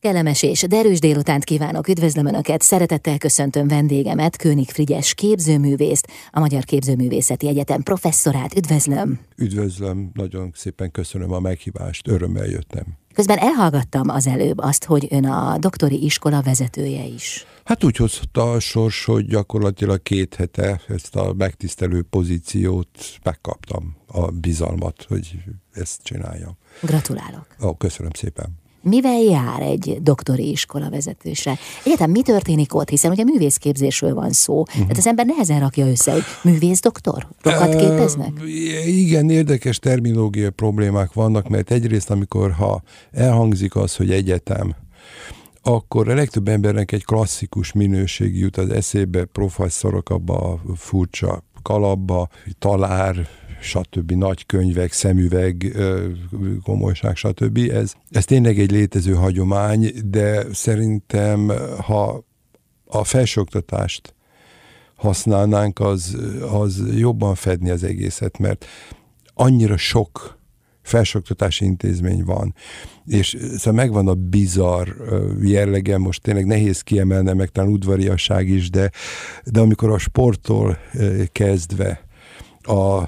Kellemes 0.00 0.42
és 0.42 0.62
derűs 0.62 0.98
délutánt 0.98 1.44
kívánok, 1.44 1.88
üdvözlöm 1.88 2.26
Önöket, 2.26 2.62
szeretettel 2.62 3.18
köszöntöm 3.18 3.68
vendégemet, 3.68 4.36
König 4.36 4.70
Frigyes 4.70 5.14
képzőművészt, 5.14 6.06
a 6.30 6.40
Magyar 6.40 6.64
Képzőművészeti 6.64 7.48
Egyetem 7.48 7.82
professzorát, 7.82 8.56
üdvözlöm. 8.56 9.20
Üdvözlöm, 9.36 10.10
nagyon 10.14 10.50
szépen 10.54 10.90
köszönöm 10.90 11.32
a 11.32 11.40
meghívást, 11.40 12.08
örömmel 12.08 12.46
jöttem. 12.46 12.84
Közben 13.14 13.38
elhallgattam 13.38 14.08
az 14.08 14.26
előbb 14.26 14.58
azt, 14.58 14.84
hogy 14.84 15.06
ön 15.10 15.24
a 15.24 15.58
doktori 15.58 16.04
iskola 16.04 16.42
vezetője 16.42 17.04
is. 17.04 17.46
Hát 17.64 17.84
úgy 17.84 17.96
hozta 17.96 18.52
a 18.52 18.60
sors, 18.60 19.04
hogy 19.04 19.26
gyakorlatilag 19.26 20.02
két 20.02 20.34
hete 20.34 20.80
ezt 20.88 21.16
a 21.16 21.34
megtisztelő 21.36 22.02
pozíciót 22.02 22.88
megkaptam, 23.22 23.96
a 24.06 24.30
bizalmat, 24.30 25.04
hogy 25.08 25.38
ezt 25.72 26.02
csináljam. 26.02 26.56
Gratulálok. 26.82 27.46
Ó, 27.62 27.74
köszönöm 27.74 28.12
szépen. 28.12 28.66
Mivel 28.88 29.20
jár 29.22 29.60
egy 29.60 29.98
doktori 30.02 30.50
iskola 30.50 30.90
vezetőse? 30.90 31.58
Egyetem 31.84 32.10
mi 32.10 32.22
történik 32.22 32.74
ott? 32.74 32.88
Hiszen 32.88 33.10
ugye 33.10 33.24
művészképzésről 33.24 34.14
van 34.14 34.32
szó. 34.32 34.60
Uh-huh. 34.60 34.80
Tehát 34.80 34.96
az 34.96 35.06
ember 35.06 35.26
nehezen 35.26 35.60
rakja 35.60 35.86
össze, 35.86 36.12
hogy 36.12 36.22
művész 36.42 36.80
doktor? 36.80 37.26
Rokat 37.42 37.76
képeznek? 37.76 38.32
igen, 38.86 39.30
érdekes 39.30 39.78
terminológiai 39.78 40.50
problémák 40.50 41.12
vannak, 41.12 41.48
mert 41.48 41.70
egyrészt, 41.70 42.10
amikor 42.10 42.50
ha 42.52 42.82
elhangzik 43.10 43.76
az, 43.76 43.96
hogy 43.96 44.10
egyetem, 44.10 44.74
akkor 45.62 46.08
a 46.08 46.14
legtöbb 46.14 46.48
embernek 46.48 46.92
egy 46.92 47.04
klasszikus 47.04 47.72
minőség 47.72 48.38
jut 48.38 48.56
az 48.56 48.70
eszébe, 48.70 49.24
professzorok 49.24 50.10
abba 50.10 50.34
a 50.34 50.60
furcsa 50.76 51.44
kalapba, 51.62 52.28
talár, 52.58 53.28
stb. 53.60 54.12
nagy 54.12 54.46
könyvek, 54.46 54.92
szemüveg, 54.92 55.76
komolyság, 56.62 57.16
stb. 57.16 57.58
Ez, 57.58 57.92
ez 58.10 58.24
tényleg 58.24 58.58
egy 58.58 58.70
létező 58.70 59.14
hagyomány, 59.14 59.92
de 60.04 60.46
szerintem, 60.52 61.52
ha 61.82 62.24
a 62.86 63.04
felsőoktatást 63.04 64.14
használnánk, 64.96 65.80
az, 65.80 66.16
az 66.50 66.82
jobban 66.96 67.34
fedni 67.34 67.70
az 67.70 67.82
egészet, 67.82 68.38
mert 68.38 68.66
annyira 69.34 69.76
sok 69.76 70.38
felsőoktatási 70.82 71.64
intézmény 71.64 72.24
van, 72.24 72.54
és 73.06 73.36
szóval 73.56 73.72
megvan 73.72 74.08
a 74.08 74.14
bizarr 74.14 74.88
jellege, 75.42 75.98
most 75.98 76.22
tényleg 76.22 76.46
nehéz 76.46 76.80
kiemelni, 76.80 77.32
meg 77.32 77.48
talán 77.48 77.70
udvariasság 77.70 78.48
is, 78.48 78.70
de, 78.70 78.90
de 79.44 79.60
amikor 79.60 79.90
a 79.90 79.98
sporttól 79.98 80.78
kezdve 81.32 82.06
a 82.62 83.02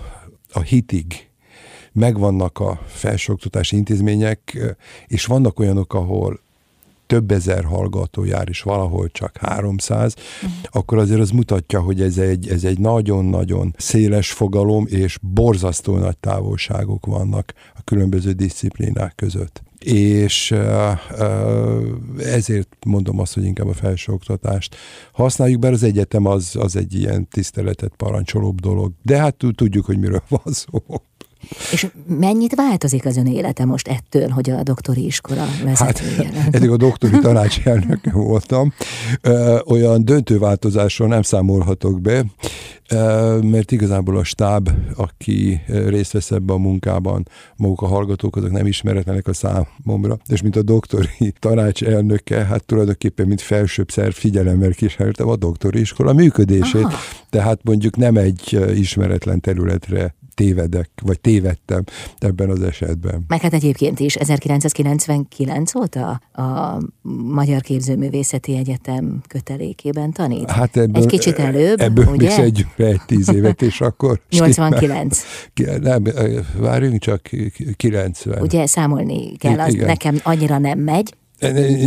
a 0.53 0.61
hitig 0.61 1.29
megvannak 1.93 2.59
a 2.59 2.81
felsőoktatási 2.87 3.77
intézmények, 3.77 4.59
és 5.07 5.25
vannak 5.25 5.59
olyanok, 5.59 5.95
ahol 5.95 6.41
több 7.07 7.31
ezer 7.31 7.65
hallgató 7.65 8.25
jár, 8.25 8.49
és 8.49 8.63
valahol 8.63 9.09
csak 9.09 9.37
300, 9.37 10.15
uh-huh. 10.15 10.51
akkor 10.71 10.99
azért 10.99 11.21
az 11.21 11.31
mutatja, 11.31 11.81
hogy 11.81 12.01
ez 12.01 12.19
egy, 12.19 12.49
ez 12.49 12.65
egy 12.65 12.79
nagyon-nagyon 12.79 13.75
széles 13.77 14.33
fogalom, 14.33 14.87
és 14.89 15.19
borzasztó 15.21 15.97
nagy 15.97 16.19
távolságok 16.19 17.07
vannak 17.07 17.53
a 17.75 17.83
különböző 17.85 18.33
disziplinák 18.33 19.15
között. 19.17 19.63
És 19.85 20.55
ezért 22.19 22.77
mondom 22.87 23.19
azt, 23.19 23.35
hogy 23.35 23.45
inkább 23.45 23.69
a 23.69 23.75
felsőoktatást 23.75 24.77
használjuk, 25.13 25.61
bár 25.61 25.73
az 25.73 25.83
egyetem 25.83 26.27
az, 26.27 26.57
az 26.59 26.77
egy 26.77 26.95
ilyen 26.95 27.29
tiszteletet 27.29 27.93
parancsolóbb 27.97 28.61
dolog. 28.61 28.93
De 29.03 29.19
hát 29.19 29.37
tudjuk, 29.55 29.85
hogy 29.85 29.99
miről 29.99 30.23
van 30.29 30.53
szó. 30.53 30.79
És 31.73 31.87
mennyit 32.07 32.55
változik 32.55 33.07
az 33.07 33.17
ön 33.17 33.27
élete 33.27 33.65
most 33.65 33.89
ettől, 33.89 34.29
hogy 34.29 34.51
a 34.51 34.63
doktori 34.63 35.05
iskola 35.05 35.47
vezetője? 35.65 36.31
Hát, 36.35 36.55
eddig 36.55 36.71
a 36.71 36.77
doktori 36.77 37.19
tanács 37.23 37.61
elnöke 37.65 38.11
voltam. 38.13 38.73
Olyan 39.67 40.05
döntő 40.05 40.39
változásról 40.39 41.09
nem 41.09 41.23
számolhatok 41.23 42.01
be, 42.01 42.25
mert 43.41 43.73
igazából 43.73 44.17
a 44.17 44.25
stáb, 44.25 44.71
aki 44.97 45.61
részt 45.67 46.13
vesz 46.13 46.31
ebben 46.31 46.57
a 46.57 46.59
munkában, 46.59 47.29
maguk 47.57 47.83
a 47.83 47.87
hallgatók, 47.87 48.37
azok 48.37 48.51
nem 48.51 48.67
ismeretlenek 48.67 49.29
a 49.29 49.33
számomra, 49.33 50.19
és 50.27 50.43
mint 50.43 50.57
a 50.57 50.63
doktori 50.63 51.35
tanács 51.39 51.83
elnöke, 51.83 52.45
hát 52.45 52.65
tulajdonképpen 52.65 53.27
mint 53.27 53.41
felsőbb 53.41 53.91
szerv 53.91 54.13
figyelemmel 54.13 54.71
kísértem 54.71 55.29
a 55.29 55.37
doktori 55.37 55.81
iskola 55.81 56.13
működését, 56.13 56.85
Aha. 56.85 56.97
tehát 57.31 57.61
mondjuk 57.63 57.97
nem 57.97 58.17
egy 58.17 58.59
ismeretlen 58.75 59.41
területre 59.41 60.15
tévedek, 60.41 60.91
vagy 61.03 61.21
tévedtem 61.21 61.85
ebben 62.19 62.51
az 62.51 62.63
esetben. 62.63 63.25
Meg 63.29 63.41
hát 63.41 63.53
egyébként 63.53 64.01
is 64.01 64.15
1999 64.15 65.75
óta 65.75 66.21
a 66.33 66.79
Magyar 67.33 67.61
Képzőművészeti 67.61 68.57
Egyetem 68.57 69.21
kötelékében 69.29 70.13
tanít? 70.13 70.51
Hát 70.51 70.77
ebből, 70.77 71.03
egy 71.03 71.09
kicsit 71.09 71.39
előbb, 71.39 71.81
ebből 71.81 72.07
ugye? 72.07 72.37
egy, 72.37 72.67
egy 72.77 73.01
tíz 73.07 73.33
évet, 73.33 73.63
és 73.63 73.81
akkor... 73.81 74.21
89. 74.31 75.23
Nem, 75.81 76.05
várjunk 76.59 77.01
csak, 77.01 77.31
90. 77.77 78.43
Ugye 78.43 78.67
számolni 78.67 79.37
kell, 79.37 79.61
az 79.61 79.75
Igen. 79.75 79.87
nekem 79.87 80.21
annyira 80.23 80.59
nem 80.59 80.79
megy. 80.79 81.15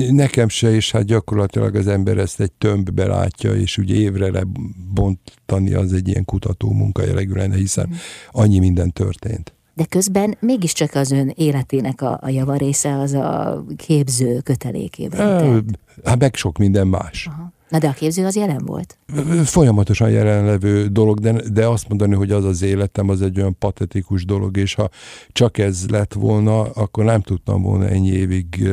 Nekem 0.10 0.50
se, 0.50 0.76
és 0.76 0.92
hát 0.92 1.04
gyakorlatilag 1.04 1.76
az 1.76 1.88
ember 1.88 2.18
ezt 2.18 2.40
egy 2.40 2.52
tömbbe 2.52 3.08
látja, 3.08 3.54
és 3.54 3.78
ugye 3.78 3.96
évre 3.96 4.32
lebontani 4.32 5.74
az 5.74 5.94
egy 5.94 6.08
ilyen 6.08 6.26
kutató 6.26 6.72
munka 6.72 7.04
jellegű 7.06 7.34
lenne, 7.34 7.56
hiszen 7.56 7.88
mhm. 7.88 7.98
annyi 8.32 8.60
minden 8.60 8.92
történt. 8.92 9.54
De 9.76 9.86
közben 9.86 10.38
mégiscsak 10.40 10.94
az 10.94 11.12
ön 11.12 11.32
életének 11.36 12.02
a, 12.02 12.20
a 12.22 12.30
javarésze 12.30 12.98
az 12.98 13.14
a 13.14 13.66
képző 13.78 14.40
kötelékében. 14.40 15.66
Hát 16.04 16.20
meg 16.20 16.36
sok 16.36 16.58
minden 16.58 16.88
más. 16.88 17.28
Aha. 17.28 17.52
Na 17.74 17.80
de 17.80 17.88
a 17.88 17.92
képző 17.94 18.26
az 18.26 18.36
jelen 18.36 18.66
volt? 18.66 18.98
Folyamatosan 19.44 20.10
jelenlevő 20.10 20.88
dolog, 20.88 21.20
de, 21.20 21.50
de 21.54 21.68
azt 21.68 21.88
mondani, 21.88 22.16
hogy 22.16 22.32
az 22.32 22.46
az 22.46 22.62
életem, 22.62 23.10
az 23.10 23.22
egy 23.22 23.40
olyan 23.40 23.58
patetikus 23.58 24.26
dolog, 24.26 24.58
és 24.58 24.74
ha 24.74 24.90
csak 25.32 25.58
ez 25.58 25.90
lett 25.90 26.14
volna, 26.14 26.62
akkor 26.62 27.04
nem 27.04 27.22
tudtam 27.22 27.62
volna 27.62 27.88
ennyi 27.88 28.10
évig 28.10 28.70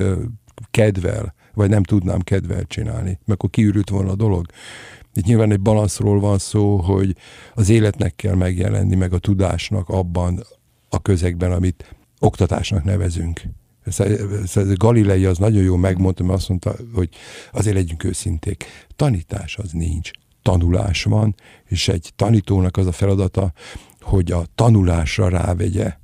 kedvel, 0.70 1.34
vagy 1.54 1.68
nem 1.68 1.82
tudnám 1.82 2.20
kedvel 2.20 2.64
csinálni, 2.64 3.08
mert 3.08 3.38
akkor 3.38 3.50
kiürült 3.50 3.90
volna 3.90 4.10
a 4.10 4.16
dolog. 4.16 4.46
Itt 5.14 5.24
nyilván 5.24 5.52
egy 5.52 5.60
balanszról 5.60 6.20
van 6.20 6.38
szó, 6.38 6.76
hogy 6.76 7.16
az 7.54 7.68
életnek 7.68 8.16
kell 8.16 8.34
megjelenni, 8.34 8.96
meg 8.96 9.12
a 9.12 9.18
tudásnak 9.18 9.88
abban 9.88 10.44
a 10.88 11.02
közegben, 11.02 11.52
amit 11.52 11.94
oktatásnak 12.18 12.84
nevezünk. 12.84 13.42
Galilei 14.74 15.24
az 15.24 15.38
nagyon 15.38 15.62
jó 15.62 15.76
megmondta, 15.76 16.24
mert 16.24 16.38
azt 16.38 16.48
mondta, 16.48 16.74
hogy 16.94 17.08
azért 17.52 17.76
legyünk 17.76 18.04
őszinték. 18.04 18.64
Tanítás 18.96 19.56
az 19.56 19.72
nincs, 19.72 20.10
tanulás 20.42 21.04
van, 21.04 21.34
és 21.64 21.88
egy 21.88 22.12
tanítónak 22.16 22.76
az 22.76 22.86
a 22.86 22.92
feladata, 22.92 23.52
hogy 24.00 24.32
a 24.32 24.44
tanulásra 24.54 25.28
rávegye 25.28 25.96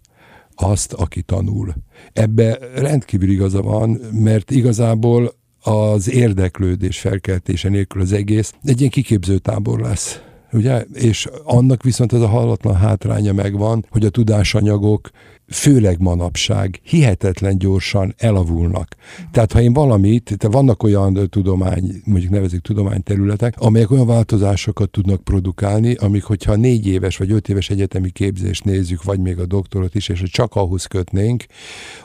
azt, 0.57 0.93
aki 0.93 1.23
tanul. 1.23 1.75
Ebbe 2.13 2.59
rendkívül 2.75 3.31
igaza 3.31 3.63
van, 3.63 4.01
mert 4.13 4.51
igazából 4.51 5.35
az 5.61 6.11
érdeklődés 6.11 6.99
felkeltése 6.99 7.69
nélkül 7.69 8.01
az 8.01 8.13
egész 8.13 8.55
egy 8.63 8.79
ilyen 8.79 8.91
kiképző 8.91 9.39
tábor 9.39 9.81
lesz. 9.81 10.21
Ugye? 10.53 10.85
És 10.93 11.29
annak 11.45 11.83
viszont 11.83 12.13
ez 12.13 12.21
a 12.21 12.29
hallatlan 12.29 12.77
hátránya 12.77 13.33
megvan, 13.33 13.87
hogy 13.91 14.05
a 14.05 14.11
tudásanyagok 14.11 15.11
főleg 15.49 16.01
manapság 16.01 16.81
hihetetlen 16.83 17.59
gyorsan 17.59 18.15
elavulnak. 18.19 18.97
Tehát 19.31 19.53
ha 19.53 19.61
én 19.61 19.73
valamit, 19.73 20.25
tehát 20.25 20.55
vannak 20.55 20.83
olyan 20.83 21.29
tudomány, 21.31 22.03
mondjuk 22.05 22.33
nevezik 22.33 22.61
tudományterületek, 22.61 23.55
amelyek 23.59 23.91
olyan 23.91 24.07
változásokat 24.07 24.91
tudnak 24.91 25.25
produkálni, 25.25 25.95
amik 25.95 26.25
hogyha 26.25 26.55
négy 26.55 26.87
éves 26.87 27.17
vagy 27.17 27.31
öt 27.31 27.49
éves 27.49 27.71
egyetemi 27.71 28.11
képzést 28.11 28.65
nézzük, 28.65 29.03
vagy 29.03 29.21
még 29.21 29.39
a 29.39 29.47
doktorot 29.47 29.95
is, 29.95 30.09
és 30.09 30.23
csak 30.23 30.55
ahhoz 30.55 30.85
kötnénk, 30.85 31.45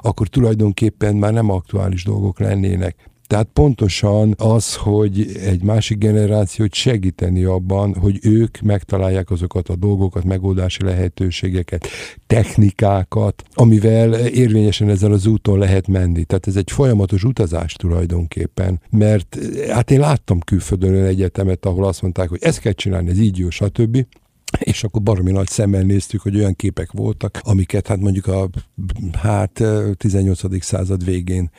akkor 0.02 0.28
tulajdonképpen 0.28 1.16
már 1.16 1.34
nem 1.34 1.50
aktuális 1.50 2.04
dolgok 2.04 2.40
lennének. 2.40 3.11
Tehát 3.32 3.50
pontosan 3.54 4.36
az, 4.38 4.76
hogy 4.76 5.36
egy 5.46 5.64
másik 5.64 5.98
generációt 5.98 6.74
segíteni 6.74 7.44
abban, 7.44 7.96
hogy 7.96 8.20
ők 8.22 8.60
megtalálják 8.62 9.30
azokat 9.30 9.70
a 9.70 9.76
dolgokat, 9.76 10.24
megoldási 10.24 10.84
lehetőségeket, 10.84 11.88
technikákat, 12.28 13.44
amivel 13.54 14.14
érvényesen 14.14 14.90
ezzel 14.90 15.12
az 15.12 15.26
úton 15.26 15.58
lehet 15.58 15.88
menni. 15.88 16.24
Tehát 16.24 16.48
ez 16.48 16.56
egy 16.56 16.72
folyamatos 16.72 17.24
utazás 17.24 17.74
tulajdonképpen, 17.74 18.82
mert 18.90 19.38
hát 19.70 19.92
én 19.92 20.00
láttam 20.00 20.40
külföldön 20.40 21.04
egyetemet, 21.04 21.66
ahol 21.66 21.86
azt 21.86 22.02
mondták, 22.02 22.30
hogy 22.30 22.40
ezt 22.42 22.60
kell 22.60 22.74
csinálni, 22.74 23.10
ez 23.10 23.20
így 23.20 23.38
jó, 23.38 23.50
stb 23.50 24.06
és 24.72 24.84
akkor 24.84 25.02
baromi 25.02 25.32
nagy 25.32 25.48
szemmel 25.48 25.82
néztük, 25.82 26.22
hogy 26.22 26.36
olyan 26.36 26.56
képek 26.56 26.92
voltak, 26.92 27.40
amiket 27.42 27.88
hát 27.88 28.00
mondjuk 28.00 28.28
a 28.28 28.50
hát 29.14 29.64
18. 29.98 30.64
század 30.64 31.06
végén 31.06 31.52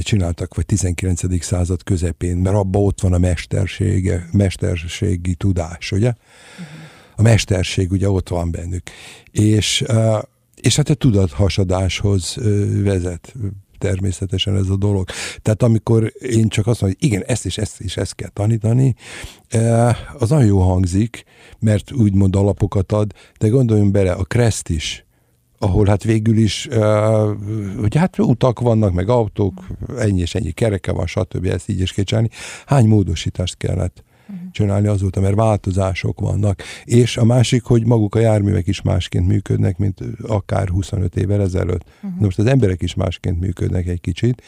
csináltak, 0.00 0.54
vagy 0.54 0.66
19. 0.66 1.42
század 1.44 1.82
közepén, 1.82 2.36
mert 2.36 2.56
abban 2.56 2.82
ott 2.82 3.00
van 3.00 3.12
a 3.12 3.18
mestersége, 3.18 4.28
mesterségi 4.32 5.34
tudás, 5.34 5.92
ugye? 5.92 6.12
A 7.16 7.22
mesterség 7.22 7.90
ugye 7.90 8.10
ott 8.10 8.28
van 8.28 8.50
bennük. 8.50 8.82
És, 9.30 9.84
és 10.54 10.76
hát 10.76 10.88
a 10.88 10.94
tudathasadáshoz 10.94 12.36
vezet 12.82 13.34
természetesen 13.78 14.56
ez 14.56 14.68
a 14.68 14.76
dolog. 14.76 15.08
Tehát 15.42 15.62
amikor 15.62 16.12
én 16.20 16.48
csak 16.48 16.66
azt 16.66 16.80
mondom, 16.80 16.98
hogy 17.00 17.08
igen, 17.10 17.22
ezt 17.26 17.46
és 17.46 17.58
ezt 17.58 17.80
és 17.80 17.96
ezt 17.96 18.14
kell 18.14 18.28
tanítani, 18.28 18.94
eh, 19.48 19.96
az 20.22 20.28
nagyon 20.28 20.46
jó 20.46 20.58
hangzik, 20.58 21.24
mert 21.58 21.92
úgymond 21.92 22.36
alapokat 22.36 22.92
ad, 22.92 23.12
de 23.38 23.48
gondoljunk 23.48 23.90
bele, 23.90 24.12
a 24.12 24.24
Kreszt 24.24 24.68
is, 24.68 25.06
ahol 25.58 25.86
hát 25.86 26.02
végül 26.02 26.36
is, 26.36 26.66
uh, 26.66 26.76
hogy 27.80 27.96
hát 27.96 28.18
utak 28.18 28.60
vannak, 28.60 28.92
meg 28.92 29.08
autók, 29.08 29.66
ennyi 29.98 30.20
és 30.20 30.34
ennyi 30.34 30.50
kereke 30.50 30.92
van, 30.92 31.06
stb. 31.06 31.46
ezt 31.46 31.68
így 31.68 31.80
is 31.80 31.92
kell 31.92 32.04
csinálni. 32.04 32.30
Hány 32.66 32.86
módosítást 32.86 33.56
kellett. 33.56 34.04
Csinálni 34.52 34.86
azóta, 34.86 35.20
mert 35.20 35.34
változások 35.34 36.20
vannak. 36.20 36.62
És 36.84 37.16
a 37.16 37.24
másik, 37.24 37.62
hogy 37.62 37.86
maguk 37.86 38.14
a 38.14 38.18
járművek 38.18 38.66
is 38.66 38.82
másként 38.82 39.26
működnek, 39.26 39.78
mint 39.78 40.00
akár 40.26 40.68
25 40.68 41.16
évvel 41.16 41.40
ezelőtt. 41.40 41.84
Uh-huh. 42.02 42.20
Most 42.20 42.38
az 42.38 42.46
emberek 42.46 42.82
is 42.82 42.94
másként 42.94 43.40
működnek 43.40 43.86
egy 43.86 44.00
kicsit, 44.00 44.42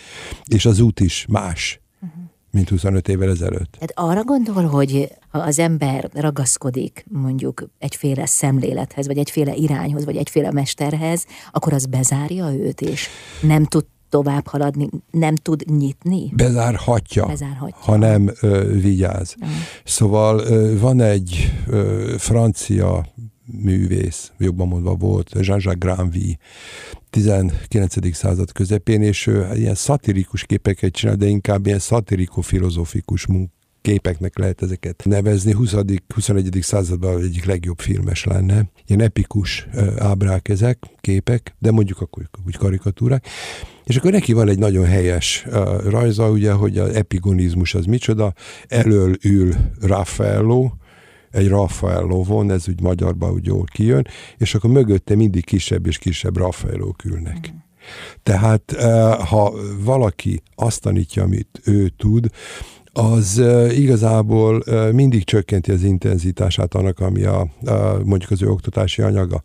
és 0.44 0.66
az 0.66 0.80
út 0.80 1.00
is 1.00 1.26
más. 1.28 1.80
Uh-huh 2.00 2.28
mint 2.52 2.68
25 2.68 3.08
évvel 3.08 3.30
ezelőtt. 3.30 3.76
Hát 3.80 3.92
arra 3.94 4.24
gondol, 4.24 4.64
hogy 4.64 5.08
ha 5.28 5.38
az 5.38 5.58
ember 5.58 6.10
ragaszkodik 6.12 7.04
mondjuk 7.08 7.64
egyféle 7.78 8.26
szemlélethez, 8.26 9.06
vagy 9.06 9.18
egyféle 9.18 9.54
irányhoz, 9.54 10.04
vagy 10.04 10.16
egyféle 10.16 10.52
mesterhez, 10.52 11.26
akkor 11.50 11.72
az 11.72 11.86
bezárja 11.86 12.52
őt, 12.52 12.80
és 12.80 13.08
nem 13.42 13.64
tud 13.64 13.84
tovább 14.10 14.46
haladni, 14.46 14.88
nem 15.10 15.34
tud 15.34 15.64
nyitni? 15.70 16.32
Bezárhatja, 16.36 17.26
Bezárhatja. 17.26 17.76
ha 17.78 17.96
nem 17.96 18.30
ö, 18.40 18.78
vigyáz. 18.80 19.34
Mm. 19.44 19.48
Szóval 19.84 20.38
ö, 20.38 20.78
van 20.78 21.00
egy 21.00 21.52
ö, 21.66 22.14
francia 22.18 23.06
művész, 23.62 24.32
jobban 24.38 24.68
mondva 24.68 24.94
volt, 24.94 25.30
Jean-Jacques 25.32 25.78
Granville, 25.78 26.36
19. 27.10 28.14
század 28.14 28.52
közepén, 28.52 29.02
és 29.02 29.26
ő 29.26 29.48
ilyen 29.54 29.74
szatirikus 29.74 30.44
képeket 30.44 30.92
csinál, 30.92 31.16
de 31.16 31.26
inkább 31.26 31.66
ilyen 31.66 31.78
szatiriko-filozofikus 31.78 33.26
képeknek 33.82 34.38
lehet 34.38 34.62
ezeket 34.62 35.02
nevezni. 35.04 35.52
20. 35.52 35.74
21. 36.14 36.58
században 36.60 37.22
egyik 37.22 37.44
legjobb 37.44 37.78
filmes 37.78 38.24
lenne. 38.24 38.70
Ilyen 38.86 39.00
epikus 39.00 39.66
ábrák 39.98 40.48
ezek, 40.48 40.78
képek, 41.00 41.54
de 41.58 41.70
mondjuk 41.70 42.00
akkor 42.00 42.28
úgy 42.46 42.56
karikatúrák. 42.56 43.26
És 43.84 43.96
akkor 43.96 44.10
neki 44.12 44.32
van 44.32 44.48
egy 44.48 44.58
nagyon 44.58 44.84
helyes 44.84 45.46
rajza, 45.84 46.30
ugye, 46.30 46.52
hogy 46.52 46.78
az 46.78 46.94
epigonizmus 46.94 47.74
az 47.74 47.84
micsoda. 47.84 48.32
Elől 48.68 49.14
ül 49.22 49.54
Raffaello, 49.80 50.70
egy 51.30 51.48
Raffaello 51.48 52.22
von, 52.22 52.50
ez 52.50 52.68
úgy 52.68 52.80
magyarba 52.80 53.32
úgy 53.32 53.46
jól 53.46 53.64
kijön, 53.72 54.06
és 54.36 54.54
akkor 54.54 54.70
mögötte 54.70 55.14
mindig 55.14 55.44
kisebb 55.44 55.86
és 55.86 55.98
kisebb 55.98 56.36
Raffaello 56.36 56.92
ülnek. 57.04 57.52
Mm. 57.52 57.56
Tehát 58.22 58.72
eh, 58.72 59.18
ha 59.18 59.54
valaki 59.84 60.42
azt 60.54 60.80
tanítja, 60.80 61.22
amit 61.22 61.60
ő 61.64 61.88
tud, 61.88 62.30
az 62.92 63.42
igazából 63.70 64.64
mindig 64.92 65.24
csökkenti 65.24 65.70
az 65.70 65.82
intenzitását 65.82 66.74
annak, 66.74 67.00
ami 67.00 67.22
a, 67.22 67.48
mondjuk 68.04 68.30
az 68.30 68.42
ő 68.42 68.50
oktatási 68.50 69.02
anyaga 69.02 69.42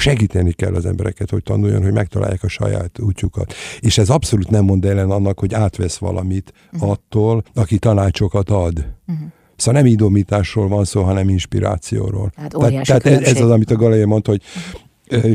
segíteni 0.00 0.52
kell 0.52 0.74
az 0.74 0.86
embereket, 0.86 1.30
hogy 1.30 1.42
tanuljon, 1.42 1.82
hogy 1.82 1.92
megtalálják 1.92 2.42
a 2.42 2.48
saját 2.48 2.98
útjukat. 3.00 3.54
És 3.80 3.98
ez 3.98 4.10
abszolút 4.10 4.50
nem 4.50 4.64
mond 4.64 4.84
ellen 4.84 5.10
annak, 5.10 5.38
hogy 5.38 5.54
átvesz 5.54 5.96
valamit 5.96 6.52
uh-huh. 6.72 6.90
attól, 6.90 7.42
aki 7.54 7.78
tanácsokat 7.78 8.50
ad. 8.50 8.78
Uh-huh. 9.06 9.26
Szóval 9.56 9.82
nem 9.82 9.92
idomításról 9.92 10.68
van 10.68 10.84
szó, 10.84 11.02
hanem 11.02 11.28
inspirációról. 11.28 12.32
Hát 12.36 12.50
tehát, 12.50 12.84
tehát 12.84 13.06
ez, 13.06 13.20
ez 13.20 13.40
az, 13.40 13.50
amit 13.50 13.70
a 13.70 13.76
Galaya 13.76 14.06
mondta, 14.06 14.30
hogy 14.30 14.42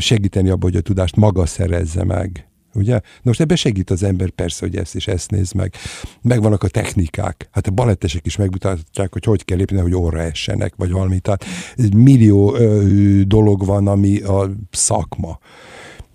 segíteni 0.01 0.49
abban, 0.49 0.69
hogy 0.71 0.75
a 0.75 0.81
tudást 0.81 1.15
maga 1.15 1.45
szerezze 1.45 2.03
meg. 2.03 2.47
Ugye? 2.75 2.99
Most 3.21 3.41
ebben 3.41 3.57
segít 3.57 3.89
az 3.89 4.03
ember 4.03 4.29
persze, 4.29 4.65
hogy 4.65 4.75
ezt 4.75 4.95
és 4.95 5.07
ezt 5.07 5.31
néz 5.31 5.51
meg. 5.51 5.73
Megvannak 6.21 6.63
a 6.63 6.67
technikák. 6.67 7.47
Hát 7.51 7.67
a 7.67 7.71
balettesek 7.71 8.25
is 8.25 8.35
megmutatják, 8.35 9.13
hogy 9.13 9.23
hogy 9.23 9.45
kell 9.45 9.57
lépni, 9.57 9.77
hogy 9.77 9.95
orra 9.95 10.21
essenek, 10.21 10.73
vagy 10.75 10.91
valami. 10.91 11.19
Tehát 11.19 11.45
millió 11.95 12.55
ö, 12.55 13.21
dolog 13.21 13.65
van, 13.65 13.87
ami 13.87 14.19
a 14.19 14.51
szakma. 14.71 15.39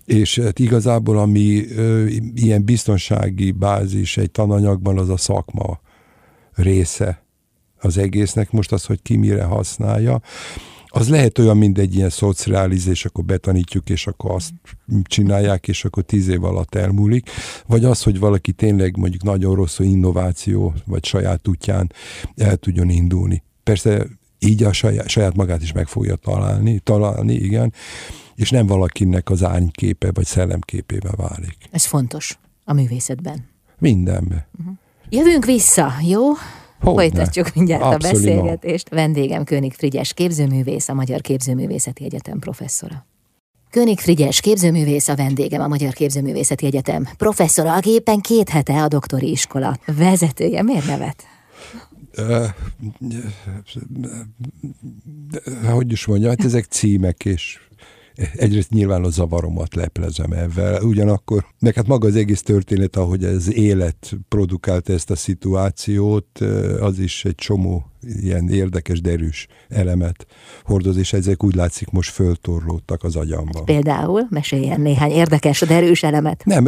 És 0.05 0.39
hát 0.39 0.59
igazából, 0.59 1.17
ami 1.17 1.71
ö, 1.75 2.05
ilyen 2.35 2.65
biztonsági 2.65 3.51
bázis 3.51 4.17
egy 4.17 4.31
tananyagban, 4.31 4.97
az 4.97 5.09
a 5.09 5.17
szakma 5.17 5.79
része 6.53 7.23
az 7.79 7.97
egésznek, 7.97 8.51
most 8.51 8.71
az, 8.71 8.85
hogy 8.85 9.01
ki 9.01 9.17
mire 9.17 9.43
használja, 9.43 10.21
az 10.93 11.09
lehet 11.09 11.37
olyan, 11.37 11.57
mint 11.57 11.77
egy 11.77 11.95
ilyen 11.95 12.09
szociáliz, 12.09 12.87
és 12.87 13.05
akkor 13.05 13.23
betanítjuk, 13.23 13.89
és 13.89 14.07
akkor 14.07 14.31
azt 14.31 14.51
csinálják, 15.03 15.67
és 15.67 15.85
akkor 15.85 16.03
tíz 16.03 16.27
év 16.27 16.43
alatt 16.43 16.75
elmúlik, 16.75 17.29
vagy 17.67 17.85
az, 17.85 18.03
hogy 18.03 18.19
valaki 18.19 18.51
tényleg 18.51 18.97
mondjuk 18.97 19.23
nagyon 19.23 19.55
rossz 19.55 19.79
innováció, 19.79 20.73
vagy 20.85 21.05
saját 21.05 21.47
útján 21.47 21.91
el 22.35 22.57
tudjon 22.57 22.89
indulni. 22.89 23.43
Persze 23.63 24.07
így 24.39 24.63
a 24.63 24.73
saját, 24.73 25.09
saját 25.09 25.35
magát 25.35 25.61
is 25.61 25.71
meg 25.71 25.87
fogja 25.87 26.15
találni, 26.15 26.79
találni, 26.79 27.33
igen, 27.33 27.73
és 28.35 28.49
nem 28.49 28.65
valakinek 28.65 29.29
az 29.29 29.43
árnyképe, 29.43 30.11
vagy 30.11 30.25
szellemképébe 30.25 31.11
válik. 31.15 31.57
Ez 31.71 31.85
fontos 31.85 32.39
a 32.65 32.73
művészetben. 32.73 33.47
Mindenben. 33.79 34.45
Uh-huh. 34.59 34.75
Jövünk 35.09 35.45
vissza, 35.45 35.91
jó? 36.07 36.21
Hogy 36.81 36.93
Folytatjuk 36.93 37.45
ne. 37.45 37.51
mindjárt 37.55 37.83
Abszolút. 37.83 38.05
a 38.05 38.11
beszélgetést. 38.11 38.89
Vendégem 38.89 39.43
König 39.43 39.73
Frigyes 39.73 40.13
képzőművész, 40.13 40.89
a 40.89 40.93
Magyar 40.93 41.21
Képzőművészeti 41.21 42.03
Egyetem 42.03 42.39
professzora. 42.39 43.05
König 43.69 43.99
Frigyes 43.99 44.39
képzőművész 44.39 45.07
a 45.07 45.15
vendégem 45.15 45.61
a 45.61 45.67
Magyar 45.67 45.93
Képzőművészeti 45.93 46.65
Egyetem 46.65 47.07
professzora, 47.17 47.75
aki 47.75 47.89
éppen 47.89 48.19
két 48.19 48.49
hete 48.49 48.81
a 48.81 48.87
doktori 48.87 49.31
iskola 49.31 49.77
vezetője. 49.97 50.63
Miért 50.63 50.87
nevet? 50.87 51.23
hogy 55.71 55.91
is 55.91 56.05
mondja, 56.05 56.29
hát 56.29 56.43
ezek 56.43 56.65
címek 56.65 57.25
és 57.25 57.59
egyrészt 58.35 58.69
nyilván 58.69 59.03
a 59.03 59.09
zavaromat 59.09 59.75
leplezem 59.75 60.31
ebben, 60.31 60.83
ugyanakkor, 60.83 61.45
meg 61.59 61.73
hát 61.73 61.87
maga 61.87 62.07
az 62.07 62.15
egész 62.15 62.41
történet, 62.41 62.95
ahogy 62.95 63.23
ez 63.23 63.53
élet 63.53 64.17
produkálta 64.27 64.93
ezt 64.93 65.09
a 65.09 65.15
szituációt, 65.15 66.39
az 66.79 66.99
is 66.99 67.25
egy 67.25 67.35
csomó 67.35 67.85
ilyen 68.01 68.49
érdekes, 68.49 69.01
derűs 69.01 69.47
elemet 69.69 70.25
hordoz, 70.63 70.97
és 70.97 71.13
ezek 71.13 71.43
úgy 71.43 71.55
látszik 71.55 71.89
most 71.89 72.11
föltorlódtak 72.11 73.03
az 73.03 73.15
agyamban. 73.15 73.65
Például 73.65 74.27
meséljen 74.29 74.81
néhány 74.81 75.11
érdekes, 75.11 75.59
derűs 75.59 76.03
elemet. 76.03 76.45
Nem, 76.45 76.67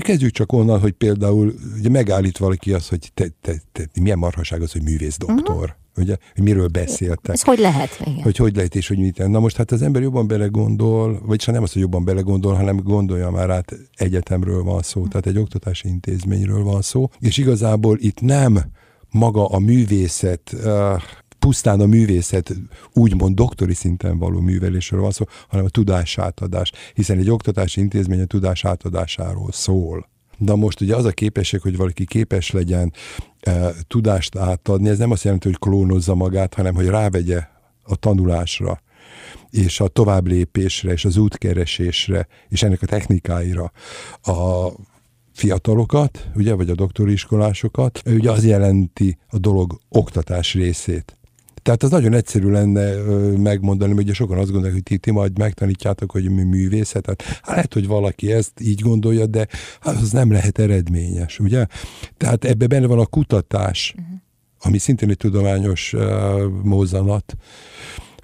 kezdjük 0.00 0.30
csak 0.30 0.52
onnan, 0.52 0.80
hogy 0.80 0.92
például 0.92 1.54
ugye 1.78 1.88
megállít 1.88 2.38
valaki 2.38 2.72
azt, 2.72 2.88
hogy 2.88 3.10
te, 3.14 3.26
te, 3.40 3.54
te, 3.72 3.88
milyen 4.00 4.18
marhaság 4.18 4.62
az, 4.62 4.72
hogy 4.72 4.82
művész 4.82 5.18
doktor. 5.18 5.54
Uh-huh 5.54 5.82
ugye, 5.96 6.16
hogy 6.34 6.44
miről 6.44 6.68
beszéltek. 6.68 7.34
Ez 7.34 7.42
hogy 7.42 7.58
lehet? 7.58 8.00
Igen. 8.00 8.22
Hogy 8.22 8.36
hogy 8.36 8.56
lehet 8.56 8.74
és 8.74 8.88
hogy 8.88 8.98
mit. 8.98 9.28
Na 9.28 9.40
most 9.40 9.56
hát 9.56 9.70
az 9.70 9.82
ember 9.82 10.02
jobban 10.02 10.26
belegondol, 10.26 11.20
vagy 11.24 11.42
nem 11.46 11.62
az, 11.62 11.72
hogy 11.72 11.82
jobban 11.82 12.04
belegondol, 12.04 12.54
hanem 12.54 12.76
gondolja 12.76 13.30
már 13.30 13.50
át 13.50 13.76
egyetemről 13.94 14.62
van 14.62 14.82
szó, 14.82 15.02
hm. 15.02 15.08
tehát 15.08 15.26
egy 15.26 15.38
oktatási 15.38 15.88
intézményről 15.88 16.62
van 16.62 16.82
szó, 16.82 17.08
és 17.20 17.36
igazából 17.36 17.98
itt 18.00 18.20
nem 18.20 18.58
maga 19.10 19.46
a 19.46 19.58
művészet, 19.58 20.56
pusztán 21.38 21.80
a 21.80 21.86
művészet 21.86 22.54
úgymond 22.92 23.34
doktori 23.34 23.74
szinten 23.74 24.18
való 24.18 24.40
művelésről 24.40 25.00
van 25.00 25.10
szó, 25.10 25.24
hanem 25.48 25.64
a 25.64 25.68
tudásátadás, 25.68 26.72
hiszen 26.94 27.18
egy 27.18 27.30
oktatási 27.30 27.80
intézmény 27.80 28.20
a 28.20 28.24
tudás 28.24 28.64
átadásáról 28.64 29.52
szól. 29.52 30.12
Na 30.38 30.56
most 30.56 30.80
ugye 30.80 30.96
az 30.96 31.04
a 31.04 31.10
képesség, 31.10 31.60
hogy 31.60 31.76
valaki 31.76 32.04
képes 32.04 32.50
legyen 32.50 32.92
e, 33.40 33.70
tudást 33.86 34.36
átadni, 34.36 34.88
ez 34.88 34.98
nem 34.98 35.10
azt 35.10 35.24
jelenti, 35.24 35.48
hogy 35.48 35.58
klónozza 35.58 36.14
magát, 36.14 36.54
hanem 36.54 36.74
hogy 36.74 36.86
rávegye 36.86 37.42
a 37.82 37.96
tanulásra, 37.96 38.82
és 39.50 39.80
a 39.80 39.88
továbblépésre, 39.88 40.92
és 40.92 41.04
az 41.04 41.16
útkeresésre, 41.16 42.26
és 42.48 42.62
ennek 42.62 42.82
a 42.82 42.86
technikáira 42.86 43.72
a 44.22 44.68
fiatalokat, 45.32 46.28
ugye, 46.34 46.54
vagy 46.54 46.70
a 46.70 46.74
doktori 46.74 47.12
iskolásokat, 47.12 48.02
ugye 48.06 48.30
az 48.30 48.44
jelenti 48.44 49.18
a 49.28 49.38
dolog 49.38 49.80
oktatás 49.88 50.54
részét. 50.54 51.18
Tehát 51.64 51.82
az 51.82 51.90
nagyon 51.90 52.12
egyszerű 52.12 52.50
lenne 52.50 52.94
megmondani, 53.36 53.92
hogy 53.92 54.02
ugye 54.02 54.12
sokan 54.12 54.38
azt 54.38 54.50
gondolják, 54.50 54.74
hogy 54.74 54.82
ti, 54.82 54.98
ti 54.98 55.10
majd 55.10 55.38
megtanítjátok, 55.38 56.10
hogy 56.10 56.30
mi 56.30 56.42
művészet. 56.42 57.06
Hát, 57.06 57.22
hát 57.22 57.46
lehet, 57.46 57.74
hogy 57.74 57.86
valaki 57.86 58.32
ezt 58.32 58.60
így 58.60 58.80
gondolja, 58.80 59.26
de 59.26 59.46
hát 59.80 59.96
az 59.96 60.10
nem 60.10 60.32
lehet 60.32 60.58
eredményes, 60.58 61.38
ugye? 61.38 61.66
Tehát 62.16 62.44
ebben 62.44 62.68
benne 62.68 62.86
van 62.86 62.98
a 62.98 63.06
kutatás, 63.06 63.94
uh-huh. 63.98 64.14
ami 64.60 64.78
szintén 64.78 65.10
egy 65.10 65.16
tudományos 65.16 65.92
uh, 65.92 66.02
mózanat, 66.62 67.36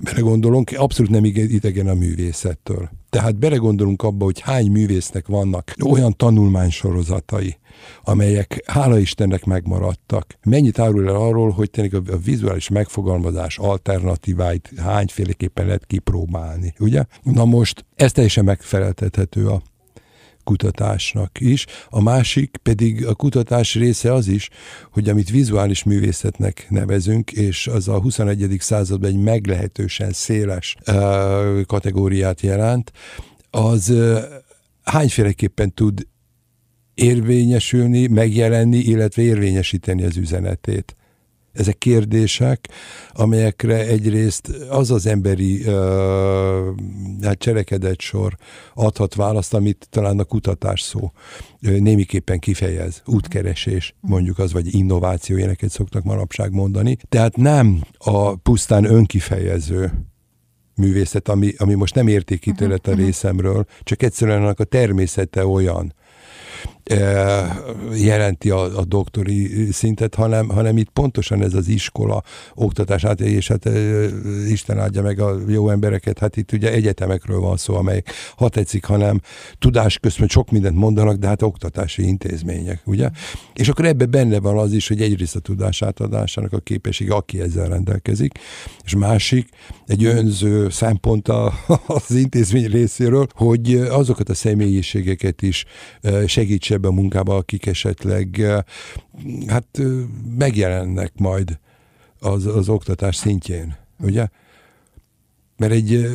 belegondolunk, 0.02 0.70
abszolút 0.76 1.10
nem 1.10 1.24
idegen 1.24 1.88
a 1.88 1.94
művészettől. 1.94 2.90
Tehát 3.10 3.36
belegondolunk 3.36 4.02
abba, 4.02 4.24
hogy 4.24 4.40
hány 4.40 4.70
művésznek 4.70 5.26
vannak 5.26 5.74
olyan 5.84 6.16
tanulmánysorozatai, 6.16 7.58
amelyek 8.02 8.62
hála 8.66 8.98
Istennek 8.98 9.44
megmaradtak. 9.44 10.38
Mennyit 10.44 10.78
árul 10.78 11.08
el 11.08 11.14
arról, 11.14 11.50
hogy 11.50 11.70
tényleg 11.70 11.94
a, 11.94 12.16
vizuális 12.24 12.68
megfogalmazás 12.68 13.58
alternatíváit 13.58 14.70
hányféleképpen 14.76 15.66
lehet 15.66 15.86
kipróbálni, 15.86 16.74
ugye? 16.78 17.04
Na 17.22 17.44
most 17.44 17.84
ez 17.96 18.12
teljesen 18.12 18.44
megfeleltethető 18.44 19.48
a 19.48 19.62
kutatásnak 20.50 21.40
is. 21.40 21.66
A 21.88 22.02
másik 22.02 22.56
pedig 22.62 23.06
a 23.06 23.14
kutatás 23.14 23.74
része 23.74 24.12
az 24.12 24.28
is, 24.28 24.48
hogy 24.92 25.08
amit 25.08 25.30
vizuális 25.30 25.82
művészetnek 25.82 26.66
nevezünk, 26.68 27.32
és 27.32 27.66
az 27.66 27.88
a 27.88 28.00
21. 28.00 28.56
században 28.58 29.10
egy 29.10 29.16
meglehetősen 29.16 30.12
széles 30.12 30.76
kategóriát 31.66 32.40
jelent, 32.40 32.92
az 33.50 33.94
hányféleképpen 34.82 35.74
tud 35.74 36.06
érvényesülni, 36.94 38.06
megjelenni, 38.06 38.78
illetve 38.78 39.22
érvényesíteni 39.22 40.04
az 40.04 40.16
üzenetét. 40.16 40.96
Ezek 41.52 41.78
kérdések, 41.78 42.68
amelyekre 43.12 43.86
egyrészt 43.86 44.48
az 44.68 44.90
az 44.90 45.06
emberi 45.06 45.60
uh, 45.66 45.74
hát 47.22 47.38
cselekedet 47.38 48.00
sor 48.00 48.36
adhat 48.74 49.14
választ, 49.14 49.54
amit 49.54 49.86
talán 49.90 50.18
a 50.18 50.24
kutatás 50.24 50.80
szó 50.80 51.12
némiképpen 51.60 52.38
kifejez, 52.38 53.02
útkeresés, 53.06 53.94
mondjuk 54.00 54.38
az, 54.38 54.52
vagy 54.52 54.74
innováció, 54.74 55.36
ilyeneket 55.36 55.70
szoktak 55.70 56.02
manapság 56.02 56.52
mondani. 56.52 56.96
Tehát 57.08 57.36
nem 57.36 57.82
a 57.98 58.36
pusztán 58.36 58.84
önkifejező 58.84 59.92
művészet, 60.74 61.28
ami, 61.28 61.52
ami 61.58 61.74
most 61.74 61.94
nem 61.94 62.06
értékítélet 62.06 62.86
a 62.86 62.94
részemről, 62.94 63.66
csak 63.82 64.02
egyszerűen 64.02 64.42
annak 64.42 64.60
a 64.60 64.64
természete 64.64 65.46
olyan, 65.46 65.94
jelenti 67.94 68.50
a, 68.50 68.78
a 68.78 68.84
doktori 68.84 69.68
szintet, 69.72 70.14
hanem, 70.14 70.48
hanem 70.48 70.76
itt 70.76 70.90
pontosan 70.90 71.42
ez 71.42 71.54
az 71.54 71.68
iskola, 71.68 72.22
oktatás, 72.54 73.02
hát, 73.02 73.20
és 73.20 73.48
hát 73.48 73.68
Isten 74.48 74.78
áldja 74.78 75.02
meg 75.02 75.20
a 75.20 75.38
jó 75.48 75.70
embereket, 75.70 76.18
hát 76.18 76.36
itt 76.36 76.52
ugye 76.52 76.72
egyetemekről 76.72 77.40
van 77.40 77.56
szó, 77.56 77.74
amely 77.74 78.02
ha 78.36 78.48
tetszik, 78.48 78.84
hanem 78.84 79.20
tudásközpont 79.58 80.30
sok 80.30 80.50
mindent 80.50 80.76
mondanak, 80.76 81.16
de 81.16 81.26
hát 81.26 81.42
oktatási 81.42 82.06
intézmények, 82.06 82.80
ugye? 82.84 83.10
És 83.54 83.68
akkor 83.68 83.84
ebbe 83.84 84.06
benne 84.06 84.40
van 84.40 84.58
az 84.58 84.72
is, 84.72 84.88
hogy 84.88 85.00
egyrészt 85.00 85.36
a 85.36 85.40
tudás 85.40 85.82
átadásának 85.82 86.52
a 86.52 86.58
képesség, 86.58 87.10
aki 87.10 87.40
ezzel 87.40 87.68
rendelkezik, 87.68 88.32
és 88.84 88.94
másik, 88.94 89.48
egy 89.86 90.04
önző 90.04 90.68
szempont 90.68 91.28
az 91.86 92.10
intézmény 92.10 92.66
részéről, 92.66 93.26
hogy 93.34 93.74
azokat 93.74 94.28
a 94.28 94.34
személyiségeket 94.34 95.42
is 95.42 95.64
segítse 96.26 96.78
ebbe 96.80 96.88
a 96.88 97.00
munkába, 97.00 97.36
akik 97.36 97.66
esetleg 97.66 98.40
hát 99.46 99.80
megjelennek 100.36 101.12
majd 101.18 101.58
az, 102.20 102.46
az 102.46 102.68
oktatás 102.68 103.16
szintjén, 103.16 103.76
ugye? 103.98 104.26
Mert 105.56 105.72
egy 105.72 106.06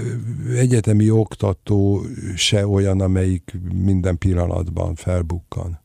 egyetemi 0.55 1.09
oktató 1.09 2.01
se 2.35 2.67
olyan, 2.67 3.01
amelyik 3.01 3.57
minden 3.73 4.17
pillanatban 4.17 4.95
felbukkan. 4.95 5.79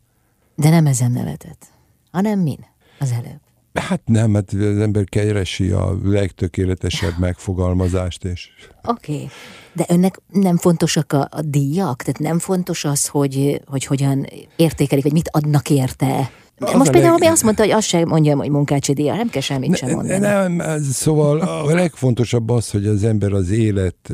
De 0.54 0.70
nem 0.70 0.86
ezen 0.86 1.10
nevetett, 1.10 1.66
hanem 2.10 2.38
min 2.40 2.66
az 2.98 3.10
előbb? 3.10 3.40
Hát 3.74 4.00
nem, 4.04 4.34
hát 4.34 4.52
az 4.52 4.78
ember 4.78 5.04
keresi 5.04 5.70
a 5.70 5.98
legtökéletesebb 6.04 7.18
megfogalmazást. 7.18 8.24
És... 8.24 8.50
Oké, 8.84 9.12
okay. 9.12 9.28
de 9.72 9.84
önnek 9.88 10.20
nem 10.32 10.56
fontosak 10.56 11.12
a, 11.12 11.28
a 11.30 11.40
díjak? 11.42 12.02
Tehát 12.02 12.18
nem 12.18 12.38
fontos 12.38 12.84
az, 12.84 13.06
hogy, 13.06 13.60
hogy 13.66 13.84
hogyan 13.84 14.26
értékelik, 14.56 15.04
vagy 15.04 15.12
mit 15.12 15.28
adnak 15.32 15.70
érte? 15.70 16.30
Az 16.58 16.72
Most 16.72 16.90
például 16.90 17.12
leg... 17.12 17.20
mi 17.20 17.26
azt 17.26 17.42
mondta, 17.42 17.62
hogy 17.62 17.72
azt 17.72 17.86
sem 17.86 18.08
mondja, 18.08 18.36
hogy 18.36 18.50
munkácsi 18.50 18.92
díja, 18.92 19.14
nem 19.14 19.28
kell 19.28 19.42
semmit 19.42 19.70
ne, 19.70 19.76
sem 19.76 19.90
mondani. 19.90 20.18
Nem, 20.18 20.82
szóval 20.82 21.40
a 21.40 21.74
legfontosabb 21.74 22.50
az, 22.50 22.70
hogy 22.70 22.86
az 22.86 23.04
ember 23.04 23.32
az 23.32 23.50
élet 23.50 24.12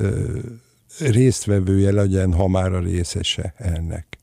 résztvevője 0.99 1.93
legyen, 1.93 2.33
ha 2.33 2.49
már 2.49 2.73
a 2.73 2.81
részese 2.81 3.55
ennek, 3.57 4.19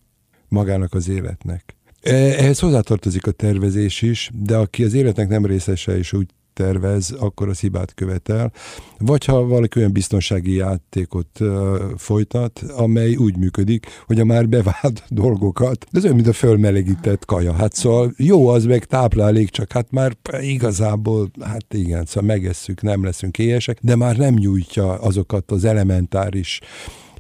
magának 0.48 0.94
az 0.94 1.10
életnek. 1.10 1.76
E, 2.04 2.14
ehhez 2.14 2.60
hozzátartozik 2.60 3.28
a 3.28 3.32
tervezés 3.32 4.02
is, 4.02 4.30
de 4.34 4.56
aki 4.56 4.84
az 4.84 4.94
életnek 4.94 5.28
nem 5.28 5.46
részese 5.46 5.98
és 5.98 6.14
úgy 6.14 6.28
tervez, 6.54 7.12
akkor 7.12 7.50
az 7.50 7.60
hibát 7.60 7.94
követel. 7.94 8.52
Vagy 8.98 9.26
ha 9.26 9.46
valaki 9.46 9.80
olyan 9.80 9.92
biztonsági 9.92 10.56
játékot 10.56 11.40
uh, 11.40 11.78
folytat, 11.98 12.60
amely 12.60 13.16
úgy 13.16 13.38
működik, 13.38 13.86
hogy 14.06 14.20
a 14.20 14.26
már 14.26 14.50
bevált 14.50 15.04
dolgokat, 15.24 15.86
de 15.92 15.98
ez 15.98 16.04
olyan, 16.04 16.16
mint 16.16 16.28
a 16.28 16.34
fölmelegített 16.34 17.26
kaja. 17.26 17.54
Hát 17.54 17.74
szóval 17.74 18.14
jó 18.18 18.48
az 18.48 18.66
meg 18.66 18.86
táplálék, 18.86 19.50
csak 19.50 19.72
hát 19.72 19.92
már 19.92 20.18
igazából, 20.42 21.32
hát 21.42 21.74
igen, 21.74 22.06
szóval 22.06 22.36
megesszük, 22.36 22.82
nem 22.82 23.04
leszünk 23.04 23.38
éhesek, 23.38 23.78
de 23.82 23.96
már 23.96 24.18
nem 24.18 24.34
nyújtja 24.34 24.94
azokat 24.94 25.52
az 25.52 25.64
elementáris 25.64 26.60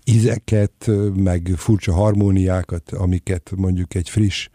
ízeket, 0.05 0.91
meg 1.15 1.53
furcsa 1.55 1.93
harmóniákat, 1.93 2.91
amiket 2.91 3.51
mondjuk 3.55 3.95
egy 3.95 4.09
friss 4.09 4.47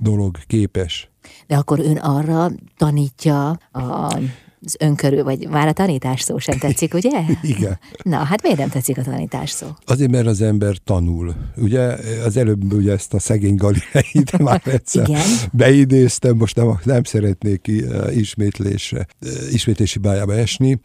dolog 0.00 0.38
képes. 0.46 1.10
De 1.46 1.56
akkor 1.56 1.80
ön 1.80 1.96
arra 1.96 2.50
tanítja 2.76 3.48
a 3.72 4.18
az 4.66 4.76
önkörül, 4.78 5.24
vagy 5.24 5.48
már 5.48 5.68
a 5.68 5.72
tanítás 5.72 6.20
szó 6.20 6.38
sem 6.38 6.58
tetszik, 6.58 6.94
ugye? 6.94 7.20
Igen. 7.42 7.78
Na, 8.02 8.16
hát 8.16 8.42
miért 8.42 8.58
nem 8.58 8.68
tetszik 8.68 8.98
a 8.98 9.02
tanítás 9.02 9.50
szó? 9.50 9.66
Azért, 9.84 10.10
mert 10.10 10.26
az 10.26 10.40
ember 10.40 10.76
tanul. 10.84 11.34
Ugye 11.56 11.96
az 12.24 12.36
előbb 12.36 12.72
ugye 12.72 12.92
ezt 12.92 13.14
a 13.14 13.18
szegény 13.18 13.54
Galileit 13.54 14.38
már 14.42 14.62
egyszer 14.64 15.08
Igen. 15.08 15.26
beidéztem, 15.52 16.36
most 16.36 16.56
nem, 16.56 16.78
nem 16.84 17.02
szeretnék 17.02 17.70
ismétlésre, 18.14 19.06
ismétlési 19.50 19.98
bájába 19.98 20.34
esni. 20.34 20.80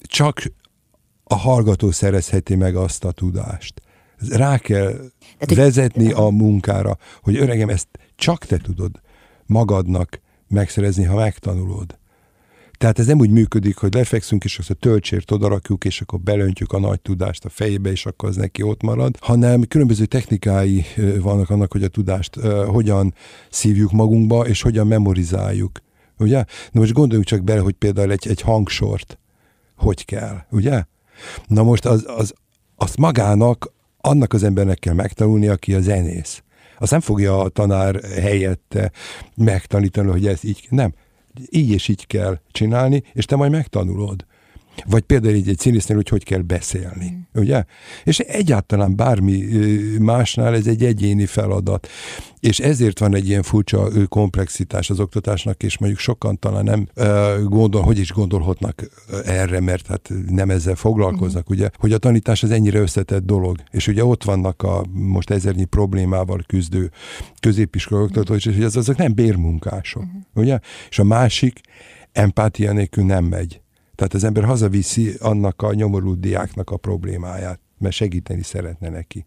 Csak 0.00 0.52
a 1.24 1.34
hallgató 1.34 1.90
szerezheti 1.90 2.54
meg 2.54 2.76
azt 2.76 3.04
a 3.04 3.12
tudást. 3.12 3.82
Rá 4.30 4.58
kell 4.58 4.92
Tehát, 5.38 5.54
vezetni 5.54 6.12
hogy... 6.12 6.24
a 6.24 6.30
munkára, 6.30 6.98
hogy 7.22 7.36
öregem, 7.36 7.68
ezt 7.68 7.88
csak 8.16 8.44
te 8.44 8.56
tudod 8.56 9.00
magadnak 9.46 10.20
megszerezni, 10.48 11.04
ha 11.04 11.16
megtanulod. 11.16 11.98
Tehát 12.78 12.98
ez 12.98 13.06
nem 13.06 13.18
úgy 13.18 13.30
működik, 13.30 13.76
hogy 13.76 13.94
lefekszünk, 13.94 14.44
és 14.44 14.58
azt 14.58 14.70
a 14.70 14.74
töltsért 14.74 15.30
odarakjuk, 15.30 15.84
és 15.84 16.00
akkor 16.00 16.20
belöntjük 16.20 16.72
a 16.72 16.78
nagy 16.78 17.00
tudást 17.00 17.44
a 17.44 17.48
fejbe, 17.48 17.90
és 17.90 18.06
akkor 18.06 18.28
az 18.28 18.36
neki 18.36 18.62
ott 18.62 18.82
marad, 18.82 19.16
hanem 19.20 19.62
különböző 19.68 20.04
technikái 20.04 20.84
vannak 21.20 21.50
annak, 21.50 21.72
hogy 21.72 21.82
a 21.82 21.88
tudást 21.88 22.36
uh, 22.36 22.64
hogyan 22.64 23.14
szívjuk 23.50 23.92
magunkba, 23.92 24.46
és 24.46 24.62
hogyan 24.62 24.86
memorizáljuk. 24.86 25.80
Ugye? 26.18 26.44
Na 26.70 26.80
most 26.80 26.92
gondoljunk 26.92 27.26
csak 27.26 27.44
bele, 27.44 27.60
hogy 27.60 27.74
például 27.74 28.10
egy, 28.10 28.28
egy 28.28 28.40
hangsort 28.40 29.18
hogy 29.76 30.04
kell, 30.04 30.44
ugye? 30.50 30.84
Na 31.46 31.62
most 31.62 31.84
az, 31.84 32.04
az, 32.06 32.34
azt 32.76 32.96
magának, 32.96 33.72
annak 34.00 34.32
az 34.32 34.42
embernek 34.42 34.78
kell 34.78 34.94
megtanulni, 34.94 35.46
aki 35.46 35.74
a 35.74 35.80
zenész. 35.80 36.42
Azt 36.78 36.90
nem 36.90 37.00
fogja 37.00 37.40
a 37.40 37.48
tanár 37.48 38.00
helyette 38.02 38.92
megtanítani, 39.36 40.10
hogy 40.10 40.26
ez 40.26 40.44
így, 40.44 40.66
nem. 40.70 40.94
Így 41.50 41.70
és 41.70 41.88
így 41.88 42.06
kell 42.06 42.38
csinálni, 42.50 43.02
és 43.12 43.24
te 43.24 43.36
majd 43.36 43.50
megtanulod. 43.50 44.26
Vagy 44.86 45.02
például 45.02 45.34
így 45.34 45.48
egy 45.48 45.58
színésznél, 45.58 45.96
hogy 45.96 46.08
hogy 46.08 46.24
kell 46.24 46.40
beszélni, 46.40 47.10
mm. 47.10 47.40
ugye? 47.40 47.64
És 48.04 48.18
egyáltalán 48.18 48.96
bármi 48.96 49.44
másnál 49.98 50.54
ez 50.54 50.66
egy 50.66 50.84
egyéni 50.84 51.26
feladat. 51.26 51.88
És 52.40 52.58
ezért 52.58 52.98
van 52.98 53.14
egy 53.14 53.28
ilyen 53.28 53.42
furcsa 53.42 53.88
komplexitás 54.08 54.90
az 54.90 55.00
oktatásnak, 55.00 55.62
és 55.62 55.78
mondjuk 55.78 56.00
sokan 56.00 56.38
talán 56.38 56.64
nem 56.64 56.88
gondol, 57.44 57.82
hogy 57.82 57.98
is 57.98 58.12
gondolhatnak 58.12 58.82
erre, 59.24 59.60
mert 59.60 59.86
hát 59.86 60.10
nem 60.28 60.50
ezzel 60.50 60.74
foglalkoznak, 60.74 61.52
mm. 61.52 61.54
ugye? 61.54 61.70
Hogy 61.78 61.92
a 61.92 61.98
tanítás 61.98 62.42
az 62.42 62.50
ennyire 62.50 62.78
összetett 62.78 63.24
dolog. 63.24 63.56
És 63.70 63.86
ugye 63.86 64.04
ott 64.04 64.24
vannak 64.24 64.62
a 64.62 64.84
most 64.92 65.30
ezernyi 65.30 65.64
problémával 65.64 66.44
küzdő 66.46 66.90
középiskola 67.40 68.02
oktatók, 68.02 68.36
és 68.36 68.44
hogy 68.44 68.62
az, 68.62 68.76
azok 68.76 68.96
nem 68.96 69.14
bérmunkások, 69.14 70.04
mm. 70.04 70.18
ugye? 70.34 70.58
És 70.88 70.98
a 70.98 71.04
másik, 71.04 71.60
empátia 72.12 72.72
nélkül 72.72 73.04
nem 73.04 73.24
megy. 73.24 73.60
Tehát 73.98 74.14
az 74.14 74.24
ember 74.24 74.44
hazaviszi 74.44 75.14
annak 75.20 75.62
a 75.62 75.74
nyomorult 75.74 76.20
diáknak 76.20 76.70
a 76.70 76.76
problémáját, 76.76 77.60
mert 77.78 77.94
segíteni 77.94 78.42
szeretne 78.42 78.88
neki. 78.88 79.26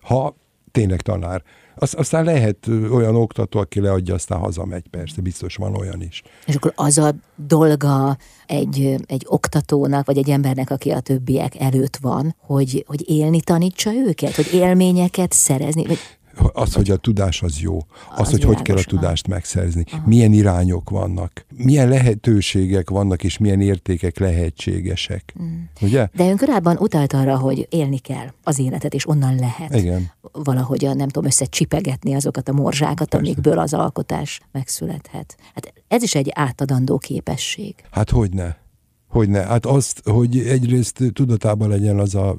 Ha 0.00 0.36
tényleg 0.70 1.00
tanár. 1.00 1.42
Az, 1.74 1.94
aztán 1.98 2.24
lehet 2.24 2.66
olyan 2.90 3.16
oktató, 3.16 3.58
aki 3.58 3.80
leadja, 3.80 4.14
aztán 4.14 4.38
hazamegy, 4.38 4.88
persze, 4.88 5.20
biztos 5.20 5.56
van 5.56 5.74
olyan 5.74 6.02
is. 6.02 6.22
És 6.46 6.54
akkor 6.54 6.72
az 6.76 6.98
a 6.98 7.14
dolga 7.34 8.16
egy, 8.46 8.96
egy 9.06 9.26
oktatónak, 9.28 10.06
vagy 10.06 10.18
egy 10.18 10.30
embernek, 10.30 10.70
aki 10.70 10.90
a 10.90 11.00
többiek 11.00 11.60
előtt 11.60 11.96
van, 11.96 12.36
hogy, 12.38 12.84
hogy 12.86 13.10
élni 13.10 13.40
tanítsa 13.40 13.94
őket, 13.94 14.34
hogy 14.34 14.48
élményeket 14.52 15.32
szerezni, 15.32 15.86
vagy 15.86 15.98
az, 16.52 16.74
hogy 16.74 16.90
a 16.90 16.96
tudás 16.96 17.42
az 17.42 17.60
jó, 17.60 17.76
az, 17.76 18.20
az 18.20 18.30
hogy 18.30 18.44
hogy 18.44 18.62
kell 18.62 18.76
a 18.76 18.82
tudást 18.82 19.28
megszerzni, 19.28 19.84
Aha. 19.92 20.06
milyen 20.06 20.32
irányok 20.32 20.90
vannak, 20.90 21.46
milyen 21.56 21.88
lehetőségek 21.88 22.90
vannak, 22.90 23.24
és 23.24 23.38
milyen 23.38 23.60
értékek 23.60 24.18
lehetségesek. 24.18 25.34
Mm. 25.42 25.62
Ugye? 25.80 26.08
De 26.14 26.28
ön 26.28 26.36
korábban 26.36 26.76
utalt 26.76 27.12
arra, 27.12 27.38
hogy 27.38 27.66
élni 27.70 27.98
kell 27.98 28.26
az 28.42 28.58
életet, 28.58 28.94
és 28.94 29.08
onnan 29.08 29.34
lehet 29.34 29.74
Igen. 29.74 30.10
valahogyan, 30.32 30.96
nem 30.96 31.08
tudom, 31.08 31.28
összecsipegetni 31.28 32.14
azokat 32.14 32.48
a 32.48 32.52
morzsákat, 32.52 33.08
Persze. 33.08 33.26
amikből 33.26 33.58
az 33.58 33.74
alkotás 33.74 34.40
megszülethet. 34.52 35.36
Hát 35.54 35.72
ez 35.88 36.02
is 36.02 36.14
egy 36.14 36.30
átadandó 36.34 36.98
képesség. 36.98 37.74
Hát 37.90 38.10
hogy 38.10 38.30
ne? 38.32 38.54
Hogy 39.08 39.28
ne? 39.28 39.40
Hát 39.40 39.66
azt, 39.66 40.00
hogy 40.04 40.38
egyrészt 40.38 41.02
tudatában 41.12 41.68
legyen 41.68 41.98
az 41.98 42.14
a 42.14 42.36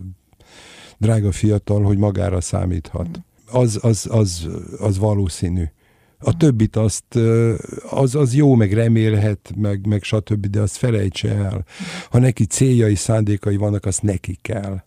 drága 0.97 1.31
fiatal, 1.31 1.83
hogy 1.83 1.97
magára 1.97 2.41
számíthat. 2.41 3.21
Az, 3.51 3.79
az, 3.81 4.07
az, 4.09 4.47
az 4.79 4.97
valószínű. 4.97 5.63
A 6.19 6.37
többit 6.37 6.75
azt, 6.75 7.15
az, 7.89 8.15
az 8.15 8.33
jó, 8.33 8.55
meg 8.55 8.73
remélhet, 8.73 9.53
meg, 9.55 9.87
meg 9.87 10.03
stb., 10.03 10.45
de 10.45 10.61
azt 10.61 10.77
felejtse 10.77 11.35
el. 11.35 11.65
Ha 12.09 12.19
neki 12.19 12.45
céljai, 12.45 12.95
szándékai 12.95 13.55
vannak, 13.55 13.85
azt 13.85 14.01
neki 14.01 14.37
kell 14.41 14.83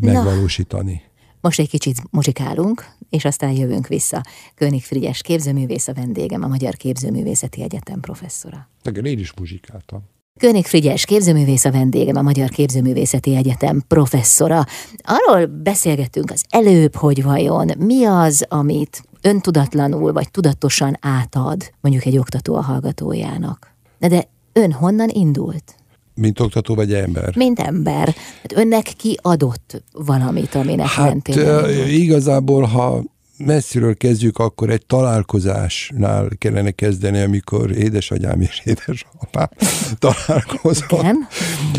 megvalósítani. 0.00 0.92
Na. 0.92 1.12
Most 1.40 1.58
egy 1.58 1.68
kicsit 1.68 2.02
muzsikálunk, 2.10 2.86
és 3.10 3.24
aztán 3.24 3.50
jövünk 3.50 3.86
vissza. 3.86 4.24
König 4.54 4.82
Frigyes 4.82 5.22
képzőművész 5.22 5.88
a 5.88 5.92
vendégem, 5.92 6.42
a 6.42 6.46
Magyar 6.46 6.74
Képzőművészeti 6.74 7.62
Egyetem 7.62 8.00
professzora. 8.00 8.68
Igen, 8.84 9.04
én 9.04 9.18
is 9.18 9.34
muzsikáltam. 9.34 10.02
König 10.40 10.66
Frigyes 10.66 11.04
képzőművész 11.04 11.64
a 11.64 11.70
vendégem, 11.70 12.16
a 12.16 12.22
Magyar 12.22 12.48
Képzőművészeti 12.48 13.36
Egyetem 13.36 13.82
professzora. 13.88 14.64
Arról 15.02 15.46
beszélgettünk 15.46 16.30
az 16.30 16.44
előbb, 16.48 16.94
hogy 16.94 17.22
vajon 17.22 17.70
mi 17.78 18.04
az, 18.04 18.44
amit 18.48 19.02
öntudatlanul 19.22 20.12
vagy 20.12 20.30
tudatosan 20.30 20.96
átad 21.00 21.72
mondjuk 21.80 22.04
egy 22.04 22.18
oktató 22.18 22.54
a 22.54 22.62
hallgatójának. 22.62 23.74
De, 23.98 24.08
de 24.08 24.28
ön 24.52 24.72
honnan 24.72 25.08
indult? 25.08 25.74
Mint 26.14 26.40
oktató 26.40 26.74
vagy 26.74 26.92
ember? 26.92 27.36
Mint 27.36 27.58
ember. 27.58 28.14
Hát 28.42 28.52
önnek 28.54 28.92
ki 28.96 29.18
adott 29.22 29.82
valamit, 29.92 30.54
aminek 30.54 30.86
hát, 30.86 31.08
mentén? 31.08 31.88
Igazából, 31.88 32.62
ha 32.62 33.02
messziről 33.36 33.94
kezdjük, 33.94 34.38
akkor 34.38 34.70
egy 34.70 34.86
találkozásnál 34.86 36.28
kellene 36.38 36.70
kezdeni, 36.70 37.20
amikor 37.20 37.70
édesanyám 37.70 38.40
és 38.40 38.62
édesapám 38.64 39.48
találkozott. 39.98 40.92
Igen. 40.92 41.26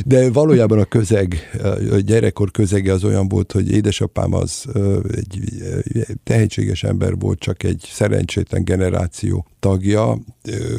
De 0.05 0.31
valójában 0.31 0.79
a 0.79 0.85
közeg, 0.85 1.49
a 1.91 1.95
gyerekkor 1.95 2.51
közege 2.51 2.93
az 2.93 3.03
olyan 3.03 3.27
volt, 3.27 3.51
hogy 3.51 3.71
édesapám 3.71 4.33
az 4.33 4.65
egy 5.15 5.39
tehetséges 6.23 6.83
ember 6.83 7.15
volt, 7.19 7.39
csak 7.39 7.63
egy 7.63 7.87
szerencsétlen 7.91 8.63
generáció 8.63 9.47
tagja. 9.65 10.17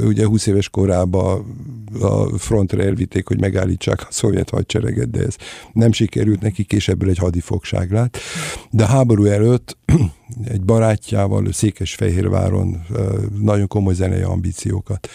Ugye 0.05 0.27
20 0.27 0.47
éves 0.47 0.69
korában 0.69 1.57
a 2.01 2.39
frontra 2.39 2.83
elvitték, 2.83 3.29
hogy 3.29 3.41
megállítsák 3.41 4.01
a 4.01 4.07
szovjet 4.11 4.51
hadsereget, 4.51 5.11
de 5.11 5.23
ez 5.23 5.37
nem 5.73 5.93
sikerült 5.93 6.41
neki, 6.41 6.67
és 6.69 6.89
ebből 6.89 7.09
egy 7.09 7.19
hadifogság 7.19 7.91
lett. 7.91 8.19
De 8.71 8.87
háború 8.87 9.25
előtt 9.25 9.77
egy 10.55 10.65
barátjával 10.65 11.53
Székesfehérváron 11.53 12.87
nagyon 13.41 13.67
komoly 13.67 13.95
zenei 13.95 14.23
ambíciókat 14.23 15.09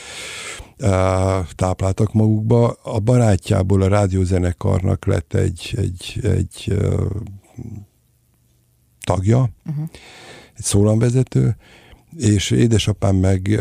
tápláltak 1.56 2.14
magukba. 2.14 2.72
A 2.84 3.00
barátjából 3.00 3.82
a 3.82 3.88
rádiózenekarnak 3.88 5.06
lett 5.06 5.34
egy, 5.34 5.74
egy, 5.78 6.20
egy 6.24 6.74
tagja, 9.06 9.50
uh-huh. 9.66 9.86
egy 10.58 10.64
szólamvezető, 10.64 11.56
és 12.18 12.52
édesapám 12.52 13.16
meg 13.16 13.60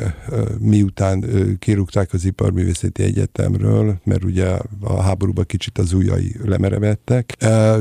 miután 0.59 1.25
kirúgták 1.59 2.13
az 2.13 2.25
Iparművészeti 2.25 3.03
Egyetemről, 3.03 4.01
mert 4.05 4.25
ugye 4.25 4.57
a 4.81 5.01
háborúban 5.03 5.45
kicsit 5.47 5.79
az 5.79 5.93
ujjai 5.93 6.37
lemerevettek, 6.45 7.37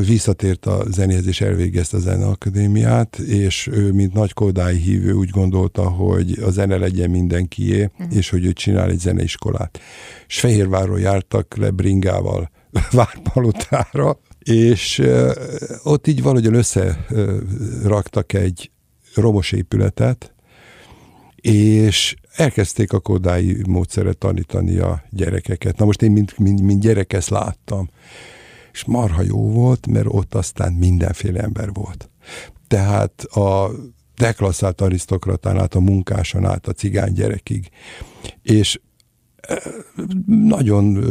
visszatért 0.06 0.66
a 0.66 0.84
zenéhez 0.90 1.28
és 1.28 1.42
elvégezte 1.42 1.98
a 1.98 2.00
Zeneakadémiát, 2.00 3.18
és 3.18 3.70
ő, 3.72 3.92
mint 3.92 4.14
nagy 4.14 4.34
kodály 4.34 4.76
hívő 4.76 5.12
úgy 5.14 5.30
gondolta, 5.30 5.90
hogy 5.90 6.40
a 6.40 6.50
zene 6.50 6.78
legyen 6.78 7.10
mindenkié, 7.10 7.84
uh-huh. 7.84 8.16
és 8.16 8.30
hogy 8.30 8.46
ő 8.46 8.54
csinál 8.54 8.90
egy 8.90 9.00
zeneiskolát. 9.00 9.80
És 10.28 10.40
Fehérvárról 10.40 11.00
jártak 11.00 11.56
le 11.58 11.70
bringával 11.70 12.52
Várpalotára, 12.92 14.20
és 14.40 15.02
ott 15.84 16.08
így 16.08 16.22
valahogyan 16.22 16.54
összeraktak 16.54 18.34
egy 18.34 18.72
romos 19.16 19.52
épületet, 19.52 20.34
és 21.42 22.16
elkezdték 22.36 22.94
a 22.94 23.00
kodái 23.00 23.58
módszeret 23.68 24.18
tanítani 24.18 24.78
a 24.78 25.04
gyerekeket. 25.10 25.78
Na 25.78 25.86
most 25.86 26.02
én 26.02 26.12
mint, 26.12 26.38
mint, 26.38 26.62
mint 26.62 26.82
gyerek 26.82 27.14
ezt 27.14 27.30
láttam, 27.30 27.90
és 28.72 28.86
marha 28.86 29.22
jó 29.22 29.52
volt, 29.52 29.88
mert 29.88 30.08
ott 30.10 30.36
aztán 30.36 30.74
mindenféle 30.74 31.42
ember 31.42 31.74
volt. 31.74 32.10
Tehát 32.68 33.24
a 33.24 33.72
deklasszált 34.16 34.82
arisztokratán 34.82 35.60
át, 35.60 35.76
a 35.76 35.80
munkáson 35.80 36.46
át, 36.46 36.68
a 36.68 36.72
cigány 36.72 37.14
gyerekig. 37.14 37.70
És 38.42 38.80
nagyon 40.26 41.04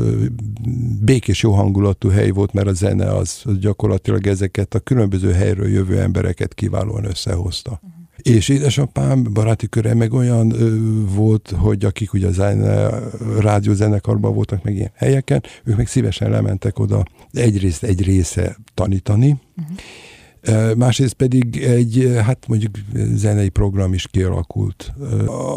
békés, 1.01 1.43
jó 1.43 1.53
hangulatú 1.53 2.09
hely 2.09 2.31
volt, 2.31 2.53
mert 2.53 2.67
a 2.67 2.73
zene 2.73 3.15
az 3.15 3.45
gyakorlatilag 3.61 4.27
ezeket 4.27 4.75
a 4.75 4.81
különböző 4.81 5.33
helyről 5.33 5.69
jövő 5.69 6.01
embereket 6.01 6.55
kiválóan 6.55 7.05
összehozta. 7.05 7.71
Uh-huh. 7.71 7.98
És 8.23 8.49
édesapám 8.49 9.23
baráti 9.33 9.69
köre 9.69 9.95
meg 9.95 10.13
olyan 10.13 10.53
ö, 10.53 10.77
volt, 11.15 11.55
hogy 11.57 11.85
akik 11.85 12.13
ugye 12.13 12.27
a 12.27 12.33
zene, 12.33 12.91
rádiózenekarban 13.39 14.35
voltak 14.35 14.63
meg 14.63 14.75
ilyen 14.75 14.91
helyeken, 14.95 15.43
ők 15.65 15.77
meg 15.77 15.87
szívesen 15.87 16.31
lementek 16.31 16.79
oda 16.79 17.05
egyrészt 17.33 17.83
egy 17.83 18.03
része 18.03 18.57
tanítani, 18.75 19.37
uh-huh. 19.57 20.75
másrészt 20.75 21.15
pedig 21.15 21.57
egy, 21.63 22.19
hát 22.25 22.45
mondjuk 22.49 22.75
zenei 23.15 23.49
program 23.49 23.93
is 23.95 24.07
kialakult 24.07 24.93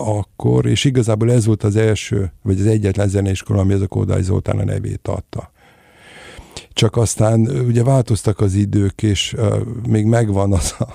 akkor, 0.06 0.65
és 0.65 0.84
igazából 0.84 1.32
ez 1.32 1.45
volt 1.45 1.63
az 1.63 1.76
első, 1.76 2.32
vagy 2.41 2.60
az 2.60 2.65
egyetlen 2.65 3.08
zeneiskola, 3.08 3.60
ami 3.60 3.74
ez 3.74 3.82
a 3.82 3.88
Kódály 3.88 4.21
Zoltán 4.21 4.60
a 4.60 4.63
nevét 4.63 5.08
adta 5.08 5.52
csak 6.74 6.97
aztán 6.97 7.39
ugye 7.39 7.84
változtak 7.84 8.39
az 8.39 8.54
idők, 8.54 9.04
és 9.04 9.36
még 9.88 10.06
megvan 10.06 10.54
az 10.54 10.76
a 10.80 10.88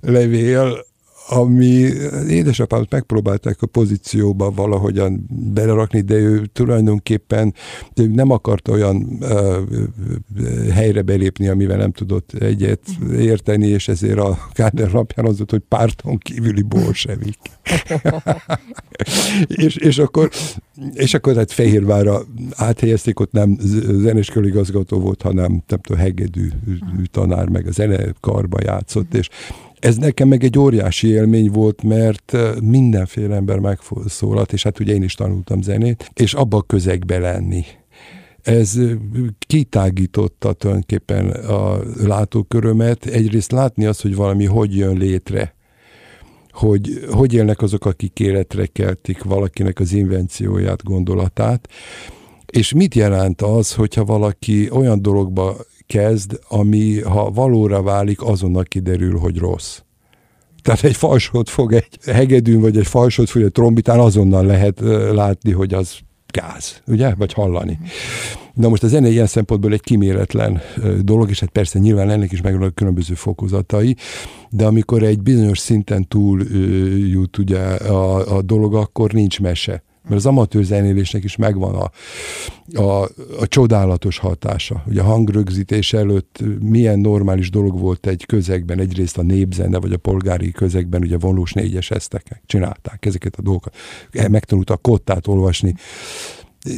levél, 0.00 0.88
ami 1.32 1.88
édesapámat 2.28 2.90
megpróbálták 2.90 3.62
a 3.62 3.66
pozícióba 3.66 4.50
valahogyan 4.50 5.26
belerakni, 5.54 6.00
de 6.00 6.14
ő 6.14 6.46
tulajdonképpen 6.52 7.54
ő 7.96 8.06
nem 8.06 8.30
akart 8.30 8.68
olyan 8.68 9.18
uh, 9.20 9.56
helyre 10.72 11.02
belépni, 11.02 11.48
amivel 11.48 11.76
nem 11.76 11.92
tudott 11.92 12.32
egyet 12.32 12.80
érteni, 13.12 13.66
és 13.66 13.88
ezért 13.88 14.18
a 14.18 14.38
Kádner 14.52 14.92
napján 14.92 15.26
az 15.26 15.42
hogy 15.48 15.62
párton 15.68 16.18
kívüli 16.18 16.62
bolsevik. 16.62 17.38
és, 19.64 19.76
és 19.76 19.98
akkor 19.98 20.30
és 20.94 21.14
akkor 21.14 21.32
tehát 21.32 21.52
Fehérvára 21.52 22.20
áthelyezték, 22.54 23.20
ott 23.20 23.32
nem 23.32 23.56
zenésköligazgató 24.02 25.00
volt, 25.00 25.22
hanem 25.22 25.62
nem 25.66 25.80
tudom, 25.80 26.02
hegedű 26.02 26.48
tanár, 27.10 27.48
meg 27.48 27.66
a 27.66 27.72
zenekarba 27.72 28.58
játszott, 28.62 29.14
és 29.14 29.28
ez 29.80 29.96
nekem 29.96 30.28
meg 30.28 30.44
egy 30.44 30.58
óriási 30.58 31.08
élmény 31.08 31.50
volt, 31.50 31.82
mert 31.82 32.36
mindenféle 32.62 33.34
ember 33.34 33.58
megszólalt, 33.58 34.52
és 34.52 34.62
hát 34.62 34.80
ugye 34.80 34.94
én 34.94 35.02
is 35.02 35.14
tanultam 35.14 35.62
zenét, 35.62 36.10
és 36.14 36.34
abba 36.34 36.56
a 36.56 36.62
közegbe 36.62 37.18
lenni. 37.18 37.64
Ez 38.42 38.78
kitágította 39.38 40.52
tulajdonképpen 40.52 41.30
a 41.30 41.78
látókörömet, 42.02 43.06
egyrészt 43.06 43.52
látni 43.52 43.84
azt, 43.84 44.02
hogy 44.02 44.14
valami 44.14 44.44
hogy 44.44 44.76
jön 44.76 44.96
létre, 44.96 45.54
hogy 46.50 47.04
hogy 47.10 47.34
élnek 47.34 47.62
azok, 47.62 47.84
akik 47.84 48.20
életre 48.20 48.66
keltik 48.66 49.22
valakinek 49.22 49.80
az 49.80 49.92
invencióját, 49.92 50.84
gondolatát, 50.84 51.68
és 52.46 52.72
mit 52.72 52.94
jelent 52.94 53.42
az, 53.42 53.74
hogyha 53.74 54.04
valaki 54.04 54.70
olyan 54.70 55.02
dologba 55.02 55.56
kezd, 55.90 56.40
ami 56.48 57.00
ha 57.00 57.30
valóra 57.30 57.82
válik, 57.82 58.22
azonnal 58.22 58.62
kiderül, 58.62 59.18
hogy 59.18 59.38
rossz. 59.38 59.78
Tehát 60.62 60.84
egy 60.84 60.96
falsot 60.96 61.48
fog 61.48 61.72
egy 61.72 61.98
hegedűn, 62.06 62.60
vagy 62.60 62.76
egy 62.76 62.86
falsot 62.86 63.30
fog 63.30 63.42
egy 63.42 63.52
trombitán, 63.52 63.98
azonnal 63.98 64.44
lehet 64.44 64.80
látni, 65.12 65.52
hogy 65.52 65.74
az 65.74 65.98
gáz, 66.32 66.82
ugye? 66.86 67.14
Vagy 67.14 67.32
hallani. 67.32 67.78
Na 68.54 68.68
most 68.68 68.82
a 68.82 68.86
zene 68.88 69.08
ilyen 69.08 69.26
szempontból 69.26 69.72
egy 69.72 69.80
kiméletlen 69.80 70.60
dolog, 71.00 71.30
és 71.30 71.40
hát 71.40 71.50
persze 71.50 71.78
nyilván 71.78 72.10
ennek 72.10 72.32
is 72.32 72.40
megvannak 72.40 72.74
különböző 72.74 73.14
fokozatai, 73.14 73.96
de 74.50 74.66
amikor 74.66 75.02
egy 75.02 75.22
bizonyos 75.22 75.58
szinten 75.58 76.08
túl 76.08 76.42
jut 76.96 77.38
ugye 77.38 77.58
a, 77.58 78.36
a 78.36 78.42
dolog, 78.42 78.74
akkor 78.74 79.12
nincs 79.12 79.40
mese 79.40 79.82
mert 80.10 80.24
az 80.24 80.26
amatőr 80.26 80.64
zenélésnek 80.64 81.24
is 81.24 81.36
megvan 81.36 81.74
a, 81.74 81.90
a, 82.82 83.02
a 83.38 83.46
csodálatos 83.46 84.18
hatása. 84.18 84.82
Ugye 84.86 85.00
a 85.00 85.04
hangrögzítés 85.04 85.92
előtt 85.92 86.42
milyen 86.60 86.98
normális 86.98 87.50
dolog 87.50 87.78
volt 87.78 88.06
egy 88.06 88.26
közegben, 88.26 88.78
egyrészt 88.80 89.18
a 89.18 89.22
népzene, 89.22 89.78
vagy 89.78 89.92
a 89.92 89.96
polgári 89.96 90.50
közegben, 90.50 91.02
ugye 91.02 91.18
vonós 91.18 91.52
négyes 91.52 91.90
esztek 91.90 92.42
csinálták 92.46 93.06
ezeket 93.06 93.36
a 93.36 93.42
dolgokat. 93.42 93.74
Megtanultak 94.28 94.82
kottát 94.82 95.26
olvasni. 95.26 95.74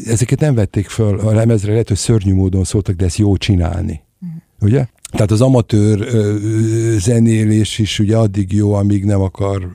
Ezeket 0.07 0.41
nem 0.41 0.55
vették 0.55 0.89
föl 0.89 1.19
a 1.19 1.33
lemezre, 1.33 1.71
lehet, 1.71 1.89
hogy 1.89 1.97
szörnyű 1.97 2.35
módon 2.35 2.65
szóltak, 2.65 2.95
de 2.95 3.05
ezt 3.05 3.17
jó 3.17 3.37
csinálni. 3.37 4.03
Mm. 4.25 4.29
Ugye? 4.61 4.87
Tehát 5.11 5.31
az 5.31 5.41
amatőr 5.41 6.01
ö, 6.01 6.37
zenélés 6.99 7.79
is 7.79 7.99
ugye 7.99 8.17
addig 8.17 8.53
jó, 8.53 8.73
amíg 8.73 9.05
nem 9.05 9.21
akar 9.21 9.73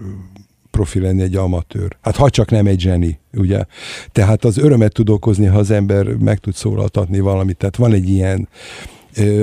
profi 0.78 1.00
lenni 1.00 1.22
egy 1.22 1.36
amatőr. 1.36 1.98
Hát 2.02 2.16
ha 2.16 2.30
csak 2.30 2.50
nem 2.50 2.68
egy 2.68 2.80
zseni, 2.80 3.20
ugye? 3.34 3.63
Tehát 4.12 4.46
az 4.46 4.58
örömet 4.58 4.94
tud 4.94 5.10
okozni, 5.10 5.46
ha 5.46 5.58
az 5.58 5.72
ember 5.72 6.08
meg 6.08 6.38
tud 6.38 6.54
szólaltatni 6.54 7.20
valamit. 7.20 7.58
Tehát 7.58 7.76
van 7.76 7.94
egy 7.94 8.10
ilyen 8.10 8.48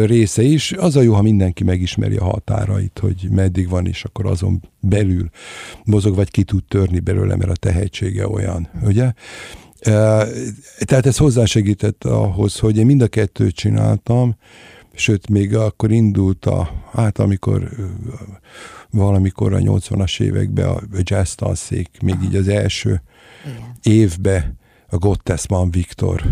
része 0.05 0.43
is. 0.43 0.73
Az 0.73 0.97
a 0.97 1.01
jó, 1.01 1.15
ha 1.15 1.23
mindenki 1.23 1.65
megismeri 1.65 2.17
a 2.17 2.25
határait, 2.25 2.99
hogy 3.01 3.29
meddig 3.31 3.69
van, 3.69 3.87
és 3.87 4.05
akkor 4.05 4.27
azon 4.27 4.63
belül 4.81 5.29
mozog, 5.85 6.15
vagy 6.15 6.31
ki 6.31 6.43
tud 6.43 6.65
törni 6.69 6.99
belőle, 6.99 7.37
mert 7.37 7.51
a 7.51 7.57
tehetsége 7.57 8.29
olyan, 8.29 8.69
ugye? 8.85 9.13
Tehát 10.79 11.07
ez 11.07 11.17
hozzásegített 11.17 12.05
ahhoz, 12.05 12.59
hogy 12.59 12.77
én 12.77 12.87
mind 12.87 13.03
a 13.03 13.09
kettőt 13.09 13.55
csináltam, 13.55 14.37
sőt, 14.95 15.29
még 15.29 15.57
akkor 15.57 15.91
indult 15.91 16.47
a, 16.47 16.71
hát 16.93 17.19
amikor 17.19 17.69
valamikor 18.91 19.53
a 19.53 19.59
80-as 19.59 20.21
években 20.21 20.69
a 20.69 20.81
jazz 21.03 21.33
tanszék, 21.33 21.91
még 22.03 22.17
így 22.23 22.37
az 22.37 22.49
első 22.49 23.03
Igen. 23.47 23.77
évbe 23.83 24.55
a 24.89 24.97
Gottesman 24.97 25.71
Viktor 25.71 26.23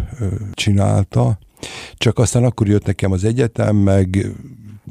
csinálta, 0.52 1.38
csak 1.94 2.18
aztán 2.18 2.44
akkor 2.44 2.68
jött 2.68 2.86
nekem 2.86 3.12
az 3.12 3.24
egyetem, 3.24 3.76
meg 3.76 4.26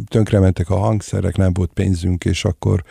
tönkrementek 0.08 0.70
a 0.70 0.78
hangszerek, 0.78 1.38
nem 1.38 1.54
volt 1.54 1.72
pénzünk, 1.74 2.26
és 2.26 2.46
akkor 2.46 2.84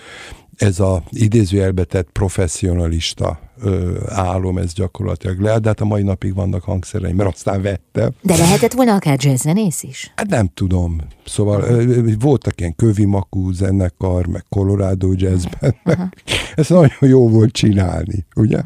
ez 0.61 0.81
a 0.81 1.03
idézőjelbe 1.11 1.85
tett 1.85 2.09
professzionalista 2.13 3.39
ö, 3.63 3.99
álom, 4.09 4.59
ez 4.59 4.73
gyakorlatilag 4.73 5.41
le, 5.41 5.59
de 5.59 5.69
hát 5.69 5.81
a 5.81 5.85
mai 5.85 6.03
napig 6.03 6.35
vannak 6.35 6.63
hangszereim, 6.63 7.17
mert 7.17 7.35
aztán 7.35 7.63
vette. 7.63 8.11
De 8.23 8.37
lehetett 8.37 8.73
volna 8.73 8.95
akár 8.95 9.17
jazzzenész 9.21 9.83
is? 9.83 10.13
Hát 10.17 10.29
nem 10.29 10.51
tudom. 10.55 11.01
Szóval 11.27 11.63
ö, 11.63 12.13
voltak 12.19 12.61
ilyen 12.61 12.77
kövi 12.77 13.05
makú 13.05 13.53
zenekar, 13.53 14.27
meg 14.27 14.45
Colorado 14.49 15.13
jazzben. 15.15 15.77
Uh-huh. 15.85 16.09
Ez 16.55 16.69
nagyon 16.69 16.91
jó 17.01 17.29
volt 17.29 17.53
csinálni, 17.53 18.27
ugye? 18.37 18.63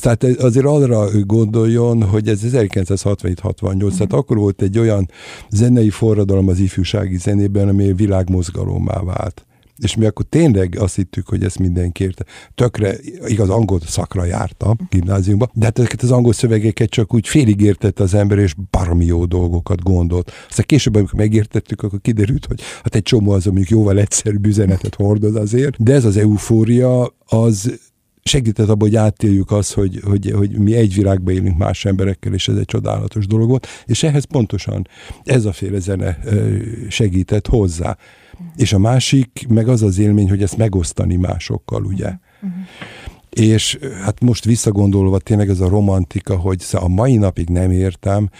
Tehát 0.00 0.24
azért 0.24 0.66
arra 0.66 1.24
gondoljon, 1.24 2.02
hogy 2.02 2.28
ez 2.28 2.40
1967-68, 2.44 3.90
tehát 3.92 4.12
akkor 4.12 4.36
volt 4.36 4.62
egy 4.62 4.78
olyan 4.78 5.10
zenei 5.50 5.90
forradalom 5.90 6.48
az 6.48 6.58
ifjúsági 6.58 7.16
zenében, 7.16 7.68
ami 7.68 7.92
világmozgalommá 7.92 9.00
vált 9.00 9.46
és 9.78 9.96
mi 9.96 10.06
akkor 10.06 10.24
tényleg 10.28 10.76
azt 10.78 10.94
hittük, 10.94 11.28
hogy 11.28 11.44
ezt 11.44 11.58
mindenki 11.58 12.04
érte. 12.04 12.24
Tökre, 12.54 12.94
igaz, 13.26 13.48
angol 13.48 13.80
szakra 13.86 14.24
jártam 14.24 14.76
gimnáziumba, 14.90 15.50
de 15.52 15.64
hát 15.64 15.78
ezeket 15.78 16.02
az 16.02 16.10
angol 16.10 16.32
szövegeket 16.32 16.90
csak 16.90 17.14
úgy 17.14 17.28
félig 17.28 17.60
értette 17.60 18.02
az 18.02 18.14
ember, 18.14 18.38
és 18.38 18.54
baromi 18.70 19.04
jó 19.04 19.24
dolgokat 19.24 19.82
gondolt. 19.82 20.32
Aztán 20.48 20.66
később, 20.66 20.94
amikor 20.94 21.18
megértettük, 21.18 21.82
akkor 21.82 22.00
kiderült, 22.00 22.46
hogy 22.46 22.60
hát 22.82 22.94
egy 22.94 23.02
csomó 23.02 23.30
az, 23.30 23.46
amik 23.46 23.68
jóval 23.68 23.98
egyszerűbb 23.98 24.46
üzenetet 24.46 24.94
hordoz 24.94 25.34
azért, 25.34 25.82
de 25.82 25.92
ez 25.92 26.04
az 26.04 26.16
eufória, 26.16 27.14
az 27.26 27.78
segített 28.28 28.68
abban, 28.68 28.88
hogy 28.88 28.96
átéljük 28.96 29.50
azt, 29.50 29.72
hogy, 29.72 30.00
hogy, 30.04 30.30
hogy 30.30 30.58
mi 30.58 30.74
egy 30.74 30.94
világban 30.94 31.34
élünk 31.34 31.58
más 31.58 31.84
emberekkel, 31.84 32.32
és 32.34 32.48
ez 32.48 32.56
egy 32.56 32.64
csodálatos 32.64 33.26
dolog 33.26 33.48
volt, 33.48 33.66
és 33.86 34.02
ehhez 34.02 34.24
pontosan 34.24 34.88
ez 35.24 35.44
a 35.44 35.52
féle 35.52 35.78
zene 35.78 36.18
segített 36.88 37.46
hozzá. 37.46 37.96
És 38.56 38.72
a 38.72 38.78
másik, 38.78 39.46
meg 39.48 39.68
az 39.68 39.82
az 39.82 39.98
élmény, 39.98 40.28
hogy 40.28 40.42
ezt 40.42 40.56
megosztani 40.56 41.16
másokkal, 41.16 41.84
ugye. 41.84 42.12
Uh-huh. 42.42 42.60
És 43.30 43.78
hát 44.04 44.20
most 44.20 44.44
visszagondolva 44.44 45.18
tényleg 45.18 45.48
ez 45.48 45.60
a 45.60 45.68
romantika, 45.68 46.36
hogy 46.36 46.64
a 46.72 46.88
mai 46.88 47.16
napig 47.16 47.48
nem 47.48 47.70
értem, 47.70 48.30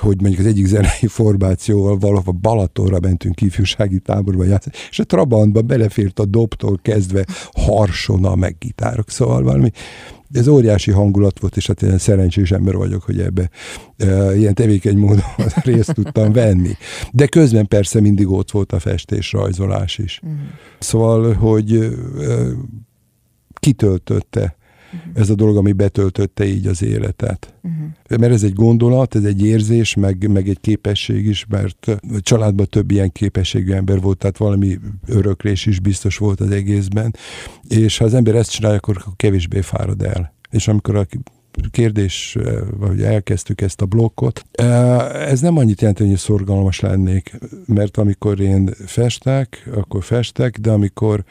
hogy 0.00 0.20
mondjuk 0.20 0.40
az 0.40 0.46
egyik 0.46 0.66
zenei 0.66 1.06
formációval 1.06 1.98
valahol 1.98 2.32
Balatonra 2.32 3.00
mentünk 3.00 3.40
ifjúsági 3.40 3.98
táborba 3.98 4.44
játszani, 4.44 4.74
és 4.90 4.98
a 4.98 5.04
Trabantba 5.04 5.62
belefért 5.62 6.18
a 6.18 6.24
dobtól 6.24 6.78
kezdve 6.82 7.24
harsona, 7.52 8.34
meg 8.34 8.56
gitárok, 8.58 9.10
szóval 9.10 9.42
valami 9.42 9.70
ez 10.32 10.48
óriási 10.48 10.90
hangulat 10.90 11.40
volt, 11.40 11.56
és 11.56 11.66
hát 11.66 11.82
én 11.82 11.98
szerencsés 11.98 12.50
ember 12.50 12.74
vagyok, 12.74 13.02
hogy 13.02 13.20
ebbe 13.20 13.50
e, 13.96 14.36
ilyen 14.36 14.54
tevékeny 14.54 14.96
módon 14.96 15.24
részt 15.64 15.94
tudtam 15.94 16.32
venni. 16.32 16.72
De 17.12 17.26
közben 17.26 17.66
persze 17.66 18.00
mindig 18.00 18.28
ott 18.28 18.50
volt 18.50 18.72
a 18.72 18.78
festés, 18.78 19.32
rajzolás 19.32 19.98
is. 19.98 20.20
Mm. 20.26 20.30
Szóval, 20.78 21.32
hogy 21.32 21.72
e, 21.72 21.88
kitöltötte. 23.54 24.55
Ez 25.14 25.30
a 25.30 25.34
dolog, 25.34 25.56
ami 25.56 25.72
betöltötte 25.72 26.44
így 26.44 26.66
az 26.66 26.82
életet. 26.82 27.54
Uh-huh. 27.62 28.18
Mert 28.20 28.32
ez 28.32 28.42
egy 28.42 28.52
gondolat, 28.52 29.14
ez 29.14 29.24
egy 29.24 29.44
érzés, 29.44 29.94
meg, 29.94 30.30
meg 30.30 30.48
egy 30.48 30.60
képesség 30.60 31.26
is, 31.26 31.46
mert 31.48 31.86
a 31.86 32.20
családban 32.20 32.66
több 32.66 32.90
ilyen 32.90 33.12
képességű 33.12 33.72
ember 33.72 34.00
volt, 34.00 34.18
tehát 34.18 34.36
valami 34.36 34.78
öröklés 35.06 35.66
is 35.66 35.80
biztos 35.80 36.16
volt 36.16 36.40
az 36.40 36.50
egészben, 36.50 37.14
és 37.68 37.98
ha 37.98 38.04
az 38.04 38.14
ember 38.14 38.34
ezt 38.34 38.50
csinálja, 38.50 38.76
akkor 38.76 39.04
kevésbé 39.16 39.60
fárad 39.60 40.02
el. 40.02 40.34
És 40.50 40.68
amikor 40.68 40.96
a 40.96 41.06
kérdés, 41.70 42.36
vagy 42.76 43.02
elkezdtük 43.02 43.60
ezt 43.60 43.80
a 43.80 43.86
blokkot. 43.86 44.42
Ez 45.12 45.40
nem 45.40 45.56
annyit 45.56 45.80
jelenti, 45.80 46.06
hogy 46.06 46.16
szorgalmas 46.16 46.80
lennék, 46.80 47.38
mert 47.66 47.96
amikor 47.96 48.40
én 48.40 48.70
festek, 48.86 49.68
akkor 49.74 50.02
festek, 50.02 50.58
de 50.58 50.70
amikor 50.70 51.24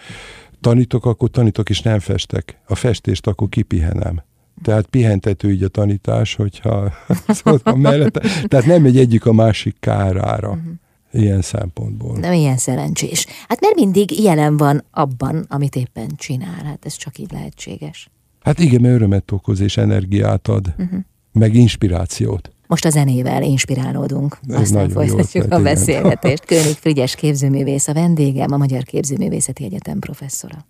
tanítok, 0.65 1.05
akkor 1.05 1.29
tanítok 1.29 1.69
és 1.69 1.81
nem 1.81 1.99
festek. 1.99 2.59
A 2.67 2.75
festést 2.75 3.27
akkor 3.27 3.49
kipihenem. 3.49 4.21
Tehát 4.61 4.85
pihentető 4.85 5.51
így 5.51 5.63
a 5.63 5.67
tanítás, 5.67 6.35
hogyha 6.35 6.91
szóval 7.27 7.75
mellette. 7.75 8.19
Tehát 8.47 8.65
nem 8.65 8.81
megy 8.81 8.97
egyik 8.97 9.25
a 9.25 9.33
másik 9.33 9.75
kárára. 9.79 10.49
Uh-huh. 10.49 10.73
Ilyen 11.11 11.41
szempontból. 11.41 12.17
Nem 12.17 12.33
ilyen 12.33 12.57
szerencsés. 12.57 13.25
Hát 13.47 13.61
mert 13.61 13.75
mindig 13.75 14.23
jelen 14.23 14.57
van 14.57 14.83
abban, 14.91 15.45
amit 15.49 15.75
éppen 15.75 16.09
csinál. 16.17 16.63
Hát 16.63 16.85
ez 16.85 16.95
csak 16.95 17.17
így 17.17 17.31
lehetséges. 17.31 18.09
Hát 18.41 18.59
igen, 18.59 18.81
mert 18.81 18.93
örömet 18.95 19.31
okoz 19.31 19.59
és 19.59 19.77
energiát 19.77 20.47
ad. 20.47 20.73
Uh-huh. 20.77 20.99
Meg 21.31 21.55
inspirációt. 21.55 22.51
Most 22.67 22.85
a 22.85 22.89
zenével 22.89 23.43
inspirálódunk, 23.43 24.37
Ez 24.47 24.59
aztán 24.59 24.89
folytatjuk 24.89 25.51
a 25.51 25.61
beszélgetést. 25.61 26.45
König 26.45 26.75
Frigyes 26.75 27.15
képzőművész 27.15 27.87
a 27.87 27.93
vendégem, 27.93 28.51
a 28.51 28.57
Magyar 28.57 28.83
Képzőművészeti 28.83 29.63
Egyetem 29.63 29.99
professzora. 29.99 30.65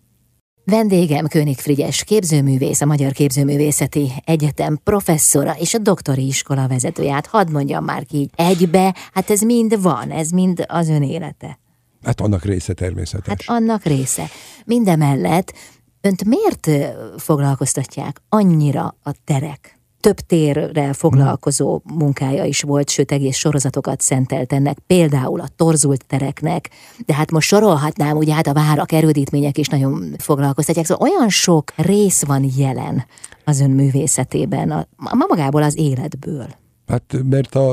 Vendégem 0.66 1.28
König 1.28 1.58
Frigyes 1.58 2.04
képzőművész, 2.04 2.82
a 2.82 2.86
Magyar 2.86 3.12
Képzőművészeti 3.12 4.12
Egyetem 4.26 4.80
professzora 4.84 5.56
és 5.60 5.74
a 5.74 5.78
doktori 5.78 6.28
iskola 6.28 6.68
vezetője. 6.68 7.14
Hát 7.14 7.26
hadd 7.26 7.52
mondjam 7.52 7.84
már 7.84 8.06
ki 8.06 8.18
így 8.18 8.30
egybe, 8.36 8.96
hát 9.14 9.30
ez 9.30 9.42
mind 9.42 9.82
van, 9.82 10.12
ez 10.12 10.30
mind 10.30 10.66
az 10.68 10.90
ön 10.90 11.04
élete. 11.04 11.60
Hát 12.04 12.22
annak 12.22 12.44
része 12.44 12.74
természetes. 12.74 13.28
Hát 13.28 13.62
annak 13.62 13.84
része. 13.84 14.26
Mindemellett 14.66 15.54
önt 16.02 16.24
miért 16.26 16.70
foglalkoztatják 17.18 18.22
annyira 18.30 18.96
a 19.04 19.12
terek? 19.24 19.75
Több 20.06 20.20
térrel 20.20 20.94
foglalkozó 20.94 21.82
munkája 21.84 22.44
is 22.44 22.62
volt, 22.62 22.90
sőt 22.90 23.12
egész 23.12 23.38
sorozatokat 23.38 24.02
szentelt 24.02 24.54
ennek, 24.54 24.78
például 24.88 25.40
a 25.40 25.48
torzult 25.56 26.06
tereknek, 26.06 26.70
de 27.06 27.14
hát 27.14 27.32
most 27.32 27.48
sorolhatnám, 27.48 28.18
ugye 28.18 28.34
hát 28.34 28.48
a 28.48 28.54
várak, 28.54 28.92
erődítmények 28.92 29.58
is 29.58 29.68
nagyon 29.68 30.16
foglalkoztatják, 30.18 30.86
szóval 30.86 31.12
olyan 31.12 31.30
sok 31.30 31.74
rész 31.76 32.24
van 32.24 32.50
jelen 32.58 33.06
az 33.44 33.60
ön 33.60 33.70
művészetében, 33.70 34.72
a, 34.72 34.88
a 34.96 35.26
magából 35.28 35.64
az 35.64 35.78
életből. 35.78 36.48
Hát 36.88 37.16
mert 37.24 37.56
a, 37.56 37.72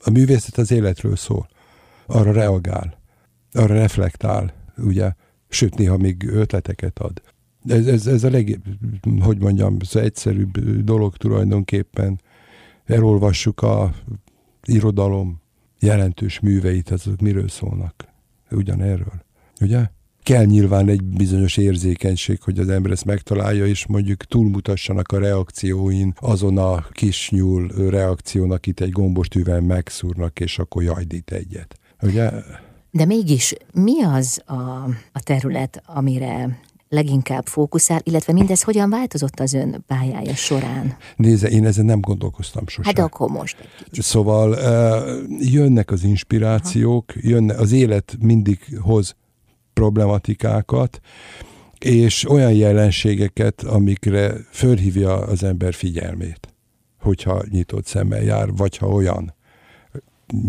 a 0.00 0.10
művészet 0.10 0.58
az 0.58 0.70
életről 0.70 1.16
szól, 1.16 1.48
arra 2.06 2.32
reagál, 2.32 2.98
arra 3.52 3.74
reflektál, 3.74 4.52
ugye, 4.76 5.12
sőt 5.48 5.74
néha 5.74 5.96
még 5.96 6.28
ötleteket 6.28 6.98
ad 6.98 7.22
ez, 7.68 7.86
ez, 7.86 8.06
ez 8.06 8.24
a 8.24 8.30
leg, 8.30 8.60
hogy 9.20 9.38
mondjam, 9.38 9.76
az 9.80 9.96
egyszerűbb 9.96 10.58
dolog 10.84 11.16
tulajdonképpen. 11.16 12.20
Elolvassuk 12.84 13.62
a 13.62 13.92
irodalom 14.66 15.40
jelentős 15.80 16.40
műveit, 16.40 16.90
azok 16.90 17.20
miről 17.20 17.48
szólnak? 17.48 18.08
Ugyanerről. 18.50 19.24
Ugye? 19.60 19.86
Kell 20.22 20.44
nyilván 20.44 20.88
egy 20.88 21.04
bizonyos 21.04 21.56
érzékenység, 21.56 22.42
hogy 22.42 22.58
az 22.58 22.68
ember 22.68 22.92
ezt 22.92 23.04
megtalálja, 23.04 23.66
és 23.66 23.86
mondjuk 23.86 24.24
túlmutassanak 24.24 25.12
a 25.12 25.18
reakcióin 25.18 26.14
azon 26.20 26.58
a 26.58 26.86
kis 26.90 27.30
nyúl 27.30 27.68
reakciónak, 27.68 28.66
itt 28.66 28.80
egy 28.80 28.90
gombostűvel 28.90 29.60
megszúrnak, 29.60 30.40
és 30.40 30.58
akkor 30.58 30.82
jajdít 30.82 31.30
egyet. 31.30 31.78
Ugye? 32.02 32.30
De 32.90 33.04
mégis 33.04 33.54
mi 33.72 34.02
az 34.02 34.42
a, 34.46 34.52
a 35.12 35.20
terület, 35.22 35.82
amire 35.86 36.58
leginkább 36.88 37.46
fókuszál, 37.46 38.00
illetve 38.02 38.32
mindez 38.32 38.62
hogyan 38.62 38.90
változott 38.90 39.40
az 39.40 39.52
ön 39.52 39.84
pályája 39.86 40.34
során? 40.34 40.96
Nézze, 41.16 41.48
én 41.48 41.66
ezen 41.66 41.84
nem 41.84 42.00
gondolkoztam 42.00 42.66
sosem. 42.66 42.94
Hát 42.94 42.98
akkor 42.98 43.30
most 43.30 43.58
egy 43.60 43.84
kicsit. 43.84 44.04
Szóval 44.04 44.58
jönnek 45.40 45.90
az 45.90 46.04
inspirációk, 46.04 47.12
jönne, 47.14 47.54
az 47.54 47.72
élet 47.72 48.16
mindig 48.20 48.78
hoz 48.80 49.14
problematikákat, 49.72 51.00
és 51.78 52.30
olyan 52.30 52.52
jelenségeket, 52.52 53.62
amikre 53.62 54.34
fölhívja 54.50 55.14
az 55.14 55.42
ember 55.42 55.74
figyelmét, 55.74 56.54
hogyha 57.00 57.42
nyitott 57.50 57.86
szemmel 57.86 58.22
jár, 58.22 58.52
vagy 58.52 58.76
ha 58.76 58.86
olyan 58.86 59.35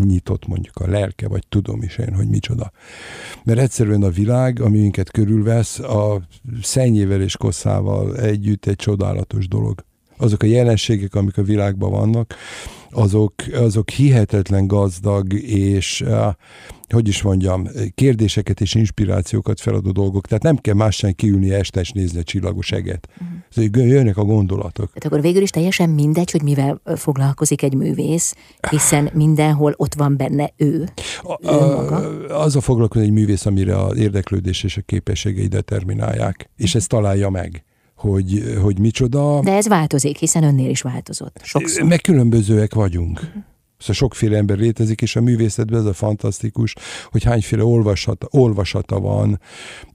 nyitott 0.04 0.46
mondjuk 0.46 0.76
a 0.76 0.88
lelke, 0.88 1.28
vagy 1.28 1.46
tudom 1.48 1.82
is 1.82 1.98
én, 1.98 2.14
hogy 2.14 2.28
micsoda. 2.28 2.72
Mert 3.44 3.58
egyszerűen 3.58 4.02
a 4.02 4.10
világ, 4.10 4.60
ami 4.60 4.78
minket 4.78 5.10
körülvesz, 5.10 5.78
a 5.78 6.22
szennyével 6.62 7.20
és 7.20 7.36
kosszával 7.36 8.16
együtt 8.16 8.66
egy 8.66 8.76
csodálatos 8.76 9.48
dolog. 9.48 9.84
Azok 10.16 10.42
a 10.42 10.46
jelenségek, 10.46 11.14
amik 11.14 11.38
a 11.38 11.42
világban 11.42 11.90
vannak, 11.90 12.34
azok, 12.90 13.34
azok 13.52 13.90
hihetetlen 13.90 14.66
gazdag 14.66 15.32
és 15.42 16.04
hogy 16.88 17.08
is 17.08 17.22
mondjam, 17.22 17.68
kérdéseket 17.94 18.60
és 18.60 18.74
inspirációkat 18.74 19.60
feladó 19.60 19.90
dolgok. 19.90 20.26
Tehát 20.26 20.42
nem 20.42 20.56
kell 20.56 20.74
más 20.74 20.96
sem 20.96 21.12
kiülni 21.12 21.52
este 21.52 21.80
és 21.80 21.90
nézni 21.90 22.18
a 22.18 22.22
csillagos 22.22 22.72
eget. 22.72 23.08
Uh-huh. 23.12 23.38
Szóval 23.50 23.86
jönnek 23.86 24.16
a 24.16 24.24
gondolatok. 24.24 24.86
Tehát 24.86 25.04
akkor 25.04 25.20
végül 25.20 25.42
is 25.42 25.50
teljesen 25.50 25.90
mindegy, 25.90 26.30
hogy 26.30 26.42
mivel 26.42 26.80
foglalkozik 26.96 27.62
egy 27.62 27.74
művész, 27.74 28.34
hiszen 28.70 29.10
mindenhol 29.12 29.74
ott 29.76 29.94
van 29.94 30.16
benne 30.16 30.52
ő. 30.56 30.88
A, 31.22 31.48
a, 31.48 32.42
az 32.42 32.56
a 32.56 32.60
foglalkozik 32.60 33.06
egy 33.06 33.12
művész, 33.12 33.46
amire 33.46 33.82
az 33.82 33.96
érdeklődés 33.96 34.62
és 34.62 34.76
a 34.76 34.82
képességei 34.86 35.46
determinálják, 35.46 36.50
és 36.56 36.74
ezt 36.74 36.88
találja 36.88 37.30
meg 37.30 37.64
hogy, 37.98 38.58
hogy 38.62 38.78
micsoda. 38.78 39.40
De 39.40 39.52
ez 39.52 39.68
változik, 39.68 40.16
hiszen 40.16 40.42
önnél 40.42 40.70
is 40.70 40.82
változott. 40.82 41.40
Sokszor. 41.42 41.82
Meg 41.82 42.00
különbözőek 42.00 42.74
vagyunk. 42.74 43.20
Uh-huh. 43.20 43.42
Szóval 43.78 43.94
sokféle 43.94 44.36
ember 44.36 44.58
létezik, 44.58 45.02
és 45.02 45.16
a 45.16 45.20
művészetben 45.20 45.80
ez 45.80 45.86
a 45.86 45.92
fantasztikus, 45.92 46.74
hogy 47.10 47.24
hányféle 47.24 47.64
olvasata, 47.64 48.26
olvasata 48.30 49.00
van 49.00 49.40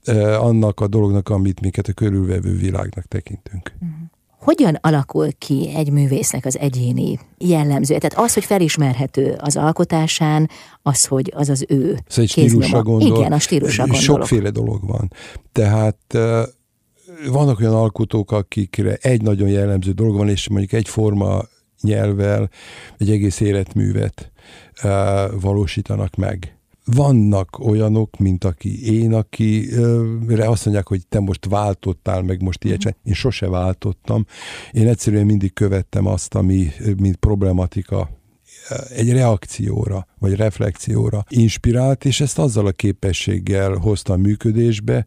eh, 0.04 0.44
annak 0.44 0.80
a 0.80 0.86
dolognak, 0.86 1.28
amit 1.28 1.60
minket 1.60 1.88
a 1.88 1.92
körülvevő 1.92 2.56
világnak 2.56 3.04
tekintünk. 3.04 3.72
Uh-huh. 3.74 3.98
Hogyan 4.38 4.78
alakul 4.80 5.32
ki 5.38 5.72
egy 5.76 5.90
művésznek 5.90 6.44
az 6.44 6.58
egyéni 6.58 7.18
jellemzője? 7.38 7.98
Tehát 7.98 8.26
az, 8.26 8.34
hogy 8.34 8.44
felismerhető 8.44 9.36
az 9.40 9.56
alkotásán, 9.56 10.50
az, 10.82 11.04
hogy 11.04 11.32
az 11.36 11.48
az 11.48 11.64
ő 11.68 11.98
szóval 12.06 12.24
egy 12.24 12.28
stílusra 12.28 12.82
gondol. 12.82 13.18
Igen, 13.18 13.32
a 13.32 13.38
stílusra 13.38 13.82
gondolok. 13.82 14.04
Sokféle 14.04 14.50
dolog 14.50 14.86
van. 14.86 15.12
Tehát 15.52 15.98
eh, 16.08 16.42
vannak 17.30 17.60
olyan 17.60 17.74
alkotók, 17.74 18.32
akikre 18.32 18.94
egy 18.94 19.22
nagyon 19.22 19.48
jellemző 19.48 19.92
dolog 19.92 20.16
van, 20.16 20.28
és 20.28 20.48
mondjuk 20.48 20.72
egy 20.72 20.88
forma 20.88 21.42
nyelvvel 21.80 22.50
egy 22.98 23.10
egész 23.10 23.40
életművet 23.40 24.32
uh, 24.82 25.40
valósítanak 25.40 26.14
meg. 26.14 26.58
Vannak 26.84 27.58
olyanok, 27.58 28.18
mint 28.18 28.44
aki 28.44 29.00
én, 29.00 29.12
akire 29.12 30.48
azt 30.48 30.64
mondják, 30.64 30.88
hogy 30.88 31.06
te 31.08 31.20
most 31.20 31.46
váltottál, 31.46 32.22
meg 32.22 32.42
most 32.42 32.64
ilyet 32.64 32.78
uh-huh. 32.78 32.94
Én 33.04 33.14
sose 33.14 33.48
váltottam. 33.48 34.26
Én 34.72 34.88
egyszerűen 34.88 35.26
mindig 35.26 35.52
követtem 35.52 36.06
azt, 36.06 36.34
ami 36.34 36.68
mint 36.96 37.16
problematika 37.16 38.10
egy 38.88 39.12
reakcióra, 39.12 40.06
vagy 40.18 40.34
reflexióra 40.34 41.24
inspirált, 41.28 42.04
és 42.04 42.20
ezt 42.20 42.38
azzal 42.38 42.66
a 42.66 42.72
képességgel 42.72 43.74
hoztam 43.74 44.20
működésbe, 44.20 45.06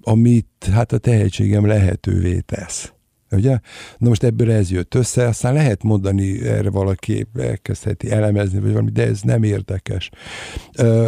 amit 0.00 0.68
hát 0.72 0.92
a 0.92 0.98
tehetségem 0.98 1.66
lehetővé 1.66 2.40
tesz. 2.40 2.92
Ugye? 3.30 3.58
Na 3.98 4.08
most 4.08 4.22
ebből 4.22 4.52
ez 4.52 4.70
jött 4.70 4.94
össze, 4.94 5.26
aztán 5.26 5.54
lehet 5.54 5.82
mondani 5.82 6.46
erre 6.46 6.70
valaki, 6.70 7.26
elkezdheti 7.38 8.10
elemezni, 8.10 8.60
vagy 8.60 8.70
valami, 8.70 8.90
de 8.90 9.06
ez 9.06 9.20
nem 9.20 9.42
érdekes. 9.42 10.10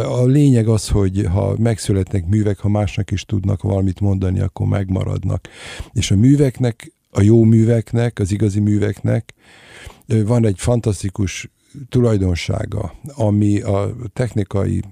A 0.03 0.25
lényeg 0.25 0.67
az, 0.67 0.87
hogy 0.87 1.25
ha 1.31 1.55
megszületnek 1.57 2.25
művek, 2.25 2.59
ha 2.59 2.69
másnak 2.69 3.11
is 3.11 3.25
tudnak 3.25 3.61
valamit 3.61 3.99
mondani, 3.99 4.39
akkor 4.39 4.67
megmaradnak. 4.67 5.47
És 5.91 6.11
a 6.11 6.15
műveknek, 6.15 6.93
a 7.09 7.21
jó 7.21 7.43
műveknek, 7.43 8.19
az 8.19 8.31
igazi 8.31 8.59
műveknek 8.59 9.33
van 10.07 10.45
egy 10.45 10.59
fantasztikus 10.59 11.49
tulajdonsága, 11.89 12.93
ami 13.03 13.61
a 13.61 13.95
technikai 14.13 14.83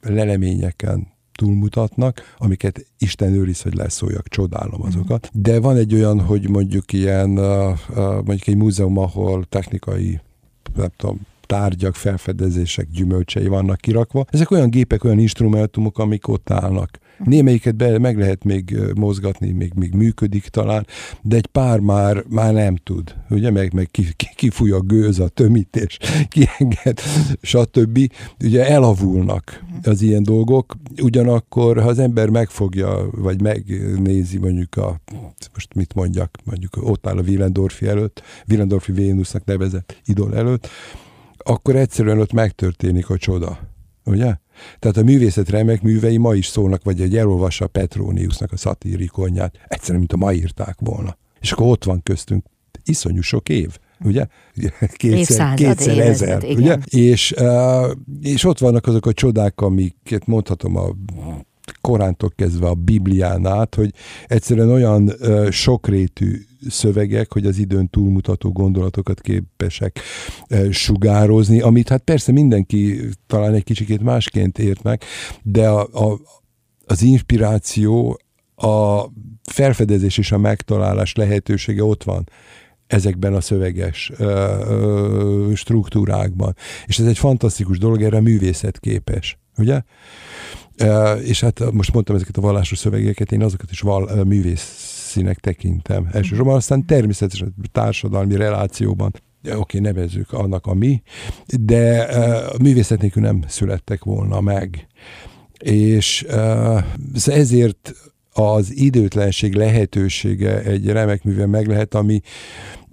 leleményeken 0.00 1.14
túlmutatnak, 1.32 2.34
amiket 2.38 2.86
Isten 2.98 3.32
őriz, 3.32 3.62
hogy 3.62 3.74
leszóljak, 3.74 4.28
csodálom 4.28 4.78
mhm. 4.78 4.86
azokat. 4.86 5.30
De 5.32 5.60
van 5.60 5.76
egy 5.76 5.94
olyan, 5.94 6.20
hogy 6.20 6.48
mondjuk 6.48 6.92
ilyen, 6.92 7.28
mondjuk 8.24 8.46
egy 8.46 8.56
múzeum, 8.56 8.98
ahol 8.98 9.44
technikai 9.44 10.20
nem 10.74 10.90
tudom, 10.96 11.20
tárgyak, 11.46 11.94
felfedezések, 11.94 12.88
gyümölcsei 12.90 13.46
vannak 13.46 13.80
kirakva. 13.80 14.24
Ezek 14.30 14.50
olyan 14.50 14.70
gépek, 14.70 15.04
olyan 15.04 15.18
instrumentumok, 15.18 15.98
amik 15.98 16.28
ott 16.28 16.50
állnak. 16.50 16.98
Némelyiket 17.24 17.76
be, 17.76 17.98
meg 17.98 18.18
lehet 18.18 18.44
még 18.44 18.76
mozgatni, 18.94 19.50
még, 19.50 19.72
még 19.74 19.94
működik 19.94 20.48
talán, 20.48 20.86
de 21.22 21.36
egy 21.36 21.46
pár 21.46 21.78
már, 21.78 22.24
már 22.28 22.52
nem 22.52 22.76
tud. 22.76 23.14
Ugye, 23.30 23.50
meg, 23.50 23.72
meg 23.72 23.88
ki, 23.90 24.06
ki, 24.34 24.50
a 24.70 24.80
gőz, 24.80 25.20
a 25.20 25.28
tömítés, 25.28 25.98
kienged, 26.28 27.00
stb. 27.42 28.12
Ugye 28.44 28.68
elavulnak 28.68 29.64
az 29.82 30.02
ilyen 30.02 30.22
dolgok, 30.22 30.76
ugyanakkor, 31.02 31.82
ha 31.82 31.88
az 31.88 31.98
ember 31.98 32.28
megfogja, 32.28 33.08
vagy 33.10 33.42
megnézi 33.42 34.38
mondjuk 34.38 34.76
a, 34.76 35.00
most 35.52 35.74
mit 35.74 35.94
mondjak, 35.94 36.38
mondjuk 36.44 36.76
ott 36.80 37.06
áll 37.06 37.18
a 37.18 37.22
Willendorfi 37.22 37.86
előtt, 37.86 38.22
Willendorfi 38.48 38.92
Vénusznak 38.92 39.44
nevezett 39.44 40.00
idol 40.04 40.36
előtt, 40.36 40.68
akkor 41.38 41.76
egyszerűen 41.76 42.20
ott 42.20 42.32
megtörténik 42.32 43.10
a 43.10 43.16
csoda. 43.16 43.58
Ugye? 44.06 44.34
Tehát 44.78 44.96
a 44.96 45.02
művészet 45.02 45.48
remek 45.48 45.82
művei 45.82 46.16
ma 46.16 46.34
is 46.34 46.46
szólnak, 46.46 46.84
vagy 46.84 47.00
egy 47.00 47.16
elolvassa 47.16 47.66
Petroniusnak 47.66 48.52
a 48.52 48.56
szatirikonját, 48.56 49.58
egyszerűen, 49.68 49.98
mint 49.98 50.12
a 50.12 50.16
ma 50.16 50.32
írták 50.32 50.76
volna. 50.80 51.16
És 51.40 51.52
akkor 51.52 51.66
ott 51.66 51.84
van 51.84 52.02
köztünk 52.02 52.44
iszonyú 52.84 53.20
sok 53.20 53.48
év 53.48 53.78
ugye? 54.04 54.26
Kétszer, 54.96 55.54
kétszer 55.54 55.98
ezer, 55.98 56.44
ugye? 56.44 56.78
És, 56.84 57.34
és 58.20 58.44
ott 58.44 58.58
vannak 58.58 58.86
azok 58.86 59.06
a 59.06 59.12
csodák, 59.12 59.60
amiket 59.60 60.26
mondhatom 60.26 60.76
a 60.76 60.90
korántól 61.80 62.32
kezdve 62.36 62.66
a 62.66 62.74
Biblián 62.74 63.46
át, 63.46 63.74
hogy 63.74 63.90
egyszerűen 64.26 64.70
olyan 64.70 65.02
uh, 65.02 65.50
sokrétű 65.50 66.40
szövegek, 66.68 67.32
hogy 67.32 67.46
az 67.46 67.58
időn 67.58 67.90
túlmutató 67.90 68.52
gondolatokat 68.52 69.20
képesek 69.20 70.00
uh, 70.50 70.70
sugározni, 70.70 71.60
amit 71.60 71.88
hát 71.88 72.02
persze 72.02 72.32
mindenki 72.32 73.00
talán 73.26 73.54
egy 73.54 73.64
kicsikét 73.64 74.02
másként 74.02 74.58
ért 74.58 74.82
meg, 74.82 75.02
de 75.42 75.68
a, 75.68 76.10
a, 76.10 76.20
az 76.86 77.02
inspiráció, 77.02 78.20
a 78.56 79.04
felfedezés 79.42 80.18
és 80.18 80.32
a 80.32 80.38
megtalálás 80.38 81.14
lehetősége 81.14 81.84
ott 81.84 82.02
van 82.02 82.28
ezekben 82.86 83.34
a 83.34 83.40
szöveges 83.40 84.12
ö, 84.16 84.24
ö, 84.68 85.50
struktúrákban. 85.54 86.56
És 86.86 86.98
ez 86.98 87.06
egy 87.06 87.18
fantasztikus 87.18 87.78
dolog, 87.78 88.02
erre 88.02 88.16
a 88.16 88.20
művészet 88.20 88.78
képes, 88.78 89.38
ugye? 89.56 89.82
És 91.24 91.40
hát 91.40 91.72
most 91.72 91.92
mondtam 91.92 92.14
ezeket 92.16 92.36
a 92.36 92.40
vallásos 92.40 92.78
szövegeket, 92.78 93.32
én 93.32 93.42
azokat 93.42 93.70
is 93.70 93.80
val, 93.80 94.24
művészinek 94.24 95.38
tekintem. 95.38 96.08
Elsősorban 96.12 96.54
aztán 96.54 96.86
természetesen 96.86 97.54
társadalmi 97.72 98.36
relációban 98.36 99.12
oké, 99.42 99.56
okay, 99.56 99.80
nevezzük 99.80 100.32
annak 100.32 100.66
a 100.66 100.74
mi, 100.74 101.02
de 101.60 102.00
a 102.52 102.62
művészet 102.62 103.00
nélkül 103.00 103.22
nem 103.22 103.42
születtek 103.46 104.04
volna 104.04 104.40
meg. 104.40 104.86
És 105.58 106.26
ezért 107.26 107.94
az 108.32 108.76
időtlenség 108.76 109.54
lehetősége 109.54 110.62
egy 110.62 110.86
remek 110.86 111.24
műve 111.24 111.46
meg 111.46 111.66
lehet, 111.66 111.94
ami 111.94 112.20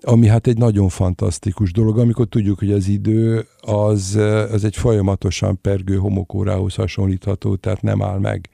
ami 0.03 0.27
hát 0.27 0.47
egy 0.47 0.57
nagyon 0.57 0.89
fantasztikus 0.89 1.71
dolog, 1.71 1.99
amikor 1.99 2.27
tudjuk, 2.27 2.59
hogy 2.59 2.71
az 2.71 2.87
idő 2.87 3.45
az, 3.61 4.15
az 4.51 4.63
egy 4.63 4.75
folyamatosan 4.75 5.61
pergő 5.61 5.95
homokórához 5.95 6.75
hasonlítható, 6.75 7.55
tehát 7.55 7.81
nem 7.81 8.01
áll 8.01 8.19
meg. 8.19 8.49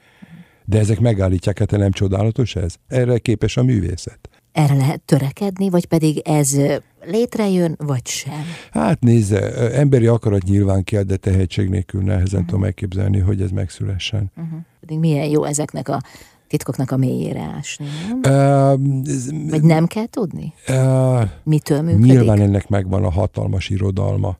De 0.65 0.79
ezek 0.79 0.99
megállítják, 0.99 1.59
hát 1.59 1.71
nem 1.71 1.91
csodálatos 1.91 2.55
ez? 2.55 2.75
Erre 2.87 3.17
képes 3.17 3.57
a 3.57 3.63
művészet. 3.63 4.29
Erre 4.51 4.75
lehet 4.75 5.01
törekedni, 5.01 5.69
vagy 5.69 5.85
pedig 5.85 6.17
ez 6.17 6.57
létrejön, 7.05 7.75
vagy 7.77 8.07
sem? 8.07 8.43
Hát 8.71 9.01
nézze, 9.01 9.71
emberi 9.71 10.07
akarat 10.07 10.43
nyilván 10.43 10.83
kell, 10.83 11.03
de 11.03 11.17
tehetség 11.17 11.69
nélkül 11.69 12.01
nehezen 12.01 12.25
uh-huh. 12.25 12.45
tudom 12.45 12.61
megképzelni, 12.61 13.19
hogy 13.19 13.41
ez 13.41 13.51
megszülessen. 13.51 14.31
Uh-huh. 14.37 14.59
Pedig 14.79 14.99
milyen 14.99 15.29
jó 15.29 15.43
ezeknek 15.43 15.89
a 15.89 16.01
titkoknak 16.49 16.91
a 16.91 16.97
mélyére 16.97 17.41
ásni, 17.41 17.85
nem? 18.21 18.33
Uh, 18.33 19.49
Vagy 19.49 19.63
nem 19.63 19.85
kell 19.85 20.05
tudni? 20.05 20.53
Uh, 20.67 21.21
Mitől 21.43 21.81
működik? 21.81 22.05
Nyilván 22.05 22.41
ennek 22.41 22.67
megvan 22.69 23.03
a 23.03 23.11
hatalmas 23.11 23.69
irodalma. 23.69 24.37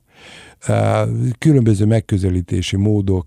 Különböző 1.38 1.84
megközelítési 1.86 2.76
módok, 2.76 3.26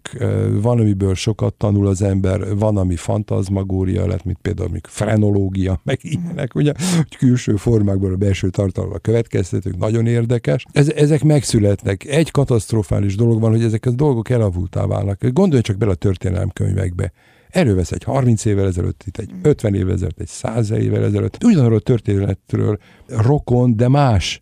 van, 0.62 0.80
amiből 0.80 1.16
sokat 1.16 1.54
tanul 1.54 1.88
az 1.88 2.02
ember, 2.02 2.58
van, 2.58 2.78
ami 2.78 2.96
fantazmagória 2.96 4.08
lett, 4.08 4.24
mint 4.24 4.38
például 4.42 4.70
még 4.70 4.86
frenológia, 4.88 5.82
meg 5.84 6.00
ilyenek, 6.02 6.56
ugye, 6.56 6.74
hogy 6.96 7.16
külső 7.18 7.56
formákból 7.56 8.14
a 8.14 8.16
belső 8.16 8.50
tartalma 8.50 8.98
következtetők, 8.98 9.78
nagyon 9.78 10.08
érdekes. 10.08 10.66
Ez, 10.72 10.90
ezek 10.90 11.24
megszületnek. 11.24 12.06
Egy 12.06 12.32
katasztrofális 12.32 13.16
dolog 13.16 13.40
van, 13.40 13.52
hogy 13.52 13.64
ezek 13.64 13.86
a 13.86 13.92
dolgok 13.92 14.30
elavultá 14.30 14.86
válnak. 14.86 15.28
Gondolj 15.32 15.62
csak 15.62 15.78
bele 15.78 15.92
a 15.92 15.96
történelemkönyvekbe 15.96 17.12
Elővesz 17.54 17.92
egy 17.92 18.04
30 18.04 18.46
évvel 18.46 18.68
ezelőtt, 18.68 19.04
itt 19.06 19.18
egy 19.18 19.32
50 19.42 19.76
évvel 19.76 19.94
ezelőtt, 19.94 20.20
egy 20.20 20.28
100 20.28 20.72
évvel 20.72 21.04
ezelőtt, 21.04 21.44
ugyanarról 21.44 21.78
a 21.78 21.80
történetről 21.80 22.78
rokon, 23.08 23.76
de 23.76 23.88
más 23.88 24.42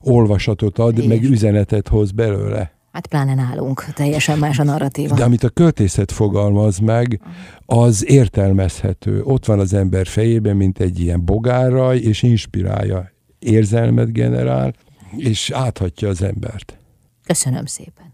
olvasatot 0.00 0.78
ad, 0.78 0.98
Igen. 0.98 1.08
meg 1.08 1.22
üzenetet 1.22 1.88
hoz 1.88 2.10
belőle. 2.10 2.72
Hát 2.92 3.06
pláne 3.06 3.34
nálunk, 3.34 3.84
teljesen 3.94 4.38
más 4.38 4.58
a 4.58 4.62
narratíva. 4.62 5.14
De 5.14 5.24
amit 5.24 5.42
a 5.42 5.48
költészet 5.48 6.12
fogalmaz 6.12 6.78
meg, 6.78 7.20
az 7.66 8.10
értelmezhető. 8.10 9.22
Ott 9.22 9.46
van 9.46 9.58
az 9.58 9.74
ember 9.74 10.06
fejében, 10.06 10.56
mint 10.56 10.80
egy 10.80 11.00
ilyen 11.00 11.24
bogárraj, 11.24 11.98
és 11.98 12.22
inspirálja. 12.22 13.12
Érzelmet 13.38 14.12
generál, 14.12 14.74
és 15.16 15.50
áthatja 15.50 16.08
az 16.08 16.22
embert. 16.22 16.78
Köszönöm 17.26 17.66
szépen. 17.66 18.09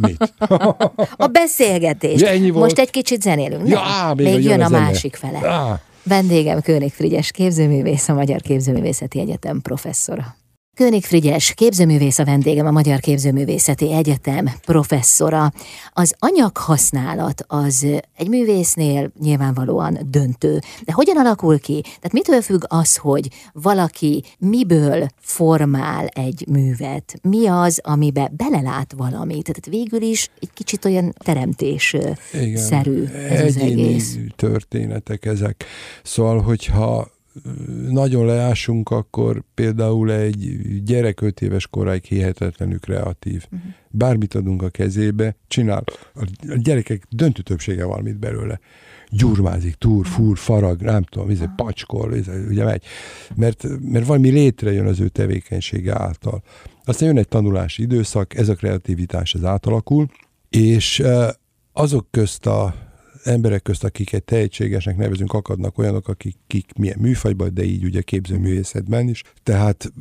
Mit? 0.00 0.34
a 1.16 1.26
beszélgetés. 1.26 2.20
Ja, 2.20 2.28
ennyi 2.28 2.50
volt. 2.50 2.64
Most 2.64 2.78
egy 2.78 2.90
kicsit 2.90 3.22
zenélünk. 3.22 3.68
Ja, 3.68 3.80
á, 3.80 4.12
még, 4.12 4.26
még 4.26 4.42
jön 4.42 4.60
a, 4.60 4.64
a 4.64 4.68
másik 4.68 5.16
fele. 5.16 5.48
Á. 5.48 5.80
Vendégem 6.02 6.60
Kőnik 6.60 6.92
Frigyes 6.92 7.30
képzőművész, 7.30 8.08
a 8.08 8.14
Magyar 8.14 8.40
Képzőművészeti 8.40 9.20
Egyetem 9.20 9.60
professzora. 9.62 10.36
König 10.78 11.04
Frigyes, 11.04 11.54
képzőművész 11.54 12.18
a 12.18 12.24
vendégem, 12.24 12.66
a 12.66 12.70
Magyar 12.70 13.00
Képzőművészeti 13.00 13.92
Egyetem 13.92 14.50
professzora. 14.66 15.52
Az 15.92 16.14
anyaghasználat 16.18 17.44
az 17.46 17.86
egy 18.16 18.28
művésznél 18.28 19.12
nyilvánvalóan 19.20 19.98
döntő. 20.10 20.58
De 20.84 20.92
hogyan 20.92 21.16
alakul 21.16 21.60
ki? 21.60 21.80
Tehát 21.80 22.12
mitől 22.12 22.40
függ 22.40 22.62
az, 22.66 22.96
hogy 22.96 23.28
valaki 23.52 24.24
miből 24.38 25.08
formál 25.20 26.06
egy 26.06 26.44
művet? 26.48 27.18
Mi 27.22 27.46
az, 27.46 27.80
amibe 27.82 28.32
belelát 28.36 28.94
valamit? 28.96 29.44
Tehát 29.44 29.66
végül 29.66 30.02
is 30.02 30.30
egy 30.40 30.50
kicsit 30.54 30.84
olyan 30.84 31.14
teremtés 31.18 31.96
szerű 32.54 33.04
ez 33.04 33.44
az 33.44 33.56
egész. 33.56 34.18
történetek 34.36 35.24
ezek. 35.24 35.64
Szóval, 36.02 36.40
hogyha 36.40 37.16
nagyon 37.88 38.26
leásunk, 38.26 38.90
akkor 38.90 39.42
például 39.54 40.12
egy 40.12 40.58
gyerek 40.84 41.20
öt 41.20 41.40
éves 41.40 41.66
koráig 41.66 42.04
hihetetlenül 42.04 42.78
kreatív. 42.78 43.44
Uh-huh. 43.44 43.70
Bármit 43.90 44.34
adunk 44.34 44.62
a 44.62 44.68
kezébe, 44.68 45.36
csinál. 45.48 45.84
A 46.14 46.54
gyerekek 46.56 47.06
döntő 47.10 47.42
többsége 47.42 47.84
valamit 47.84 48.18
belőle. 48.18 48.60
Gyurmázik, 49.10 49.74
túr, 49.74 50.04
mhm. 50.04 50.14
fúr, 50.14 50.38
farag, 50.38 50.80
nem 50.80 51.02
tudom, 51.02 51.30
izé, 51.30 51.44
pacskol, 51.56 52.14
izé, 52.14 52.44
ugye 52.48 52.64
megy. 52.64 52.82
Mert, 53.34 53.66
mert 53.80 54.06
valami 54.06 54.28
létrejön 54.28 54.86
az 54.86 55.00
ő 55.00 55.08
tevékenysége 55.08 55.94
által. 55.98 56.42
Aztán 56.84 57.08
jön 57.08 57.18
egy 57.18 57.28
tanulási 57.28 57.82
időszak, 57.82 58.36
ez 58.36 58.48
a 58.48 58.54
kreativitás 58.54 59.34
az 59.34 59.44
átalakul, 59.44 60.08
és 60.48 61.02
azok 61.72 62.06
közt 62.10 62.46
a 62.46 62.87
emberek 63.24 63.62
közt, 63.62 63.84
akiket 63.84 64.24
tehetségesnek 64.24 64.96
nevezünk, 64.96 65.32
akadnak 65.32 65.78
olyanok, 65.78 66.08
akik 66.08 66.36
kik 66.46 66.72
milyen 66.76 66.98
műfajban, 67.00 67.54
de 67.54 67.62
így 67.64 67.84
ugye 67.84 68.00
képzőművészetben 68.00 69.08
is. 69.08 69.22
Tehát 69.42 69.92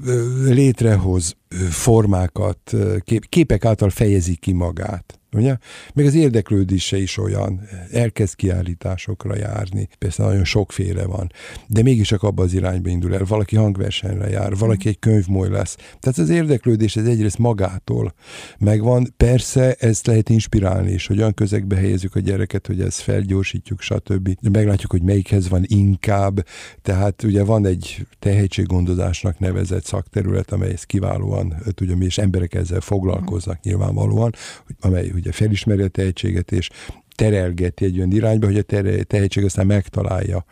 létrehoz 0.44 1.36
formákat, 1.70 2.74
kép, 3.04 3.26
képek 3.30 3.66
által 3.66 3.90
fejezi 3.90 4.36
ki 4.36 4.52
magát. 4.52 5.17
Ugye? 5.32 5.58
Meg 5.94 6.06
az 6.06 6.14
érdeklődése 6.14 6.98
is 6.98 7.18
olyan, 7.18 7.62
elkezd 7.92 8.36
kiállításokra 8.36 9.36
járni, 9.36 9.88
persze 9.98 10.24
nagyon 10.24 10.44
sokféle 10.44 11.06
van, 11.06 11.32
de 11.68 11.82
mégis 11.82 12.08
csak 12.08 12.24
abba 12.24 12.44
az 12.44 12.54
irányba 12.54 12.90
indul 12.90 13.14
el. 13.14 13.26
Valaki 13.26 13.56
hangversenyre 13.56 14.30
jár, 14.30 14.56
valaki 14.56 14.88
egy 14.88 15.00
könyvmoly 15.00 15.50
lesz. 15.50 15.76
Tehát 16.00 16.18
az 16.18 16.30
érdeklődés 16.30 16.96
ez 16.96 17.06
egyrészt 17.06 17.38
magától 17.38 18.14
megvan. 18.60 19.14
Persze 19.18 19.74
ezt 19.74 20.08
lehet 20.08 20.30
inspirálni 20.30 20.92
is, 20.92 21.08
hogy 21.08 21.18
olyan 21.18 21.34
közegbe 21.34 21.76
helyezzük 21.76 22.16
a 22.16 22.20
gyereket, 22.20 22.68
hogy 22.68 22.82
ezt 22.82 23.00
felgyorsítjuk, 23.00 23.82
stb. 23.82 24.30
De 24.42 24.50
meglátjuk, 24.50 24.92
hogy 24.92 25.04
melyikhez 25.04 25.50
van 25.50 25.64
inkább. 25.68 26.46
Tehát 26.82 27.24
ugye 27.24 27.44
van 27.44 27.66
egy 27.66 28.08
tehetséggondozásnak 28.20 29.40
nevezett 29.40 29.86
szakterület, 29.86 30.52
amely 30.52 30.72
ezt 30.72 30.86
kiválóan 30.86 31.56
tudja, 31.74 31.96
és 31.96 32.18
emberek 32.18 32.54
ezzel 32.54 32.82
foglalkoznak 32.82 33.62
nyilvánvalóan, 33.62 34.34
amely 34.80 35.12
ugye 35.18 35.32
felismeri 35.32 35.82
a 35.82 35.88
tehetséget, 35.88 36.52
és 36.52 36.70
terelgeti 37.16 37.86
egy 37.86 37.98
olyan 37.98 38.12
irányba, 38.12 38.46
hogy 38.46 38.58
a 38.58 39.04
tehetség 39.04 39.44
aztán 39.44 39.66
megtalálja 39.66 40.46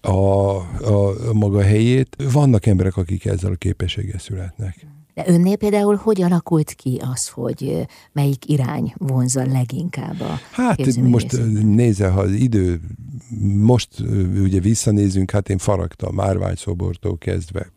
a, 0.00 0.10
a, 0.10 1.28
a 1.28 1.32
maga 1.32 1.62
helyét. 1.62 2.16
Vannak 2.32 2.66
emberek, 2.66 2.96
akik 2.96 3.24
ezzel 3.24 3.52
a 3.52 3.56
képességgel 3.56 4.18
születnek. 4.18 4.86
De 5.14 5.24
önnél 5.26 5.56
például 5.56 5.94
hogy 5.94 6.22
alakult 6.22 6.72
ki 6.72 7.00
az, 7.12 7.28
hogy 7.28 7.86
melyik 8.12 8.48
irány 8.48 8.94
vonza 8.96 9.46
leginkább 9.46 10.20
a 10.20 10.38
Hát 10.50 10.96
most 10.96 11.40
nézze, 11.62 12.08
ha 12.08 12.20
az 12.20 12.32
idő, 12.32 12.80
most 13.40 13.88
ugye 14.42 14.60
visszanézünk, 14.60 15.30
hát 15.30 15.48
én 15.48 15.58
faragtam 15.58 16.14
márványszobortól 16.14 17.18
kezdve 17.18 17.74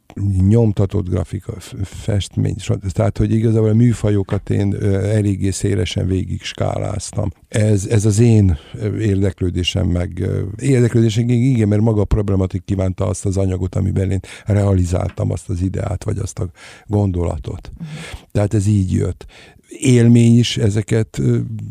nyomtatott 0.47 1.09
grafika, 1.09 1.53
festmény, 1.83 2.55
tehát 2.91 3.17
hogy 3.17 3.33
igazából 3.33 3.69
a 3.69 3.73
műfajokat 3.73 4.49
én 4.49 4.75
eléggé 4.93 5.49
szélesen 5.49 6.07
végig 6.07 6.41
skáláztam. 6.41 7.29
Ez, 7.47 7.85
ez 7.85 8.05
az 8.05 8.19
én 8.19 8.57
érdeklődésem 8.99 9.87
meg 9.87 10.29
érdeklődésem, 10.61 11.29
igen, 11.29 11.67
mert 11.67 11.81
maga 11.81 12.01
a 12.01 12.05
problematik 12.05 12.63
kívánta 12.65 13.07
azt 13.07 13.25
az 13.25 13.37
anyagot, 13.37 13.75
amiben 13.75 14.11
én 14.11 14.19
realizáltam 14.45 15.31
azt 15.31 15.49
az 15.49 15.61
ideát, 15.61 16.03
vagy 16.03 16.17
azt 16.17 16.39
a 16.39 16.51
gondolatot. 16.85 17.71
Tehát 18.31 18.53
ez 18.53 18.67
így 18.67 18.91
jött. 18.91 19.25
Élmény 19.79 20.37
is 20.37 20.57
ezeket 20.57 21.21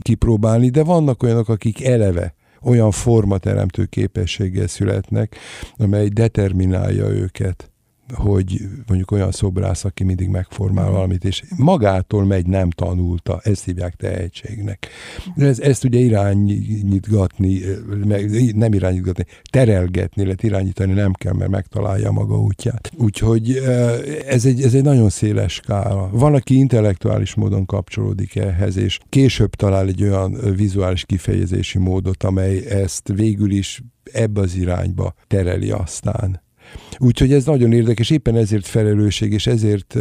kipróbálni, 0.00 0.68
de 0.68 0.82
vannak 0.82 1.22
olyanok, 1.22 1.48
akik 1.48 1.84
eleve 1.84 2.34
olyan 2.62 2.90
formateremtő 2.90 3.84
képességgel 3.84 4.66
születnek, 4.66 5.36
amely 5.76 6.08
determinálja 6.08 7.08
őket 7.08 7.70
hogy 8.14 8.60
mondjuk 8.86 9.10
olyan 9.10 9.30
szobrász, 9.30 9.84
aki 9.84 10.04
mindig 10.04 10.28
megformál 10.28 10.90
valamit, 10.90 11.24
és 11.24 11.42
magától 11.56 12.24
megy, 12.24 12.46
nem 12.46 12.70
tanulta, 12.70 13.40
ezt 13.42 13.64
hívják 13.64 13.94
tehetségnek. 13.94 14.88
Ez, 15.36 15.60
ezt 15.60 15.84
ugye 15.84 15.98
irányítgatni, 15.98 17.60
nem 18.54 18.72
irányítgatni, 18.72 19.24
terelgetni, 19.50 20.22
lehet 20.22 20.42
irányítani 20.42 20.92
nem 20.92 21.12
kell, 21.12 21.32
mert 21.32 21.50
megtalálja 21.50 22.10
maga 22.10 22.40
útját. 22.40 22.90
Úgyhogy 22.96 23.56
ez 24.26 24.44
egy, 24.44 24.62
ez 24.62 24.74
egy 24.74 24.82
nagyon 24.82 25.08
széles 25.08 25.52
skála. 25.52 26.08
Van, 26.12 26.34
aki 26.34 26.58
intellektuális 26.58 27.34
módon 27.34 27.66
kapcsolódik 27.66 28.36
ehhez, 28.36 28.76
és 28.76 28.98
később 29.08 29.54
talál 29.54 29.86
egy 29.86 30.02
olyan 30.02 30.38
vizuális 30.56 31.04
kifejezési 31.04 31.78
módot, 31.78 32.22
amely 32.22 32.66
ezt 32.66 33.08
végül 33.14 33.50
is 33.50 33.82
ebbe 34.12 34.40
az 34.40 34.54
irányba 34.54 35.14
tereli 35.26 35.70
aztán. 35.70 36.46
Úgyhogy 36.98 37.32
ez 37.32 37.44
nagyon 37.44 37.72
érdekes, 37.72 38.10
éppen 38.10 38.36
ezért 38.36 38.66
felelősség, 38.66 39.32
és 39.32 39.46
ezért 39.46 39.96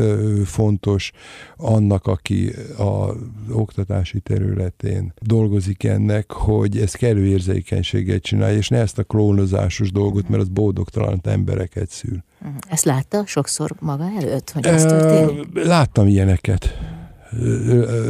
fontos 0.45 1.12
annak, 1.58 2.08
aki 2.08 2.51
a 2.77 3.12
oktatási 3.51 4.19
területén 4.19 5.13
dolgozik 5.21 5.84
ennek, 5.84 6.32
hogy 6.32 6.77
ez 6.77 6.93
kellő 6.93 7.25
érzékenységet 7.25 8.21
csinálja, 8.21 8.58
és 8.58 8.67
ne 8.67 8.77
ezt 8.77 8.97
a 8.97 9.03
klónozásos 9.03 9.91
dolgot, 9.91 10.30
mert 10.30 10.41
az 10.41 10.49
boldogtalan 10.49 11.19
embereket 11.23 11.89
szül. 11.89 12.23
Mhm. 12.39 12.51
Ezt 12.69 12.86
látta 12.86 13.23
sokszor 13.25 13.71
maga 13.80 14.12
előtt, 14.19 14.49
hogy 14.49 14.65
ez 14.65 14.86
történik? 14.86 15.65
Láttam 15.65 16.08
ilyeneket. 16.08 16.77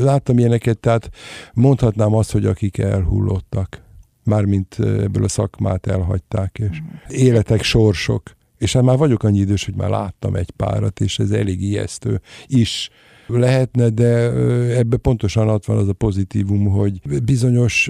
Láttam 0.02 0.38
ilyeneket, 0.38 0.78
tehát 0.78 1.10
mondhatnám 1.54 2.14
azt, 2.14 2.32
hogy 2.32 2.46
akik 2.46 2.78
elhullottak, 2.78 3.82
mármint 4.24 4.76
ebből 4.80 5.24
a 5.24 5.28
szakmát 5.28 5.88
elhagyták, 5.88 6.60
és 6.60 6.80
mhm. 6.80 7.22
életek, 7.22 7.64
sorsok 7.64 8.36
és 8.58 8.74
hát 8.74 8.84
már 8.84 8.98
vagyok 8.98 9.24
annyi 9.24 9.40
idős, 9.40 9.66
hogy 9.66 9.76
már 9.76 9.90
láttam 9.90 10.36
egy 10.36 10.52
párat, 10.52 11.00
és 11.00 11.20
ez 11.20 11.32
elég 11.32 11.62
ijesztő 11.62 12.22
is 12.48 12.90
lehetne, 13.28 13.90
de 13.90 14.32
ebbe 14.78 14.98
pontosan 14.98 15.50
ott 15.50 15.66
van 15.66 15.78
az 15.78 15.88
a 15.88 15.94
pozitívum, 15.94 16.66
hogy 16.66 17.00
bizonyos 17.24 17.90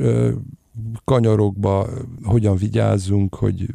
kanyarokba 1.03 1.87
hogyan 2.23 2.55
vigyázzunk, 2.55 3.35
hogy 3.35 3.65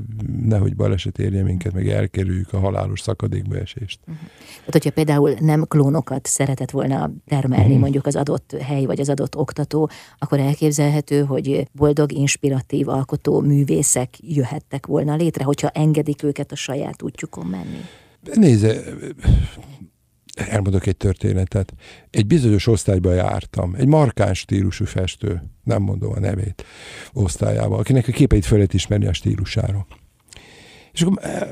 nehogy 0.45 0.77
baleset 0.77 1.19
érje 1.19 1.43
minket, 1.43 1.73
meg 1.73 1.89
elkerüljük 1.89 2.53
a 2.53 2.59
halálos 2.59 3.01
szakadékba 3.01 3.57
esést. 3.57 3.99
Uh-huh. 4.01 4.25
Tehát, 4.57 4.73
hogyha 4.73 4.91
például 4.91 5.35
nem 5.41 5.65
klónokat 5.69 6.27
szeretett 6.27 6.71
volna 6.71 7.11
termelni 7.27 7.65
uh-huh. 7.65 7.81
mondjuk 7.81 8.07
az 8.07 8.17
adott 8.17 8.57
hely 8.61 8.85
vagy 8.85 9.01
az 9.01 9.09
adott 9.09 9.37
oktató, 9.37 9.91
akkor 10.19 10.39
elképzelhető, 10.39 11.25
hogy 11.25 11.69
boldog, 11.73 12.13
inspiratív, 12.13 12.89
alkotó 12.89 13.41
művészek 13.41 14.15
jöhettek 14.21 14.87
volna 14.87 15.17
létre, 15.17 15.45
hogyha 15.45 15.69
engedik 15.69 16.23
őket 16.23 16.53
a 16.53 16.57
saját 16.57 17.03
útjukon 17.03 17.47
menni. 17.47 17.81
Nézze, 18.35 18.83
elmondok 20.35 20.87
egy 20.87 20.97
történetet. 20.97 21.75
Egy 22.11 22.27
bizonyos 22.27 22.67
osztályba 22.67 23.13
jártam, 23.13 23.75
egy 23.75 23.87
markáns 23.87 24.39
stílusú 24.39 24.85
festő, 24.85 25.43
nem 25.65 25.83
mondom 25.83 26.13
a 26.13 26.21
nevét, 26.21 26.65
osztályába, 27.13 27.77
akinek 27.77 28.09
a 28.09 28.13
képeit 28.13 28.45
fel 28.45 28.57
lehet 28.57 28.75
ismerni 28.75 29.07
a 29.07 29.13
stílusáról. 29.13 29.87
És 30.93 31.03
akkor 31.03 31.25
eh, 31.25 31.43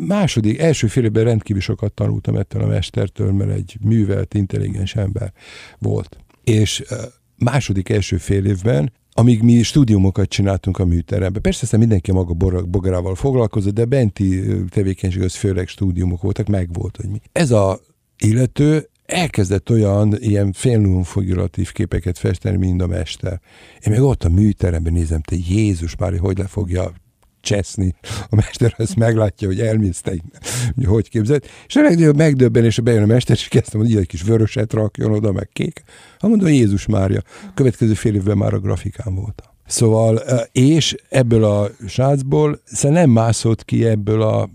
második, 0.00 0.58
első 0.58 0.86
fél 0.86 1.04
évben 1.04 1.24
rendkívül 1.24 1.62
sokat 1.62 1.92
tanultam 1.92 2.36
ettől 2.36 2.62
a 2.62 2.66
mestertől, 2.66 3.32
mert 3.32 3.50
egy 3.50 3.76
művelt, 3.80 4.34
intelligens 4.34 4.94
ember 4.94 5.32
volt. 5.78 6.16
És 6.44 6.80
eh, 6.80 6.98
második 7.36 7.88
első 7.88 8.16
fél 8.16 8.44
évben 8.44 8.92
amíg 9.16 9.42
mi 9.42 9.62
stúdiumokat 9.62 10.28
csináltunk 10.28 10.78
a 10.78 10.84
műteremben. 10.84 11.42
Persze 11.42 11.60
aztán 11.62 11.80
mindenki 11.80 12.12
maga 12.12 12.34
bogarával 12.64 13.14
foglalkozott, 13.14 13.74
de 13.74 13.84
benti 13.84 14.42
tevékenység 14.68 15.22
az 15.22 15.34
főleg 15.34 15.68
stúdiumok 15.68 16.22
voltak, 16.22 16.46
meg 16.46 16.72
volt, 16.72 16.96
hogy 16.96 17.08
mi. 17.08 17.20
Ez 17.32 17.50
a 17.50 17.80
illető 18.24 18.88
elkezdett 19.06 19.70
olyan 19.70 20.16
ilyen 20.18 20.52
félnumfiguratív 20.52 21.72
képeket 21.72 22.18
festeni, 22.18 22.56
mint 22.56 22.82
a 22.82 22.86
mester. 22.86 23.40
Én 23.86 23.92
meg 23.92 24.02
ott 24.02 24.24
a 24.24 24.28
műteremben 24.28 24.92
nézem, 24.92 25.20
te 25.20 25.36
Jézus 25.48 25.96
már, 25.96 26.18
hogy 26.18 26.38
le 26.38 26.46
fogja 26.46 26.92
cseszni. 27.40 27.94
A 28.28 28.34
mester 28.34 28.74
ezt 28.76 28.96
meglátja, 28.96 29.48
hogy 29.48 29.60
elmész 29.60 30.00
te, 30.00 30.10
hogy, 30.10 30.84
hogy 30.84 31.08
képzeld. 31.08 31.44
És 31.66 31.76
a 31.76 31.82
legnagyobb 31.82 32.16
megdöbbenés, 32.16 32.80
bejön 32.80 33.02
a 33.02 33.06
mester, 33.06 33.36
és 33.36 33.48
kezdtem 33.48 33.80
mondani, 33.80 34.00
egy 34.00 34.06
kis 34.06 34.22
vöröset 34.22 34.72
rakjon 34.72 35.12
oda, 35.12 35.32
meg 35.32 35.48
kék. 35.52 35.82
Ha 36.18 36.28
mondom, 36.28 36.48
Jézus 36.48 36.86
Mária. 36.86 37.22
Következő 37.54 37.94
fél 37.94 38.14
évben 38.14 38.36
már 38.36 38.54
a 38.54 38.58
grafikán 38.58 39.14
voltam. 39.14 39.46
Szóval, 39.66 40.22
és 40.52 40.94
ebből 41.08 41.44
a 41.44 41.70
srácból 41.86 42.60
szóval 42.64 42.98
nem 42.98 43.10
mászott 43.10 43.64
ki 43.64 43.84
ebből 43.84 44.22
a 44.22 44.50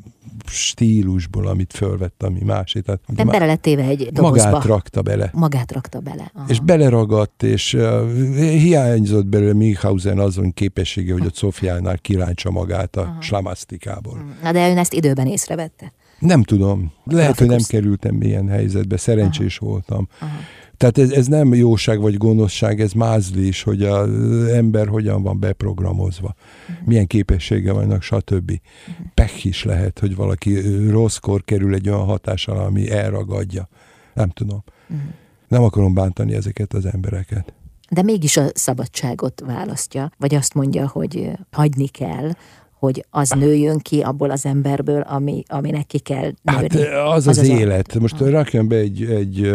stílusból, 0.50 1.48
amit 1.48 1.74
fölvett, 1.74 2.24
ami 2.24 2.40
másik. 2.44 2.84
Tehát, 2.84 3.02
Nem 3.16 3.28
bele 3.28 3.46
lett 3.46 3.62
téve 3.62 3.84
egy 3.84 4.10
dobozba. 4.12 4.50
Magát 4.50 4.66
rakta 4.66 5.02
bele. 5.02 5.30
Magát 5.34 5.72
rakta 5.72 6.00
bele. 6.00 6.32
Aha. 6.34 6.46
És 6.50 6.60
beleragadt, 6.60 7.44
és 7.44 7.74
uh, 7.74 8.12
hiányzott 8.38 9.26
belőle 9.26 9.54
Minkhausen 9.54 10.20
azon 10.20 10.54
képessége, 10.54 11.14
hogy 11.14 11.26
a 11.26 11.32
Szofiánál 11.34 11.98
kiráncsa 11.98 12.52
magát 12.52 12.96
a 12.96 13.02
Aha. 13.02 13.22
slamasztikából. 13.22 14.36
Na 14.44 14.52
de 14.52 14.70
ön 14.70 14.78
ezt 14.78 14.94
időben 14.94 15.28
észrevette? 15.28 15.94
Nem 16.20 16.44
tudom. 16.44 16.92
Lehet, 17.04 17.38
hogy 17.40 17.48
nem 17.48 17.62
kerültem 17.68 18.22
ilyen 18.22 18.48
helyzetbe. 18.48 18.98
Szerencsés 18.98 19.58
Aha. 19.58 19.70
voltam. 19.70 20.08
Aha. 20.20 20.32
Tehát 20.80 20.98
ez, 20.98 21.12
ez 21.12 21.28
nem 21.28 21.54
jóság 21.54 22.00
vagy 22.00 22.18
gonoszság, 22.18 22.82
ez 22.82 22.92
mázlés, 22.92 23.64
hogy 23.64 23.84
az 23.84 24.10
ember 24.48 24.88
hogyan 24.88 25.24
van 25.24 25.40
beprogramozva, 25.40 26.36
uh-huh. 26.70 26.88
milyen 26.88 27.08
képessége 27.08 27.72
vannak, 27.72 28.02
stb. 28.02 28.52
Uh-huh. 28.52 29.06
Pech 29.14 29.46
is 29.46 29.64
lehet, 29.64 30.00
hogy 30.00 30.16
valaki 30.16 30.60
rosszkor 30.90 31.44
kerül 31.44 31.74
egy 31.74 31.90
olyan 31.90 32.06
hatással, 32.06 32.58
ami 32.58 32.92
elragadja. 32.92 33.70
Nem 34.14 34.30
tudom. 34.30 34.64
Uh-huh. 34.90 35.08
Nem 35.48 35.64
akarom 35.64 35.94
bántani 35.94 36.34
ezeket 36.34 36.74
az 36.74 36.86
embereket. 36.86 37.54
De 37.90 38.02
mégis 38.02 38.38
a 38.38 38.46
szabadságot 38.54 39.44
választja, 39.46 40.12
vagy 40.18 40.36
azt 40.36 40.54
mondja, 40.54 40.88
hogy 40.88 41.32
hagyni 41.52 41.88
kell, 41.88 42.32
hogy 42.80 43.06
az 43.10 43.30
nőjön 43.30 43.78
ki 43.78 44.02
abból 44.02 44.30
az 44.32 44.46
emberből, 44.46 45.02
ami, 45.02 45.44
aminek 45.48 45.88
ki 45.88 46.00
kell 46.00 46.32
nőni. 46.42 46.80
Hát 46.80 47.08
az 47.08 47.28
az, 47.28 47.28
az, 47.28 47.38
az 47.38 47.48
élet. 47.48 48.00
Most 48.00 48.22
ah. 48.22 48.30
rakjon 48.30 48.68
be 48.68 48.76
egy, 48.76 49.04
egy 49.04 49.52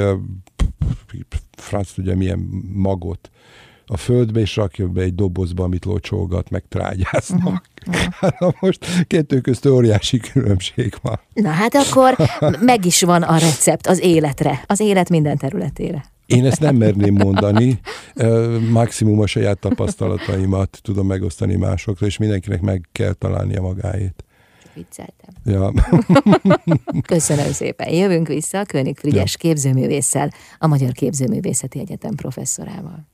franc 1.57 1.93
tudja 1.93 2.16
milyen 2.16 2.39
magot 2.72 3.30
a 3.87 3.97
földbe, 3.97 4.41
és 4.41 4.57
rakja 4.57 4.89
be 4.89 5.03
egy 5.03 5.14
dobozba, 5.14 5.64
amit 5.64 5.85
locsolgat, 5.85 6.51
meg 6.51 6.64
trágyáznak. 6.68 7.66
Uh-huh. 7.87 8.53
Most 8.61 9.05
kettő 9.07 9.41
közt 9.41 9.66
óriási 9.66 10.18
különbség 10.18 10.95
van. 11.03 11.20
Na 11.32 11.51
hát 11.51 11.74
akkor 11.74 12.16
meg 12.61 12.85
is 12.85 13.03
van 13.03 13.22
a 13.22 13.37
recept 13.37 13.87
az 13.87 14.01
életre, 14.01 14.64
az 14.66 14.80
élet 14.80 15.09
minden 15.09 15.37
területére. 15.37 16.05
Én 16.26 16.45
ezt 16.45 16.61
nem 16.61 16.76
merném 16.76 17.14
mondani, 17.14 17.80
maximum 18.70 19.20
a 19.20 19.26
saját 19.26 19.59
tapasztalataimat 19.59 20.78
tudom 20.82 21.07
megosztani 21.07 21.57
másokra, 21.57 22.07
és 22.07 22.16
mindenkinek 22.16 22.61
meg 22.61 22.89
kell 22.93 23.12
találnia 23.12 23.61
magáét 23.61 24.24
vicceltem. 24.75 25.35
Ja. 25.45 25.72
Köszönöm 27.07 27.53
szépen. 27.53 27.93
Jövünk 27.93 28.29
vissza 28.29 28.59
a 28.59 28.64
König 28.64 28.99
Frigyes 28.99 29.37
ja. 29.41 29.49
képzőművésszel, 29.49 30.31
a 30.59 30.66
Magyar 30.66 30.93
Képzőművészeti 30.93 31.79
Egyetem 31.79 32.14
professzorával. 32.14 33.12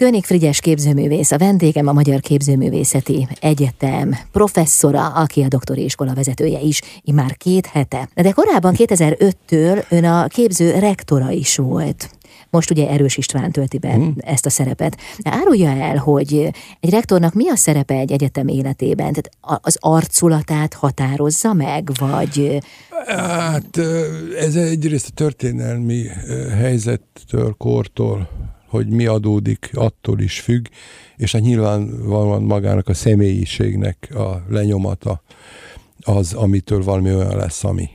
König 0.00 0.24
Frigyes 0.24 0.60
képzőművész, 0.60 1.30
a 1.30 1.38
vendégem 1.38 1.86
a 1.86 1.92
Magyar 1.92 2.20
Képzőművészeti 2.20 3.28
Egyetem 3.40 4.16
professzora, 4.32 5.06
aki 5.06 5.42
a 5.42 5.48
doktori 5.48 5.84
iskola 5.84 6.14
vezetője 6.14 6.60
is, 6.60 6.80
már 7.14 7.36
két 7.36 7.66
hete. 7.66 8.08
De 8.14 8.30
korábban 8.30 8.74
2005-től 8.76 9.84
ön 9.88 10.04
a 10.04 10.26
képző 10.26 10.78
rektora 10.78 11.30
is 11.30 11.56
volt. 11.56 12.10
Most 12.50 12.70
ugye 12.70 12.88
Erős 12.88 13.16
István 13.16 13.52
tölti 13.52 13.78
be 13.78 13.92
hmm. 13.92 14.14
ezt 14.18 14.46
a 14.46 14.50
szerepet. 14.50 14.96
De 15.18 15.30
árulja 15.32 15.70
el, 15.70 15.96
hogy 15.96 16.50
egy 16.80 16.90
rektornak 16.90 17.34
mi 17.34 17.48
a 17.48 17.56
szerepe 17.56 17.94
egy 17.94 18.12
egyetem 18.12 18.48
életében? 18.48 19.12
Tehát 19.12 19.30
az 19.62 19.76
arculatát 19.80 20.74
határozza 20.74 21.52
meg, 21.52 21.90
vagy... 21.98 22.58
Hát 23.06 23.78
ez 24.38 24.56
egyrészt 24.56 25.08
a 25.08 25.14
történelmi 25.14 26.06
helyzettől, 26.56 27.54
kortól, 27.58 28.28
hogy 28.68 28.88
mi 28.88 29.06
adódik, 29.06 29.70
attól 29.74 30.20
is 30.20 30.40
függ, 30.40 30.66
és 31.16 31.32
hát 31.32 31.42
nyilvánvalóan 31.42 32.42
magának 32.42 32.88
a 32.88 32.94
személyiségnek 32.94 34.08
a 34.14 34.44
lenyomata 34.48 35.22
az, 36.00 36.32
amitől 36.32 36.82
valami 36.82 37.14
olyan 37.14 37.36
lesz, 37.36 37.64
ami. 37.64 37.88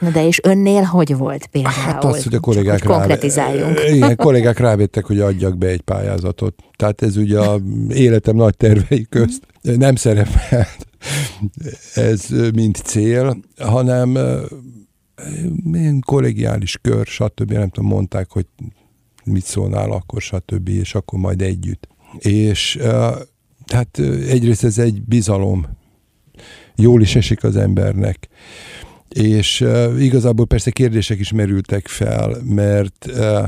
Na 0.00 0.10
de 0.10 0.26
és 0.26 0.40
önnél 0.42 0.82
hogy 0.82 1.16
volt 1.16 1.46
például? 1.46 1.74
Hát 1.74 2.04
az, 2.04 2.22
hogy 2.22 2.34
a 2.34 2.40
kollégák, 2.40 2.84
rá, 2.84 2.96
konkretizáljunk. 2.96 3.80
Igen, 3.94 4.16
kollégák 4.16 4.58
rávettek, 4.58 5.04
hogy 5.06 5.20
adjak 5.20 5.58
be 5.58 5.66
egy 5.66 5.80
pályázatot. 5.80 6.54
Tehát 6.76 7.02
ez 7.02 7.16
ugye 7.16 7.38
a 7.38 7.60
életem 7.88 8.36
nagy 8.36 8.56
tervei 8.56 9.06
közt 9.08 9.42
nem 9.62 9.94
szerepelt 9.94 10.86
ez 11.94 12.26
mint 12.54 12.76
cél, 12.76 13.40
hanem 13.58 14.18
kollegiális 16.00 16.78
kör, 16.82 17.06
stb. 17.06 17.52
Nem 17.52 17.68
tudom, 17.68 17.90
mondták, 17.90 18.30
hogy 18.30 18.46
mit 19.24 19.44
szólnál 19.44 19.90
akkor, 19.90 20.20
stb. 20.20 20.68
És 20.68 20.94
akkor 20.94 21.18
majd 21.18 21.42
együtt. 21.42 21.88
És 22.18 22.78
tehát 23.64 23.98
egyrészt 24.28 24.64
ez 24.64 24.78
egy 24.78 25.02
bizalom. 25.02 25.66
Jól 26.76 27.00
is 27.00 27.16
esik 27.16 27.44
az 27.44 27.56
embernek 27.56 28.28
és 29.14 29.60
uh, 29.60 30.02
igazából 30.02 30.46
persze 30.46 30.70
kérdések 30.70 31.18
is 31.18 31.32
merültek 31.32 31.88
fel, 31.88 32.36
mert 32.44 33.06
uh, 33.06 33.44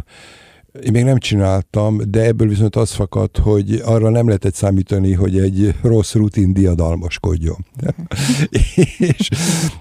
én 0.80 0.92
még 0.92 1.04
nem 1.04 1.18
csináltam, 1.18 2.00
de 2.08 2.20
ebből 2.20 2.48
viszont 2.48 2.76
az 2.76 2.92
fakadt, 2.92 3.38
hogy 3.38 3.80
arra 3.84 4.10
nem 4.10 4.26
lehetett 4.26 4.54
számítani, 4.54 5.12
hogy 5.12 5.38
egy 5.38 5.74
rossz 5.82 6.14
rutin 6.14 6.52
diadalmaskodjon. 6.52 7.66
és 8.98 9.28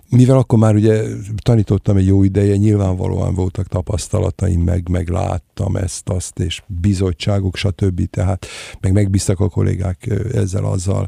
mivel 0.10 0.38
akkor 0.38 0.60
már 0.60 0.76
ugye 0.76 1.04
tanítottam 1.44 1.98
egy 1.98 2.06
jó 2.06 2.24
ideje, 2.24 2.56
nyilvánvalóan 2.56 3.34
voltak 3.34 3.68
tapasztalataim, 3.68 4.62
meg, 4.62 4.90
meg 4.90 5.10
láttam 5.10 5.76
ezt, 5.76 6.10
azt, 6.10 6.40
és 6.40 6.64
bizottságok, 6.68 7.56
stb. 7.56 8.10
Tehát 8.10 8.46
meg 8.80 8.94
megbíztak 8.94 9.40
a 9.40 9.50
kollégák 9.50 10.10
ezzel, 10.34 10.66
azzal. 10.66 11.08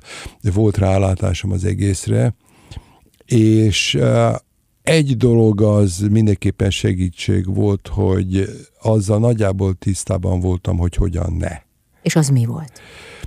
Volt 0.53 0.77
rálátásom 0.77 1.51
az 1.51 1.65
egészre, 1.65 2.35
és 3.25 3.97
egy 4.83 5.17
dolog 5.17 5.61
az 5.61 6.05
mindenképpen 6.11 6.69
segítség 6.69 7.55
volt, 7.55 7.87
hogy 7.87 8.49
azzal 8.81 9.19
nagyjából 9.19 9.73
tisztában 9.73 10.39
voltam, 10.39 10.77
hogy 10.77 10.95
hogyan 10.95 11.33
ne. 11.33 11.61
És 12.01 12.15
az 12.15 12.29
mi 12.29 12.45
volt? 12.45 12.71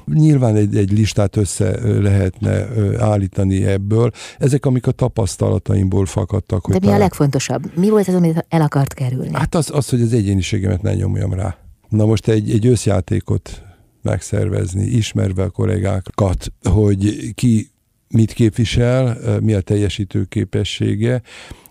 Nyilván 0.04 0.56
egy, 0.56 0.76
egy 0.76 0.92
listát 0.92 1.36
össze 1.36 1.98
lehetne 2.00 2.66
állítani 2.98 3.64
ebből. 3.64 4.10
Ezek, 4.38 4.66
amik 4.66 4.86
a 4.86 4.90
tapasztalataimból 4.90 6.06
fakadtak. 6.06 6.66
De 6.66 6.72
hogy 6.72 6.74
mi 6.74 6.80
talán... 6.80 6.96
a 6.96 7.02
legfontosabb? 7.02 7.76
Mi 7.76 7.90
volt 7.90 8.08
az, 8.08 8.14
amit 8.14 8.46
el 8.48 8.60
akart 8.60 8.94
kerülni? 8.94 9.30
Hát 9.32 9.54
az, 9.54 9.70
az 9.72 9.88
hogy 9.88 10.00
az 10.00 10.12
egyéniségemet 10.12 10.82
ne 10.82 10.94
nyomjam 10.94 11.32
rá. 11.32 11.58
Na 11.88 12.06
most 12.06 12.28
egy, 12.28 12.50
egy 12.50 12.66
összjátékot 12.66 13.62
megszervezni, 14.02 14.84
ismerve 14.84 15.42
a 15.42 15.50
kollégákat, 15.50 16.52
hogy 16.62 17.32
ki 17.34 17.70
mit 18.16 18.32
képvisel, 18.32 19.18
mi 19.40 19.52
a 19.52 19.60
teljesítő 19.60 20.24
képessége, 20.24 21.22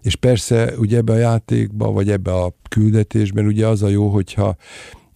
és 0.01 0.15
persze 0.15 0.73
ugye 0.77 0.97
ebbe 0.97 1.13
a 1.13 1.17
játékba, 1.17 1.91
vagy 1.91 2.09
ebbe 2.09 2.33
a 2.33 2.55
küldetésben 2.69 3.45
ugye 3.45 3.67
az 3.67 3.83
a 3.83 3.87
jó, 3.87 4.07
hogyha 4.07 4.55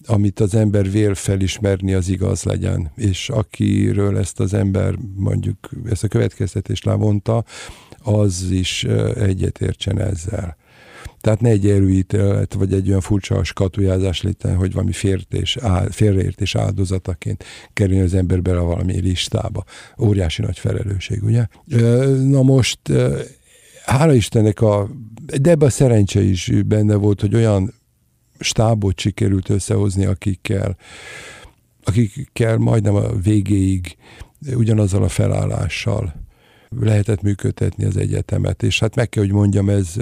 amit 0.05 0.39
az 0.39 0.55
ember 0.55 0.91
vél 0.91 1.15
felismerni, 1.15 1.93
az 1.93 2.09
igaz 2.09 2.43
legyen. 2.43 2.91
És 2.95 3.29
akiről 3.29 4.17
ezt 4.17 4.39
az 4.39 4.53
ember 4.53 4.95
mondjuk 5.15 5.69
ezt 5.89 6.03
a 6.03 6.07
következtetést 6.07 6.85
levonta, 6.85 7.43
az 7.97 8.47
is 8.51 8.83
egyetértsen 9.15 9.99
ezzel. 9.99 10.57
Tehát 11.21 11.41
ne 11.41 11.49
egy 11.49 11.69
előítélet, 11.69 12.53
vagy 12.53 12.73
egy 12.73 12.89
olyan 12.89 13.01
furcsa 13.01 13.43
skatujázás 13.43 14.21
léten, 14.21 14.55
hogy 14.55 14.73
valami 14.73 14.91
félreértés, 14.91 15.57
félreértés 15.89 16.55
áldozataként 16.55 17.43
kerül 17.73 18.01
az 18.01 18.13
ember 18.13 18.41
bele 18.41 18.59
valami 18.59 18.99
listába. 18.99 19.63
Óriási 19.99 20.41
nagy 20.41 20.59
felelősség, 20.59 21.23
ugye? 21.23 21.45
Na 22.23 22.41
most, 22.41 22.79
hála 23.85 24.13
Istennek 24.13 24.61
a, 24.61 24.89
de 25.41 25.49
ebben 25.49 25.67
a 25.67 25.71
szerencse 25.71 26.21
is 26.21 26.51
benne 26.65 26.95
volt, 26.95 27.21
hogy 27.21 27.35
olyan 27.35 27.73
stábot 28.39 28.99
sikerült 28.99 29.49
összehozni, 29.49 30.05
akikkel, 30.05 30.77
akikkel 31.83 32.57
majdnem 32.57 32.95
a 32.95 33.15
végéig 33.15 33.97
ugyanazzal 34.55 35.03
a 35.03 35.09
felállással 35.09 36.27
lehetett 36.79 37.21
működtetni 37.21 37.85
az 37.85 37.97
egyetemet, 37.97 38.63
és 38.63 38.79
hát 38.79 38.95
meg 38.95 39.09
kell, 39.09 39.23
hogy 39.23 39.31
mondjam, 39.31 39.69
ez 39.69 39.95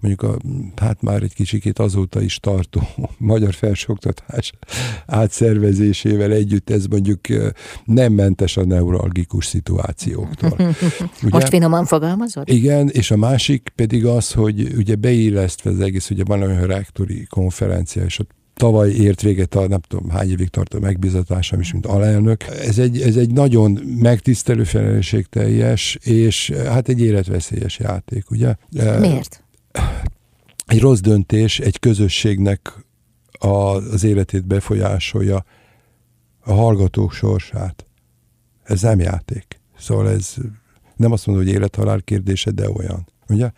mondjuk 0.00 0.22
a, 0.22 0.38
hát 0.76 1.02
már 1.02 1.22
egy 1.22 1.34
kicsikét 1.34 1.78
azóta 1.78 2.20
is 2.20 2.38
tartó 2.38 2.82
magyar 3.18 3.54
felsőoktatás 3.54 4.52
átszervezésével 5.06 6.32
együtt 6.32 6.70
ez 6.70 6.86
mondjuk 6.86 7.20
nem 7.84 8.12
mentes 8.12 8.56
a 8.56 8.64
neuralgikus 8.64 9.46
szituációktól. 9.46 10.56
Ugye? 11.22 11.28
Most 11.30 11.48
finoman 11.48 11.84
fogalmazott? 11.84 12.48
Igen, 12.48 12.88
és 12.88 13.10
a 13.10 13.16
másik 13.16 13.72
pedig 13.74 14.06
az, 14.06 14.32
hogy 14.32 14.74
ugye 14.76 14.94
beillesztve 14.94 15.70
az 15.70 15.80
egész, 15.80 16.10
ugye 16.10 16.24
van 16.24 16.42
olyan 16.42 16.66
rektori 16.66 17.26
konferencia, 17.30 18.04
és 18.04 18.18
ott 18.18 18.30
tavaly 18.56 18.90
ért 18.90 19.22
véget 19.22 19.54
a 19.54 19.68
nem 19.68 19.80
tudom 19.80 20.10
hány 20.10 20.30
évig 20.30 20.48
tartó 20.48 20.78
megbizatásom 20.78 21.60
is, 21.60 21.72
mint 21.72 21.86
alelnök. 21.86 22.42
Ez 22.42 22.78
egy, 22.78 23.00
ez 23.00 23.16
egy 23.16 23.32
nagyon 23.32 23.70
megtisztelő, 24.00 24.64
felelősségteljes, 24.64 25.98
és 26.02 26.50
hát 26.50 26.88
egy 26.88 27.00
életveszélyes 27.00 27.78
játék, 27.78 28.30
ugye? 28.30 28.54
Miért? 28.98 29.44
Egy 30.66 30.80
rossz 30.80 31.00
döntés 31.00 31.58
egy 31.58 31.78
közösségnek 31.78 32.84
a, 33.38 33.46
az 33.46 34.04
életét 34.04 34.46
befolyásolja, 34.46 35.44
a 36.40 36.52
hallgatók 36.52 37.12
sorsát. 37.12 37.86
Ez 38.62 38.82
nem 38.82 39.00
játék. 39.00 39.60
Szóval 39.78 40.10
ez 40.10 40.34
nem 40.96 41.12
azt 41.12 41.26
mondom, 41.26 41.44
hogy 41.44 41.54
élethalál 41.54 42.02
kérdése, 42.02 42.50
de 42.50 42.70
olyan. 42.70 43.08
Ugye? 43.28 43.50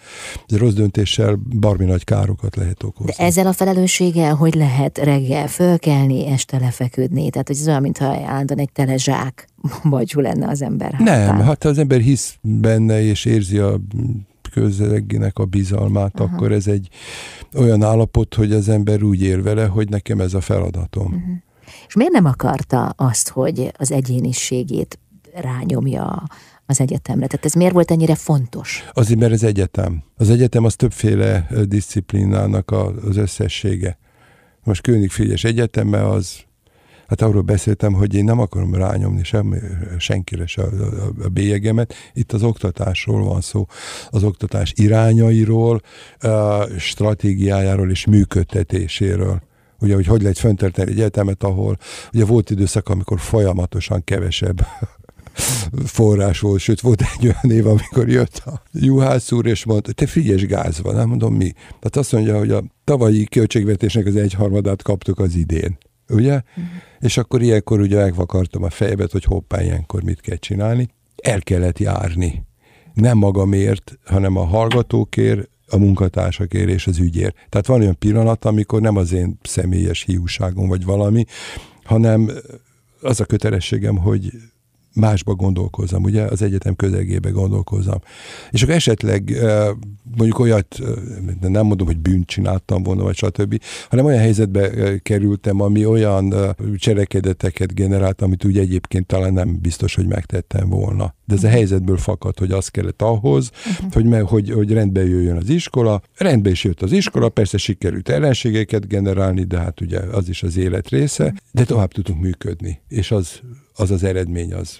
Egy 0.46 0.58
rossz 0.58 0.72
döntéssel 0.72 1.38
barmi 1.60 1.84
nagy 1.84 2.04
károkat 2.04 2.56
lehet 2.56 2.82
okozni. 2.82 3.12
De 3.16 3.24
ezzel 3.24 3.46
a 3.46 3.52
felelősséggel, 3.52 4.34
hogy 4.34 4.54
lehet 4.54 4.98
reggel 4.98 5.48
fölkelni, 5.48 6.26
este 6.26 6.58
lefeküdni? 6.58 7.30
Tehát, 7.30 7.46
hogy 7.46 7.56
ez 7.56 7.68
olyan, 7.68 7.82
mintha 7.82 8.04
állandóan 8.04 8.58
egy 8.58 8.72
tele 8.72 8.96
zsák 8.96 9.48
bagyú 9.90 10.20
lenne 10.20 10.48
az 10.48 10.62
ember 10.62 10.92
hátán. 10.92 11.36
Nem, 11.36 11.46
hát 11.46 11.64
az 11.64 11.78
ember 11.78 12.00
hisz 12.00 12.36
benne, 12.40 13.02
és 13.02 13.24
érzi 13.24 13.58
a 13.58 13.80
közegnek 14.52 15.38
a 15.38 15.44
bizalmát, 15.44 16.20
Aha. 16.20 16.34
akkor 16.34 16.52
ez 16.52 16.66
egy 16.66 16.88
olyan 17.56 17.82
állapot, 17.82 18.34
hogy 18.34 18.52
az 18.52 18.68
ember 18.68 19.02
úgy 19.02 19.22
ér 19.22 19.42
vele, 19.42 19.66
hogy 19.66 19.88
nekem 19.88 20.20
ez 20.20 20.34
a 20.34 20.40
feladatom. 20.40 21.06
Uh-huh. 21.06 21.36
És 21.86 21.94
miért 21.94 22.12
nem 22.12 22.24
akarta 22.24 22.86
azt, 22.86 23.28
hogy 23.28 23.72
az 23.78 23.92
egyéniségét 23.92 24.98
rányomja 25.34 26.22
az 26.68 26.80
egyetemre? 26.80 27.26
Tehát 27.26 27.44
ez 27.44 27.52
miért 27.52 27.72
volt 27.72 27.90
ennyire 27.90 28.14
fontos? 28.14 28.84
Azért, 28.92 29.20
mert 29.20 29.32
az 29.32 29.42
egyetem. 29.42 30.02
Az 30.16 30.30
egyetem 30.30 30.64
az 30.64 30.76
többféle 30.76 31.46
disziplinának 31.64 32.70
az 32.70 33.16
összessége. 33.16 33.98
Most 34.64 34.82
König 34.82 35.10
Frigyes 35.10 35.44
Egyeteme 35.44 36.08
az 36.08 36.46
Hát 37.08 37.22
arról 37.22 37.42
beszéltem, 37.42 37.92
hogy 37.92 38.14
én 38.14 38.24
nem 38.24 38.38
akarom 38.38 38.74
rányomni 38.74 39.24
sem, 39.24 39.54
senkire 39.98 40.46
se 40.46 40.62
a, 40.62 40.66
a, 40.66 41.24
a 41.24 41.28
bélyegemet. 41.28 41.94
Itt 42.12 42.32
az 42.32 42.42
oktatásról 42.42 43.24
van 43.24 43.40
szó, 43.40 43.66
az 44.10 44.24
oktatás 44.24 44.72
irányairól, 44.76 45.80
stratégiájáról 46.78 47.90
és 47.90 48.06
működtetéséről 48.06 49.42
ugye, 49.80 49.94
hogy 49.94 50.06
hogy 50.06 50.22
lehet 50.22 50.38
föntartani 50.38 50.90
egy 50.90 50.98
egyetemet, 50.98 51.42
ahol 51.42 51.78
ugye 52.12 52.24
volt 52.24 52.50
időszak, 52.50 52.88
amikor 52.88 53.20
folyamatosan 53.20 54.04
kevesebb 54.04 54.66
forrás 55.84 56.40
volt, 56.40 56.60
sőt 56.60 56.80
volt 56.80 57.02
egy 57.02 57.24
olyan 57.24 57.58
év, 57.58 57.66
amikor 57.66 58.08
jött 58.08 58.42
a 58.44 58.62
Juhász 58.72 59.32
úr, 59.32 59.46
és 59.46 59.64
mondta, 59.64 59.92
te 59.92 60.06
frigyes 60.06 60.46
gáz 60.46 60.80
van, 60.82 60.94
nem 60.94 61.08
mondom 61.08 61.34
mi. 61.34 61.52
Tehát 61.52 61.96
azt 61.96 62.12
mondja, 62.12 62.38
hogy 62.38 62.50
a 62.50 62.64
tavalyi 62.84 63.24
költségvetésnek 63.24 64.06
az 64.06 64.16
egyharmadát 64.16 64.82
kaptuk 64.82 65.18
az 65.18 65.34
idén. 65.34 65.78
Ugye? 66.08 66.34
Uh-huh. 66.34 66.64
És 66.98 67.16
akkor 67.16 67.42
ilyenkor 67.42 67.80
ugye 67.80 67.96
megvakartam 67.96 68.62
a 68.62 68.70
fejebet, 68.70 69.12
hogy 69.12 69.24
hoppá, 69.24 69.62
ilyenkor 69.62 70.02
mit 70.02 70.20
kell 70.20 70.36
csinálni. 70.36 70.88
El 71.16 71.40
kellett 71.40 71.78
járni. 71.78 72.46
Nem 72.94 73.18
magamért, 73.18 73.98
hanem 74.04 74.36
a 74.36 74.44
hallgatókért, 74.44 75.48
a 75.70 75.76
munkatársakért 75.76 76.68
és 76.68 76.86
az 76.86 76.98
ügyért. 76.98 77.36
Tehát 77.48 77.66
van 77.66 77.80
olyan 77.80 77.98
pillanat, 77.98 78.44
amikor 78.44 78.80
nem 78.80 78.96
az 78.96 79.12
én 79.12 79.38
személyes 79.42 80.02
hiúságom 80.02 80.68
vagy 80.68 80.84
valami, 80.84 81.24
hanem 81.84 82.30
az 83.00 83.20
a 83.20 83.24
kötelességem, 83.24 83.96
hogy 83.96 84.32
másba 84.98 85.34
gondolkozom, 85.34 86.02
ugye, 86.02 86.22
az 86.22 86.42
egyetem 86.42 86.76
közegébe 86.76 87.30
gondolkozom. 87.30 87.98
És 88.50 88.62
akkor 88.62 88.74
esetleg 88.74 89.36
mondjuk 90.16 90.38
olyat, 90.38 90.78
nem 91.40 91.66
mondom, 91.66 91.86
hogy 91.86 91.98
bűnt 91.98 92.26
csináltam 92.26 92.82
volna, 92.82 93.02
vagy 93.02 93.16
stb., 93.16 93.62
hanem 93.88 94.04
olyan 94.04 94.20
helyzetbe 94.20 94.98
kerültem, 94.98 95.60
ami 95.60 95.86
olyan 95.86 96.34
cselekedeteket 96.76 97.74
generált, 97.74 98.22
amit 98.22 98.44
úgy 98.44 98.58
egyébként 98.58 99.06
talán 99.06 99.32
nem 99.32 99.58
biztos, 99.60 99.94
hogy 99.94 100.06
megtettem 100.06 100.68
volna. 100.68 101.16
De 101.28 101.34
ez 101.34 101.42
a 101.42 101.46
mhm. 101.46 101.56
helyzetből 101.56 101.96
fakad, 101.96 102.38
hogy 102.38 102.52
az 102.52 102.68
kellett 102.68 103.02
ahhoz, 103.02 103.50
uh-huh. 103.80 103.92
hogy, 103.92 104.28
hogy, 104.28 104.50
hogy 104.50 104.72
rendbe 104.72 105.06
jöjjön 105.06 105.36
az 105.36 105.48
iskola. 105.48 106.02
Rendbe 106.16 106.50
is 106.50 106.64
jött 106.64 106.82
az 106.82 106.92
iskola, 106.92 107.28
persze 107.28 107.58
sikerült 107.58 108.08
ellenségeket 108.08 108.88
generálni, 108.88 109.44
de 109.44 109.58
hát 109.58 109.80
ugye 109.80 109.98
az 109.98 110.28
is 110.28 110.42
az 110.42 110.56
élet 110.56 110.88
része, 110.88 111.34
de 111.52 111.64
tovább 111.64 111.92
tudunk 111.92 112.20
működni. 112.20 112.80
És 112.88 113.10
az 113.10 113.40
az 113.78 113.90
az 113.90 114.04
eredmény, 114.04 114.54
az, 114.54 114.78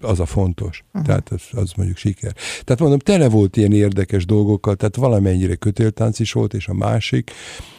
az 0.00 0.20
a 0.20 0.26
fontos. 0.26 0.84
Uh-huh. 0.86 1.06
Tehát 1.06 1.28
az, 1.30 1.42
az 1.50 1.72
mondjuk 1.76 1.98
siker. 1.98 2.34
Tehát 2.64 2.80
mondom, 2.80 2.98
tele 2.98 3.28
volt 3.28 3.56
ilyen 3.56 3.72
érdekes 3.72 4.26
dolgokkal, 4.26 4.74
tehát 4.74 4.96
valamennyire 4.96 5.54
kötéltánc 5.54 6.18
is 6.18 6.32
volt, 6.32 6.54
és 6.54 6.68
a 6.68 6.74
másik, 6.74 7.30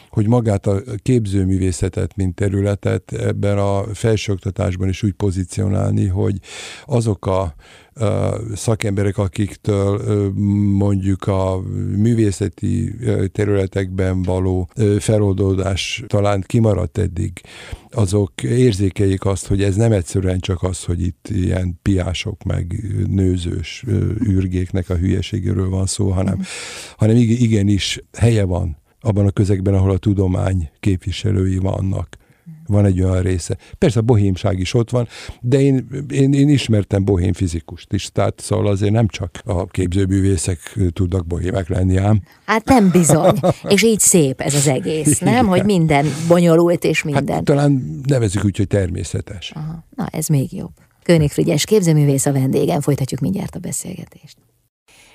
hogy 0.08 0.26
magát 0.26 0.66
a 0.66 0.82
képzőművészetet, 1.02 2.16
mint 2.16 2.34
területet 2.34 3.12
ebben 3.12 3.58
a 3.58 3.94
felsőoktatásban 3.94 4.88
is 4.88 5.02
úgy 5.02 5.12
pozícionálni, 5.12 6.06
hogy 6.06 6.38
azok 6.84 7.26
a 7.26 7.54
szakemberek, 8.54 9.18
akiktől 9.18 10.32
mondjuk 10.76 11.26
a 11.26 11.60
művészeti 11.96 12.94
területekben 13.32 14.22
való 14.22 14.68
feloldódás 14.98 16.04
talán 16.06 16.44
kimaradt 16.46 16.98
eddig, 16.98 17.40
azok 17.90 18.42
érzékeljék 18.42 19.24
azt, 19.24 19.46
hogy 19.46 19.62
ez 19.62 19.76
nem 19.76 19.92
egyszerűen 19.92 20.38
csak 20.40 20.62
az, 20.62 20.84
hogy 20.84 21.02
itt 21.02 21.28
ilyen 21.28 21.78
piások 21.82 22.42
meg 22.42 22.84
nőzős 23.08 23.84
űrgéknek 24.28 24.90
a 24.90 24.96
hülyeségéről 24.96 25.68
van 25.68 25.86
szó, 25.86 26.10
hanem, 26.10 26.36
mm. 26.36 26.42
hanem 26.96 27.16
igenis 27.16 28.00
helye 28.12 28.44
van 28.44 28.76
abban 29.00 29.26
a 29.26 29.30
közegben, 29.30 29.74
ahol 29.74 29.90
a 29.90 29.98
tudomány 29.98 30.70
képviselői 30.80 31.56
vannak. 31.56 32.16
Van 32.66 32.84
egy 32.84 33.02
olyan 33.02 33.22
része. 33.22 33.56
Persze 33.78 33.98
a 33.98 34.02
bohémság 34.02 34.58
is 34.58 34.74
ott 34.74 34.90
van, 34.90 35.08
de 35.40 35.60
én, 35.60 35.86
én, 36.10 36.32
én 36.32 36.48
ismertem 36.48 37.04
bohém 37.04 37.32
fizikust 37.32 37.92
is, 37.92 38.10
tehát 38.12 38.40
szóval 38.40 38.66
azért 38.66 38.92
nem 38.92 39.08
csak 39.08 39.40
a 39.44 39.66
képzőművészek 39.66 40.78
tudnak 40.92 41.26
bohémek 41.26 41.68
lenni 41.68 41.96
ám. 41.96 42.22
Hát 42.46 42.64
nem 42.64 42.90
bizony, 42.90 43.34
és 43.68 43.82
így 43.82 44.00
szép 44.00 44.40
ez 44.40 44.54
az 44.54 44.66
egész, 44.66 45.18
nem? 45.18 45.32
Igen. 45.32 45.46
Hogy 45.46 45.64
minden 45.64 46.06
bonyolult 46.28 46.84
és 46.84 47.02
hát 47.02 47.12
minden. 47.12 47.34
Hát, 47.34 47.44
talán 47.44 48.00
nevezük 48.06 48.44
úgy, 48.44 48.56
hogy 48.56 48.66
természetes. 48.66 49.52
Aha. 49.54 49.84
Na, 49.96 50.06
ez 50.12 50.26
még 50.26 50.52
jobb. 50.52 50.72
König 51.02 51.30
Frigyes 51.30 51.64
képzőművész 51.64 52.26
a 52.26 52.32
vendégem, 52.32 52.80
folytatjuk 52.80 53.20
mindjárt 53.20 53.54
a 53.54 53.58
beszélgetést. 53.58 54.36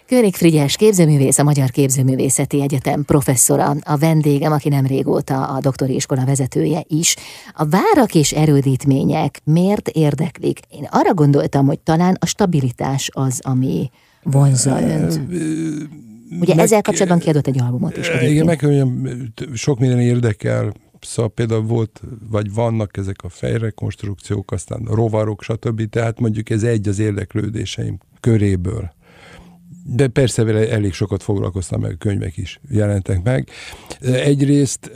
König 0.08 0.36
Frigyes 0.36 0.76
képzőművész, 0.76 1.38
a 1.38 1.44
Magyar 1.44 1.70
Képzőművészeti 1.70 2.62
Egyetem 2.62 3.04
professzora, 3.06 3.76
a 3.84 3.98
vendégem, 3.98 4.52
aki 4.52 4.70
nem 4.70 4.86
régóta 4.86 5.48
a 5.48 5.60
doktori 5.60 5.96
iskola 5.96 6.26
vezetője 6.26 6.84
is. 6.88 7.16
A 7.54 7.66
várak 7.66 8.16
és 8.16 8.32
erődítmények 8.32 9.40
miért 9.44 9.90
érdeklik? 9.90 10.60
Én 10.70 10.88
arra 10.92 11.14
gondoltam, 11.14 11.66
hogy 11.66 11.80
talán 11.80 12.18
a 12.20 12.26
stabilitás 12.26 13.10
az, 13.14 13.40
ami 13.44 13.90
vonzza 14.24 14.82
önt. 14.82 15.22
Ugye 16.40 16.56
meg, 16.56 16.64
ezzel 16.66 16.82
kapcsolatban 16.82 17.20
kiadott 17.20 17.48
egy 17.48 17.62
albumot 17.62 17.98
is. 17.98 18.10
Igen, 18.22 18.46
meg 18.46 18.66
sok 19.54 19.80
minden 19.80 20.00
érdekel, 20.00 20.74
Szóval 21.02 21.32
például 21.32 21.62
volt, 21.62 22.02
vagy 22.30 22.54
vannak 22.54 22.98
ezek 22.98 23.24
a 23.24 23.30
fejrekonstrukciók, 23.30 24.52
aztán 24.52 24.82
rovarok, 24.92 25.44
stb. 25.44 25.90
Tehát 25.90 26.20
mondjuk 26.20 26.50
ez 26.50 26.64
egy 26.64 26.88
az 26.88 27.00
érdeklődéseim 27.00 27.98
köréből 28.20 28.96
de 29.90 30.08
persze 30.08 30.44
vele 30.44 30.70
elég 30.70 30.94
sokat 30.94 31.24
foglalkoztam, 31.24 31.82
meg 31.82 31.96
könyvek 31.98 32.38
is 32.38 32.60
jelentek 32.70 33.24
meg. 33.24 33.50
Egyrészt 34.02 34.92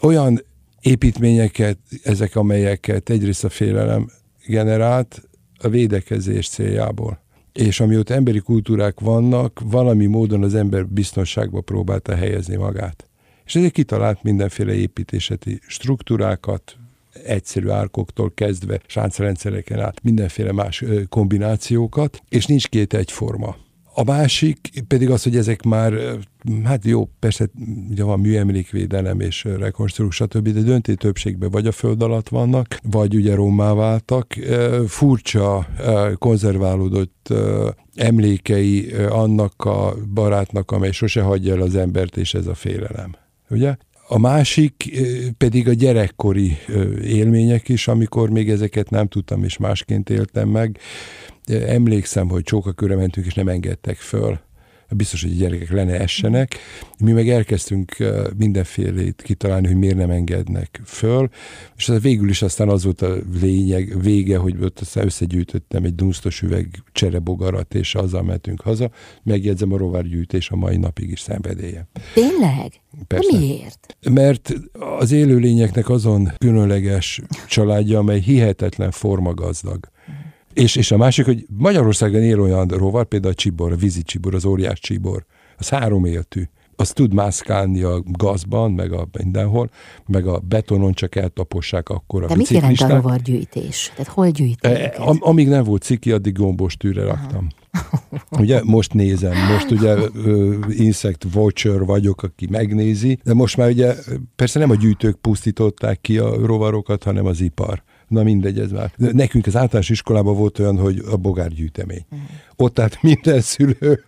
olyan 0.00 0.44
építményeket, 0.80 1.78
ezek 2.02 2.36
amelyeket 2.36 3.10
egyrészt 3.10 3.44
a 3.44 3.48
félelem 3.48 4.10
generált 4.46 5.22
a 5.58 5.68
védekezés 5.68 6.48
céljából. 6.48 7.24
És 7.52 7.80
amióta 7.80 8.14
emberi 8.14 8.38
kultúrák 8.38 9.00
vannak, 9.00 9.60
valami 9.64 10.06
módon 10.06 10.42
az 10.42 10.54
ember 10.54 10.86
biztonságba 10.86 11.60
próbálta 11.60 12.14
helyezni 12.14 12.56
magát. 12.56 13.08
És 13.44 13.54
ezért 13.54 13.72
kitalált 13.72 14.22
mindenféle 14.22 14.72
építészeti 14.72 15.60
struktúrákat, 15.66 16.76
egyszerű 17.24 17.68
árkoktól 17.68 18.32
kezdve 18.34 18.80
sáncrendszereken 18.86 19.80
át 19.80 20.02
mindenféle 20.02 20.52
más 20.52 20.84
kombinációkat, 21.08 22.22
és 22.28 22.46
nincs 22.46 22.68
két 22.68 22.94
egyforma. 22.94 23.56
A 23.98 24.04
másik 24.04 24.70
pedig 24.88 25.10
az, 25.10 25.22
hogy 25.22 25.36
ezek 25.36 25.62
már, 25.62 25.92
hát 26.64 26.84
jó, 26.84 27.08
persze 27.18 27.48
ugye 27.90 28.04
van 28.04 28.20
műemlékvédelem 28.20 29.20
és 29.20 29.44
rekonstrukció, 29.44 30.26
stb., 30.26 30.48
de 30.48 30.60
dönté 30.60 30.94
többségben 30.94 31.50
vagy 31.50 31.66
a 31.66 31.72
föld 31.72 32.02
alatt 32.02 32.28
vannak, 32.28 32.78
vagy 32.82 33.14
ugye 33.14 33.34
rommá 33.34 33.72
váltak. 33.72 34.34
Furcsa, 34.86 35.68
konzerválódott 36.18 37.32
emlékei 37.94 38.92
annak 39.08 39.64
a 39.64 39.94
barátnak, 40.14 40.70
amely 40.70 40.92
sose 40.92 41.20
hagyja 41.20 41.54
el 41.54 41.60
az 41.60 41.76
embert, 41.76 42.16
és 42.16 42.34
ez 42.34 42.46
a 42.46 42.54
félelem. 42.54 43.14
Ugye? 43.50 43.76
A 44.08 44.18
másik 44.18 45.00
pedig 45.38 45.68
a 45.68 45.72
gyerekkori 45.72 46.56
élmények 47.02 47.68
is, 47.68 47.88
amikor 47.88 48.30
még 48.30 48.50
ezeket 48.50 48.90
nem 48.90 49.06
tudtam, 49.06 49.44
és 49.44 49.56
másként 49.56 50.10
éltem 50.10 50.48
meg 50.48 50.78
emlékszem, 51.46 52.28
hogy 52.28 52.42
csókakörre 52.42 52.96
mentünk, 52.96 53.26
és 53.26 53.34
nem 53.34 53.48
engedtek 53.48 53.96
föl 53.96 54.38
biztos, 54.94 55.22
hogy 55.22 55.32
a 55.32 55.34
gyerekek 55.34 55.70
le 55.70 55.84
ne 55.84 56.00
essenek. 56.00 56.56
Mi 56.98 57.12
meg 57.12 57.28
elkezdtünk 57.28 57.96
mindenfélét 58.36 59.22
kitalálni, 59.22 59.66
hogy 59.66 59.76
miért 59.76 59.96
nem 59.96 60.10
engednek 60.10 60.80
föl, 60.84 61.28
és 61.76 61.88
ez 61.88 62.02
végül 62.02 62.28
is 62.28 62.42
aztán 62.42 62.68
az 62.68 62.84
volt 62.84 63.02
a 63.02 63.16
lényeg, 63.40 64.02
vége, 64.02 64.36
hogy 64.36 64.56
ott 64.62 64.80
aztán 64.80 65.04
összegyűjtöttem 65.04 65.84
egy 65.84 65.94
dunsztos 65.94 66.42
üveg 66.42 66.82
cserebogarat, 66.92 67.74
és 67.74 67.94
azzal 67.94 68.22
mentünk 68.22 68.60
haza. 68.60 68.90
Megjegyzem, 69.22 69.72
a 69.72 69.76
rovárgyűjtés 69.76 70.50
a 70.50 70.56
mai 70.56 70.76
napig 70.76 71.10
is 71.10 71.20
szenvedélye. 71.20 71.88
Tényleg? 72.14 72.72
Persze. 73.06 73.38
Miért? 73.38 73.96
Mert 74.10 74.54
az 74.98 75.12
élőlényeknek 75.12 75.88
azon 75.88 76.32
különleges 76.38 77.20
családja, 77.48 77.98
amely 77.98 78.20
hihetetlen 78.20 78.90
formagazdag. 78.90 79.94
És, 80.56 80.76
és 80.76 80.90
a 80.90 80.96
másik, 80.96 81.24
hogy 81.24 81.46
Magyarországon 81.56 82.22
él 82.22 82.40
olyan 82.40 82.68
rovar, 82.68 83.04
például 83.04 83.32
a 83.32 83.36
csibor, 83.36 83.72
a 83.72 83.76
vízi 83.76 84.02
csibor, 84.02 84.34
az 84.34 84.44
óriás 84.44 84.78
csibor, 84.78 85.24
az 85.58 85.68
három 85.68 86.04
éltű. 86.04 86.42
Az 86.76 86.90
tud 86.90 87.14
mászkálni 87.14 87.82
a 87.82 88.02
gazban, 88.04 88.72
meg 88.72 88.92
a 88.92 89.08
mindenhol, 89.18 89.70
meg 90.06 90.26
a 90.26 90.38
betonon 90.38 90.92
csak 90.92 91.14
eltapossák 91.14 91.88
akkor 91.88 92.22
a 92.22 92.26
De 92.26 92.36
mit 92.36 92.48
jelent 92.48 92.80
a 92.80 92.88
rovargyűjtés? 92.88 93.92
Tehát 93.96 94.12
hol 94.12 94.30
gyűjtik? 94.30 94.70
E, 94.70 94.94
am, 94.98 95.16
amíg 95.20 95.48
nem 95.48 95.64
volt 95.64 95.82
ciki, 95.82 96.12
addig 96.12 96.32
gombos 96.32 96.76
tűre 96.76 97.04
raktam. 97.04 97.46
Ugye 98.30 98.60
most 98.64 98.92
nézem, 98.92 99.36
most 99.52 99.70
ugye 99.70 99.96
Insect 100.68 101.26
Watcher 101.34 101.84
vagyok, 101.84 102.22
aki 102.22 102.46
megnézi, 102.50 103.18
de 103.24 103.34
most 103.34 103.56
már 103.56 103.68
ugye 103.68 103.94
persze 104.36 104.58
nem 104.58 104.70
a 104.70 104.74
gyűjtők 104.74 105.16
pusztították 105.16 106.00
ki 106.00 106.18
a 106.18 106.46
rovarokat, 106.46 107.02
hanem 107.02 107.26
az 107.26 107.40
ipar. 107.40 107.82
Na 108.08 108.22
mindegy, 108.22 108.58
ez 108.58 108.70
már. 108.70 108.92
Nekünk 108.96 109.46
az 109.46 109.56
általános 109.56 109.90
iskolában 109.90 110.36
volt 110.36 110.58
olyan, 110.58 110.78
hogy 110.78 111.02
a 111.10 111.16
bogárgyűjtemény. 111.16 112.04
Uh-huh. 112.10 112.28
Ott 112.56 112.74
tehát 112.74 113.02
minden 113.02 113.40
szülő 113.40 114.04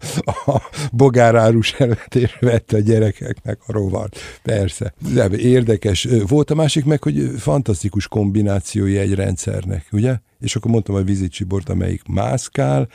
a 0.46 0.62
bogárárus 0.92 1.72
elvetésre 1.72 2.38
vette 2.40 2.76
a 2.76 2.80
gyerekeknek 2.80 3.58
a 3.66 3.72
rovart. 3.72 4.18
Persze. 4.42 4.94
De 5.14 5.28
érdekes. 5.30 6.08
Volt 6.26 6.50
a 6.50 6.54
másik 6.54 6.84
meg, 6.84 7.02
hogy 7.02 7.32
fantasztikus 7.36 8.08
kombinációi 8.08 8.96
egy 8.96 9.14
rendszernek, 9.14 9.86
ugye? 9.92 10.18
És 10.40 10.56
akkor 10.56 10.70
mondtam 10.70 10.94
a 10.94 11.02
vízicsibort, 11.02 11.68
amelyik 11.68 12.02
mászkál, 12.06 12.88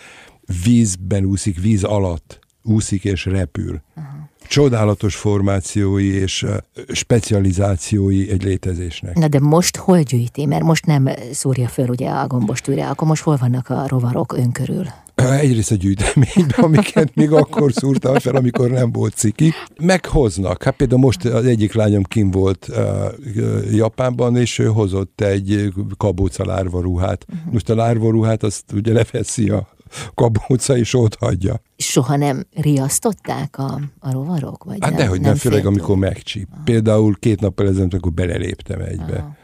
vízben 0.64 1.26
úszik, 1.26 1.62
víz 1.62 1.84
alatt 1.84 2.40
úszik 2.64 3.04
és 3.04 3.26
repül. 3.26 3.82
Uh-huh 3.96 4.23
csodálatos 4.48 5.16
formációi 5.16 6.14
és 6.14 6.46
specializációi 6.88 8.30
egy 8.30 8.44
létezésnek. 8.44 9.18
Na 9.18 9.28
de 9.28 9.40
most 9.40 9.78
hol 9.78 10.02
gyűjti? 10.02 10.46
Mert 10.46 10.64
most 10.64 10.86
nem 10.86 11.10
szúrja 11.32 11.68
föl 11.68 11.88
ugye 11.88 12.10
a 12.10 12.28
gombostűre, 12.28 12.90
akkor 12.90 13.08
most 13.08 13.24
hol 13.24 13.38
vannak 13.38 13.70
a 13.70 13.88
rovarok 13.88 14.38
önkörül? 14.38 14.86
Egyrészt 15.16 15.72
a 15.72 15.76
gyűjteményben, 15.76 16.60
amiket 16.68 17.16
még 17.16 17.32
akkor 17.32 17.74
szúrtam 17.74 18.20
fel, 18.20 18.36
amikor 18.36 18.70
nem 18.70 18.92
volt 18.92 19.14
ciki. 19.14 19.52
Meghoznak. 19.82 20.64
Hát 20.64 20.76
például 20.76 21.00
most 21.00 21.26
az 21.26 21.46
egyik 21.46 21.74
lányom 21.74 22.04
kim 22.04 22.32
volt 22.32 22.68
uh, 22.70 23.76
Japánban, 23.76 24.38
és 24.38 24.60
ő 24.60 24.66
hozott 24.66 25.22
egy 25.22 25.74
kabóca 25.98 26.46
lárvaruhát. 26.46 27.26
Uh-huh. 27.30 27.54
Most 27.54 27.70
a 27.70 27.76
lárvaruhát 27.76 28.44
azt 28.44 28.64
ugye 28.74 28.94
leveszi 28.94 29.50
a 29.50 29.68
kabóca, 30.14 30.78
és 30.78 30.94
ott 30.94 31.16
hagyja. 31.16 31.62
Soha 31.78 32.16
nem 32.16 32.44
riasztották 32.54 33.58
a, 33.58 33.80
a 34.00 34.12
rovarok? 34.12 34.64
Vagy 34.64 34.78
hát 34.80 34.90
nem, 34.90 35.00
dehogy 35.00 35.20
nem, 35.20 35.30
nem 35.30 35.38
főleg 35.38 35.66
amikor 35.66 35.98
megcsíp. 35.98 36.48
Aha. 36.52 36.62
Például 36.64 37.16
két 37.20 37.40
nappal 37.40 37.68
ezelőtt, 37.68 37.92
amikor 37.92 38.12
beleléptem 38.12 38.82
egybe. 38.82 39.18
Aha. 39.18 39.36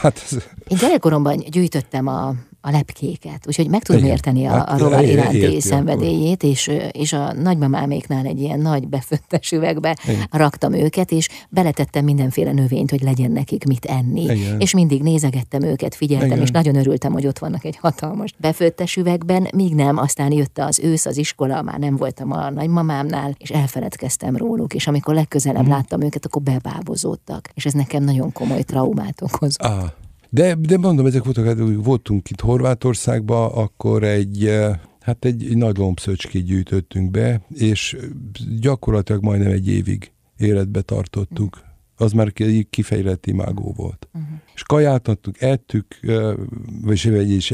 Hát 0.00 0.22
ez... 0.30 0.32
Én 0.68 0.78
gyerekkoromban 0.78 1.38
gyűjtöttem 1.50 2.06
a, 2.06 2.34
a 2.66 2.70
lepkéket, 2.70 3.44
úgyhogy 3.46 3.68
meg 3.68 3.82
tudom 3.82 4.02
Igen. 4.02 4.12
érteni 4.12 4.46
a, 4.46 4.50
hát, 4.50 4.68
a 4.68 4.78
rovar 4.78 5.04
iránti 5.04 5.36
érti, 5.36 5.60
szenvedélyét, 5.60 6.42
és, 6.42 6.70
és 6.92 7.12
a 7.12 7.32
nagymamáméknál 7.32 8.26
egy 8.26 8.40
ilyen 8.40 8.60
nagy 8.60 8.88
beföttes 8.88 9.52
üvegbe 9.52 9.96
Igen. 10.04 10.26
raktam 10.30 10.72
őket, 10.72 11.10
és 11.12 11.28
beletettem 11.48 12.04
mindenféle 12.04 12.52
növényt, 12.52 12.90
hogy 12.90 13.02
legyen 13.02 13.30
nekik 13.30 13.64
mit 13.64 13.84
enni. 13.84 14.22
Igen. 14.22 14.60
És 14.60 14.74
mindig 14.74 15.02
nézegettem 15.02 15.62
őket, 15.62 15.94
figyeltem, 15.94 16.28
Igen. 16.28 16.42
és 16.42 16.50
nagyon 16.50 16.76
örültem, 16.76 17.12
hogy 17.12 17.26
ott 17.26 17.38
vannak 17.38 17.64
egy 17.64 17.76
hatalmas 17.76 18.34
beföttes 18.38 18.96
üvegben, 18.96 19.48
míg 19.54 19.74
nem, 19.74 19.96
aztán 19.96 20.32
jött 20.32 20.58
az 20.58 20.78
ősz, 20.78 21.06
az 21.06 21.16
iskola, 21.16 21.62
már 21.62 21.78
nem 21.78 21.96
voltam 21.96 22.32
a 22.32 22.50
nagymamámnál, 22.50 23.34
és 23.38 23.50
elfeledkeztem 23.50 24.36
róluk, 24.36 24.74
és 24.74 24.86
amikor 24.86 25.14
legközelebb 25.14 25.62
hmm. 25.62 25.70
láttam 25.70 26.00
őket, 26.00 26.26
akkor 26.26 26.42
bebábozódtak, 26.42 27.48
és 27.54 27.66
ez 27.66 27.72
nekem 27.72 28.02
nagyon 28.04 28.32
komoly 28.32 28.62
traumát 28.62 29.22
okozott. 29.22 29.66
Ah. 29.66 29.90
De, 30.34 30.54
de 30.54 30.78
mondom, 30.78 31.06
ezek 31.06 31.24
voltak, 31.24 31.44
hát 31.44 31.58
voltunk 31.74 32.30
itt 32.30 32.40
Horvátországban, 32.40 33.50
akkor 33.52 34.02
egy, 34.02 34.46
eh, 34.46 34.78
hát 35.00 35.24
egy, 35.24 35.44
egy 35.44 35.56
nagy 35.56 35.76
lombszöcskét 35.76 36.44
gyűjtöttünk 36.44 37.10
be, 37.10 37.40
és 37.54 37.96
gyakorlatilag 38.60 39.22
majdnem 39.22 39.50
egy 39.50 39.68
évig 39.68 40.12
életbe 40.36 40.80
tartottuk. 40.80 41.62
Az 41.96 42.12
már 42.12 42.32
kifejlett 42.70 43.26
imágó 43.26 43.72
volt. 43.76 44.08
Uh-huh. 44.12 44.30
És 44.54 44.62
kajáltattuk, 44.62 45.40
ettük, 45.40 45.98
eh, 46.02 46.32
vagy 46.82 47.30
is 47.30 47.52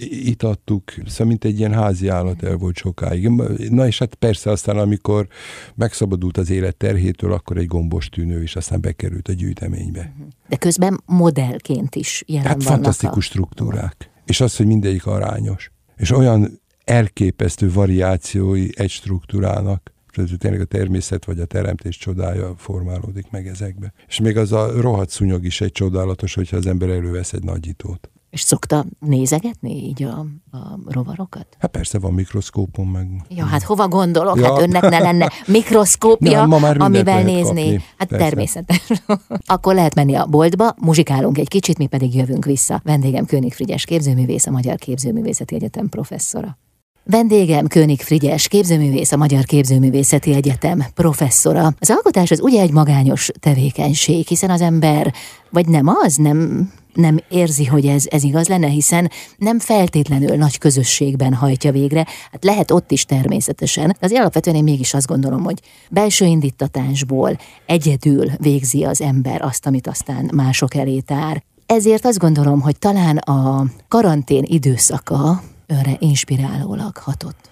etettük, 0.00 0.26
itattuk, 0.26 0.92
szóval 1.06 1.26
mint 1.26 1.44
egy 1.44 1.58
ilyen 1.58 1.72
házi 1.72 2.08
állat 2.08 2.42
el 2.42 2.56
volt 2.56 2.76
sokáig. 2.76 3.28
Na 3.70 3.86
és 3.86 3.98
hát 3.98 4.14
persze 4.14 4.50
aztán, 4.50 4.78
amikor 4.78 5.26
megszabadult 5.74 6.36
az 6.36 6.50
élet 6.50 6.76
terhétől, 6.76 7.32
akkor 7.32 7.56
egy 7.56 7.66
gombos 7.66 8.08
tűnő, 8.08 8.42
és 8.42 8.56
aztán 8.56 8.80
bekerült 8.80 9.28
a 9.28 9.32
gyűjteménybe. 9.32 10.12
De 10.48 10.56
közben 10.56 11.00
modellként 11.06 11.94
is 11.94 12.24
jelen 12.26 12.46
hát 12.46 12.62
vannak 12.62 12.72
fantasztikus 12.72 13.26
a... 13.26 13.30
struktúrák. 13.30 14.10
És 14.24 14.40
az, 14.40 14.56
hogy 14.56 14.66
mindegyik 14.66 15.06
arányos. 15.06 15.70
És 15.96 16.10
olyan 16.10 16.60
elképesztő 16.84 17.72
variációi 17.72 18.68
egy 18.74 18.90
struktúrának, 18.90 19.92
ez 20.12 20.30
tényleg 20.38 20.60
a 20.60 20.64
természet 20.64 21.24
vagy 21.24 21.40
a 21.40 21.44
teremtés 21.44 21.96
csodája 21.96 22.54
formálódik 22.56 23.30
meg 23.30 23.46
ezekbe. 23.46 23.92
És 24.08 24.20
még 24.20 24.36
az 24.36 24.52
a 24.52 24.80
rohadt 24.80 25.10
szúnyog 25.10 25.44
is 25.44 25.60
egy 25.60 25.72
csodálatos, 25.72 26.34
hogyha 26.34 26.56
az 26.56 26.66
ember 26.66 26.88
elővesz 26.88 27.32
egy 27.32 27.44
nagyítót. 27.44 28.10
És 28.30 28.40
szokta 28.40 28.84
nézegetni 28.98 29.84
így 29.86 30.02
a, 30.02 30.26
a 30.50 30.78
rovarokat? 30.86 31.46
Hát 31.58 31.70
persze 31.70 31.98
van 31.98 32.12
mikroszkópom 32.12 32.90
meg. 32.90 33.24
Ja, 33.28 33.44
hát 33.44 33.62
hova 33.62 33.88
gondolok? 33.88 34.38
Ja. 34.38 34.44
Hát 34.52 34.60
önnek 34.62 34.82
ne 34.82 34.98
lenne 34.98 35.30
mikroszkópja, 35.46 36.46
Nem, 36.46 36.82
amivel 36.82 37.22
nézni. 37.22 37.62
Kapni. 37.62 37.84
Hát 37.96 38.08
persze. 38.08 38.24
természetes. 38.24 39.02
Akkor 39.46 39.74
lehet 39.74 39.94
menni 39.94 40.14
a 40.14 40.26
boltba, 40.26 40.74
muzsikálunk 40.80 41.38
egy 41.38 41.48
kicsit, 41.48 41.78
mi 41.78 41.86
pedig 41.86 42.14
jövünk 42.14 42.44
vissza. 42.44 42.80
Vendégem 42.84 43.24
König 43.24 43.52
Frigyes 43.52 43.84
képzőművész, 43.84 44.46
a 44.46 44.50
Magyar 44.50 44.76
Képzőművészeti 44.76 45.54
Egyetem 45.54 45.88
professzora. 45.88 46.58
Vendégem 47.04 47.66
König 47.66 48.00
Frigyes, 48.00 48.48
képzőművész, 48.48 49.12
a 49.12 49.16
Magyar 49.16 49.44
Képzőművészeti 49.44 50.34
Egyetem 50.34 50.84
professzora. 50.94 51.74
Az 51.78 51.90
alkotás 51.90 52.30
az 52.30 52.40
ugye 52.40 52.60
egy 52.60 52.72
magányos 52.72 53.28
tevékenység, 53.40 54.26
hiszen 54.26 54.50
az 54.50 54.60
ember, 54.60 55.14
vagy 55.50 55.66
nem 55.68 55.88
az, 55.88 56.16
nem 56.16 56.70
nem 56.94 57.18
érzi, 57.28 57.64
hogy 57.64 57.86
ez, 57.86 58.04
ez 58.10 58.22
igaz 58.22 58.48
lenne, 58.48 58.66
hiszen 58.66 59.10
nem 59.36 59.58
feltétlenül 59.58 60.36
nagy 60.36 60.58
közösségben 60.58 61.34
hajtja 61.34 61.72
végre, 61.72 62.06
hát 62.32 62.44
lehet 62.44 62.70
ott 62.70 62.90
is 62.90 63.04
természetesen, 63.04 63.86
de 63.86 64.06
az 64.06 64.12
alapvetően 64.12 64.56
én 64.56 64.62
mégis 64.62 64.94
azt 64.94 65.06
gondolom, 65.06 65.42
hogy 65.42 65.60
belső 65.90 66.24
indítatásból 66.24 67.38
egyedül 67.66 68.30
végzi 68.38 68.84
az 68.84 69.00
ember 69.00 69.42
azt, 69.42 69.66
amit 69.66 69.86
aztán 69.86 70.30
mások 70.34 70.74
elé 70.74 71.00
tár. 71.00 71.42
Ezért 71.66 72.04
azt 72.04 72.18
gondolom, 72.18 72.60
hogy 72.60 72.78
talán 72.78 73.16
a 73.16 73.64
karantén 73.88 74.44
időszaka 74.46 75.42
önre 75.70 75.96
inspirálólag 75.98 76.96
hatott. 76.96 77.50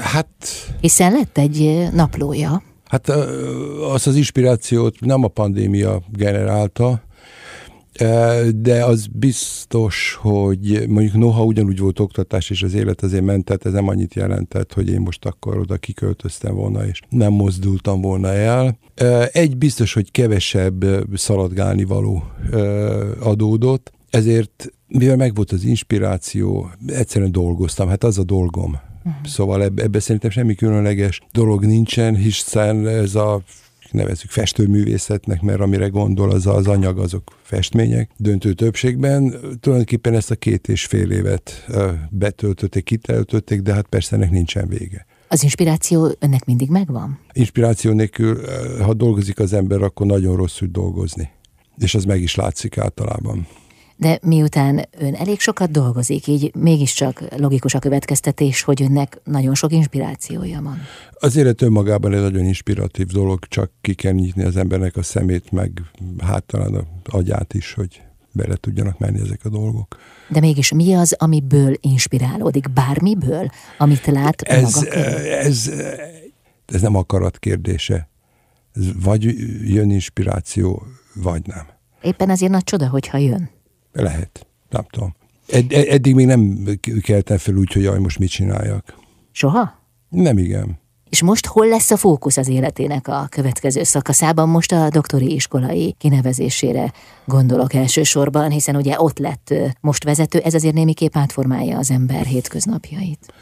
Hát... 0.00 0.26
Hiszen 0.80 1.12
lett 1.12 1.38
egy 1.38 1.88
naplója. 1.92 2.62
Hát 2.84 3.08
az 3.92 4.06
az 4.06 4.16
inspirációt 4.16 5.00
nem 5.00 5.24
a 5.24 5.28
pandémia 5.28 6.02
generálta, 6.10 7.02
de 8.54 8.84
az 8.84 9.06
biztos, 9.12 10.18
hogy 10.20 10.84
mondjuk 10.88 11.14
noha 11.14 11.44
ugyanúgy 11.44 11.78
volt 11.78 12.00
oktatás, 12.00 12.50
és 12.50 12.62
az 12.62 12.74
élet 12.74 13.02
azért 13.02 13.24
ment, 13.24 13.44
tehát 13.44 13.66
ez 13.66 13.72
nem 13.72 13.88
annyit 13.88 14.14
jelentett, 14.14 14.72
hogy 14.72 14.88
én 14.88 15.00
most 15.00 15.24
akkor 15.24 15.58
oda 15.58 15.76
kiköltöztem 15.76 16.54
volna, 16.54 16.86
és 16.86 17.00
nem 17.08 17.32
mozdultam 17.32 18.00
volna 18.00 18.32
el. 18.32 18.78
Egy 19.32 19.56
biztos, 19.56 19.92
hogy 19.92 20.10
kevesebb 20.10 20.84
szaladgálni 21.14 21.84
való 21.84 22.24
adódott, 23.20 23.92
ezért 24.10 24.72
mivel 24.98 25.16
megvolt 25.16 25.52
az 25.52 25.64
inspiráció, 25.64 26.70
egyszerűen 26.86 27.32
dolgoztam, 27.32 27.88
hát 27.88 28.04
az 28.04 28.18
a 28.18 28.24
dolgom. 28.24 28.78
Uh-huh. 29.04 29.26
Szóval 29.26 29.62
ebbe, 29.62 29.82
ebbe 29.82 30.00
szerintem 30.00 30.30
semmi 30.30 30.54
különleges 30.54 31.20
dolog 31.32 31.64
nincsen, 31.64 32.16
hiszen 32.16 32.86
ez 32.86 33.14
a 33.14 33.42
nevezük 33.90 34.30
festőművészetnek, 34.30 35.42
mert 35.42 35.60
amire 35.60 35.86
gondol 35.86 36.30
az 36.30 36.46
az 36.46 36.66
anyag, 36.66 36.98
azok 36.98 37.38
festmények. 37.42 38.10
Döntő 38.16 38.52
többségben 38.52 39.34
tulajdonképpen 39.60 40.14
ezt 40.14 40.30
a 40.30 40.36
két 40.36 40.68
és 40.68 40.84
fél 40.84 41.10
évet 41.10 41.66
betöltötték, 42.10 42.84
kitöltötték, 42.84 43.60
de 43.60 43.72
hát 43.72 43.86
persze 43.86 44.16
ennek 44.16 44.30
nincsen 44.30 44.68
vége. 44.68 45.06
Az 45.28 45.42
inspiráció 45.42 46.10
önnek 46.18 46.44
mindig 46.44 46.70
megvan? 46.70 47.18
Inspiráció 47.32 47.92
nélkül, 47.92 48.40
ha 48.80 48.94
dolgozik 48.94 49.38
az 49.38 49.52
ember, 49.52 49.82
akkor 49.82 50.06
nagyon 50.06 50.36
rossz 50.36 50.60
úgy 50.60 50.70
dolgozni. 50.70 51.30
És 51.78 51.94
az 51.94 52.04
meg 52.04 52.22
is 52.22 52.34
látszik 52.34 52.78
általában. 52.78 53.46
De 54.02 54.18
miután 54.22 54.88
ön 54.98 55.14
elég 55.14 55.40
sokat 55.40 55.70
dolgozik, 55.70 56.26
így 56.26 56.54
mégiscsak 56.54 57.22
logikus 57.36 57.74
a 57.74 57.78
következtetés, 57.78 58.62
hogy 58.62 58.82
önnek 58.82 59.20
nagyon 59.24 59.54
sok 59.54 59.72
inspirációja 59.72 60.62
van. 60.62 60.78
Az 61.12 61.36
élet 61.36 61.62
önmagában 61.62 62.12
egy 62.12 62.20
nagyon 62.20 62.44
inspiratív 62.44 63.06
dolog, 63.06 63.44
csak 63.48 63.70
ki 63.80 63.94
kell 63.94 64.12
nyitni 64.12 64.42
az 64.42 64.56
embernek 64.56 64.96
a 64.96 65.02
szemét, 65.02 65.50
meg 65.50 65.82
hát 66.18 66.44
talán 66.44 66.74
a 66.74 66.84
agyát 67.04 67.54
is, 67.54 67.72
hogy 67.72 68.02
bele 68.32 68.54
tudjanak 68.54 68.98
menni 68.98 69.20
ezek 69.20 69.40
a 69.44 69.48
dolgok. 69.48 69.96
De 70.28 70.40
mégis 70.40 70.72
mi 70.72 70.94
az, 70.94 71.12
amiből 71.18 71.74
inspirálódik? 71.80 72.70
Bármiből, 72.70 73.50
amit 73.78 74.06
lát 74.06 74.42
ez, 74.42 74.74
maga 74.74 74.96
ez, 75.26 75.70
ez 76.66 76.80
nem 76.80 76.94
akarat 76.94 77.38
kérdése. 77.38 78.08
Ez 78.72 78.84
vagy 79.02 79.22
jön 79.72 79.90
inspiráció, 79.90 80.86
vagy 81.14 81.42
nem. 81.46 81.66
Éppen 82.00 82.30
azért 82.30 82.52
nagy 82.52 82.64
csoda, 82.64 82.88
hogyha 82.88 83.18
jön. 83.18 83.50
Lehet, 83.92 84.46
nem 84.70 84.84
tudom. 84.90 85.14
Ed, 85.48 85.72
eddig 85.72 86.14
még 86.14 86.26
nem 86.26 86.68
keltem 87.02 87.38
fel 87.38 87.56
úgy, 87.56 87.72
hogy 87.72 87.82
jaj, 87.82 87.98
most 87.98 88.18
mit 88.18 88.30
csináljak. 88.30 88.94
Soha? 89.32 89.80
Nem 90.08 90.38
igen. 90.38 90.80
És 91.12 91.22
most 91.22 91.46
hol 91.46 91.66
lesz 91.66 91.90
a 91.90 91.96
fókusz 91.96 92.36
az 92.36 92.48
életének 92.48 93.08
a 93.08 93.26
következő 93.30 93.82
szakaszában? 93.82 94.48
Most 94.48 94.72
a 94.72 94.88
doktori 94.88 95.34
iskolai 95.34 95.94
kinevezésére 95.98 96.92
gondolok 97.24 97.74
elsősorban, 97.74 98.50
hiszen 98.50 98.76
ugye 98.76 99.00
ott 99.00 99.18
lett 99.18 99.54
most 99.80 100.04
vezető, 100.04 100.38
ez 100.38 100.54
azért 100.54 100.74
némiképp 100.74 101.16
átformálja 101.16 101.78
az 101.78 101.90
ember 101.90 102.24
hétköznapjait. 102.24 103.32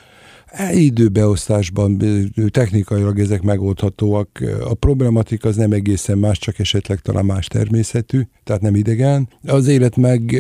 Időbeosztásban 0.73 2.03
technikailag 2.51 3.19
ezek 3.19 3.43
megoldhatóak. 3.43 4.29
A 4.65 4.75
problematika 4.75 5.49
az 5.49 5.57
nem 5.57 5.73
egészen 5.73 6.19
más, 6.19 6.39
csak 6.39 6.59
esetleg 6.59 6.99
talán 6.99 7.25
más 7.25 7.47
természetű, 7.47 8.23
tehát 8.45 8.63
nem 8.63 8.75
idegen. 8.75 9.29
Az 9.47 9.67
élet 9.67 9.97
meg 9.97 10.31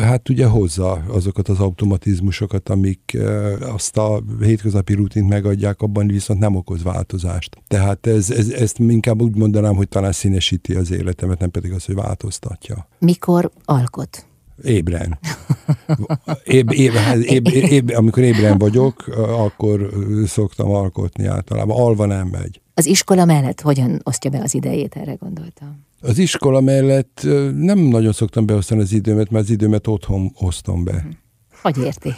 hát 0.00 0.28
ugye 0.28 0.46
hozza 0.46 1.04
azokat 1.08 1.48
az 1.48 1.58
automatizmusokat, 1.58 2.68
amik 2.68 3.18
azt 3.60 3.96
a 3.96 4.22
hétköznapi 4.40 4.94
rutint 4.94 5.28
megadják, 5.28 5.80
abban 5.80 6.06
viszont 6.06 6.40
nem 6.40 6.56
okoz 6.56 6.82
változást. 6.82 7.56
Tehát 7.66 8.06
ez, 8.06 8.30
ez, 8.30 8.48
ezt 8.48 8.78
inkább 8.78 9.22
úgy 9.22 9.36
mondanám, 9.36 9.74
hogy 9.74 9.88
talán 9.88 10.12
színesíti 10.12 10.74
az 10.74 10.90
életemet, 10.90 11.38
nem 11.38 11.50
pedig 11.50 11.72
az, 11.72 11.84
hogy 11.84 11.94
változtatja. 11.94 12.88
Mikor 12.98 13.50
alkot? 13.64 14.26
Ébren. 14.64 15.18
Éb, 16.44 16.72
éb, 16.72 16.92
hát 16.92 17.16
éb, 17.16 17.48
éb, 17.48 17.92
amikor 17.94 18.22
ébren 18.22 18.58
vagyok, 18.58 19.08
akkor 19.16 19.90
szoktam 20.26 20.70
alkotni 20.70 21.26
általában. 21.26 21.80
Alva 21.80 22.06
nem 22.06 22.26
megy. 22.26 22.60
Az 22.74 22.86
iskola 22.86 23.24
mellett 23.24 23.60
hogyan 23.60 24.00
osztja 24.04 24.30
be 24.30 24.38
az 24.38 24.54
idejét, 24.54 24.96
erre 24.96 25.14
gondoltam? 25.14 25.84
Az 26.00 26.18
iskola 26.18 26.60
mellett 26.60 27.20
nem 27.56 27.78
nagyon 27.78 28.12
szoktam 28.12 28.46
beosztani 28.46 28.80
az 28.80 28.92
időmet, 28.92 29.30
mert 29.30 29.44
az 29.44 29.50
időmet 29.50 29.86
otthon 29.86 30.32
osztom 30.38 30.84
be. 30.84 31.06
Hogy 31.62 31.78
érti? 31.78 32.14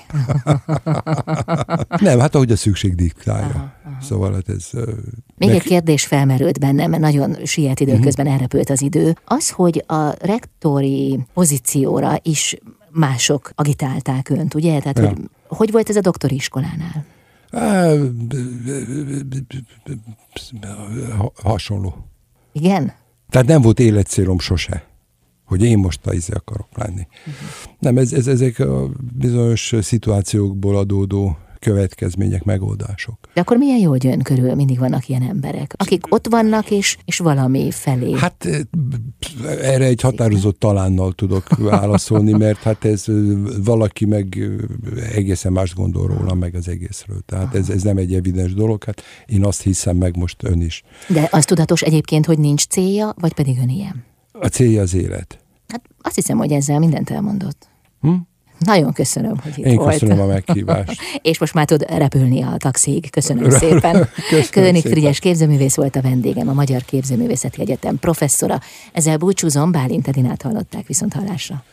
nem, 2.00 2.18
hát 2.18 2.34
ahogy 2.34 2.50
a 2.50 2.56
szükség 2.56 2.94
diktálja. 2.94 3.46
Aha, 3.46 3.72
aha. 3.84 4.00
Szóval 4.00 4.32
hát 4.32 4.48
ez... 4.48 4.70
Még 5.36 5.48
neki... 5.48 5.52
egy 5.52 5.62
kérdés 5.62 6.06
felmerült 6.06 6.60
bennem, 6.60 6.90
mert 6.90 7.02
nagyon 7.02 7.36
siet 7.44 7.80
időközben 7.80 8.26
uh-huh. 8.26 8.32
elrepült 8.32 8.70
az 8.70 8.82
idő. 8.82 9.16
Az, 9.24 9.50
hogy 9.50 9.84
a 9.86 10.10
rektori 10.20 11.26
pozícióra 11.34 12.18
is 12.22 12.56
mások 12.90 13.50
agitálták 13.54 14.28
önt, 14.28 14.54
ugye? 14.54 14.80
Tehát, 14.80 14.98
ja. 14.98 15.06
hogy, 15.06 15.18
hogy 15.46 15.70
volt 15.70 15.88
ez 15.88 15.96
a 15.96 16.00
doktori 16.00 16.34
iskolánál? 16.34 17.04
Hasonló. 21.42 21.94
Igen? 22.52 22.92
Tehát 23.30 23.46
nem 23.46 23.62
volt 23.62 23.78
életcélom 23.78 24.38
sose 24.38 24.93
hogy 25.44 25.62
én 25.62 25.78
most 25.78 26.06
a 26.06 26.12
izé 26.12 26.32
akarok 26.32 26.68
lenni. 26.74 27.06
Uh-huh. 27.18 27.34
Nem, 27.78 27.96
ez, 27.96 28.12
ez, 28.12 28.26
ezek 28.26 28.58
a 28.58 28.90
bizonyos 29.18 29.74
szituációkból 29.80 30.76
adódó 30.76 31.36
következmények, 31.64 32.44
megoldások. 32.44 33.18
De 33.34 33.40
akkor 33.40 33.56
milyen 33.56 33.78
jó, 33.78 33.90
hogy 33.90 34.06
ön 34.06 34.22
körül 34.22 34.54
mindig 34.54 34.78
vannak 34.78 35.08
ilyen 35.08 35.22
emberek, 35.22 35.74
akik 35.76 36.04
ott 36.08 36.26
vannak, 36.30 36.70
és, 36.70 36.96
és 37.04 37.18
valami 37.18 37.70
felé. 37.70 38.12
Hát 38.12 38.48
erre 39.44 39.84
egy 39.84 40.00
határozott 40.00 40.58
talánnal 40.58 41.12
tudok 41.12 41.56
válaszolni, 41.56 42.32
mert 42.32 42.58
hát 42.58 42.84
ez 42.84 43.04
valaki 43.64 44.04
meg 44.04 44.50
egészen 45.14 45.52
más 45.52 45.74
gondol 45.74 46.06
róla, 46.06 46.34
meg 46.34 46.54
az 46.54 46.68
egészről. 46.68 47.20
Tehát 47.26 47.54
ez, 47.54 47.68
ez 47.68 47.82
nem 47.82 47.96
egy 47.96 48.14
evidens 48.14 48.54
dolog, 48.54 48.84
hát 48.84 49.02
én 49.26 49.44
azt 49.44 49.62
hiszem 49.62 49.96
meg 49.96 50.16
most 50.16 50.42
ön 50.42 50.60
is. 50.60 50.82
De 51.08 51.28
az 51.32 51.44
tudatos 51.44 51.82
egyébként, 51.82 52.26
hogy 52.26 52.38
nincs 52.38 52.66
célja, 52.66 53.14
vagy 53.18 53.32
pedig 53.32 53.58
ön 53.58 53.68
ilyen? 53.68 54.04
A 54.38 54.46
célja 54.46 54.82
az 54.82 54.94
élet. 54.94 55.38
Hát 55.68 55.82
azt 56.02 56.14
hiszem, 56.14 56.36
hogy 56.36 56.52
ezzel 56.52 56.78
mindent 56.78 57.10
elmondott. 57.10 57.68
Hm? 58.00 58.14
Nagyon 58.58 58.92
köszönöm, 58.92 59.38
hogy 59.38 59.52
itt 59.56 59.64
Én 59.64 59.76
volt. 59.76 59.90
köszönöm 59.90 60.20
a 60.20 60.26
meghívást. 60.26 61.00
És 61.22 61.38
most 61.38 61.54
már 61.54 61.64
tud 61.64 61.84
repülni 61.88 62.42
a 62.42 62.54
taxig. 62.56 63.10
Köszönöm 63.10 63.50
szépen. 63.50 64.08
Köszönöm 64.30 64.80
Frigyes 64.80 65.18
képzőművész 65.18 65.76
volt 65.76 65.96
a 65.96 66.00
vendégem, 66.00 66.48
a 66.48 66.52
Magyar 66.52 66.82
Képzőművészeti 66.82 67.60
Egyetem 67.60 67.98
professzora. 67.98 68.60
Ezzel 68.92 69.16
búcsúzom, 69.16 69.70
Bálint 69.72 70.08
Edinát 70.08 70.42
hallották 70.42 70.86
viszont 70.86 71.12
hallásra. 71.12 71.64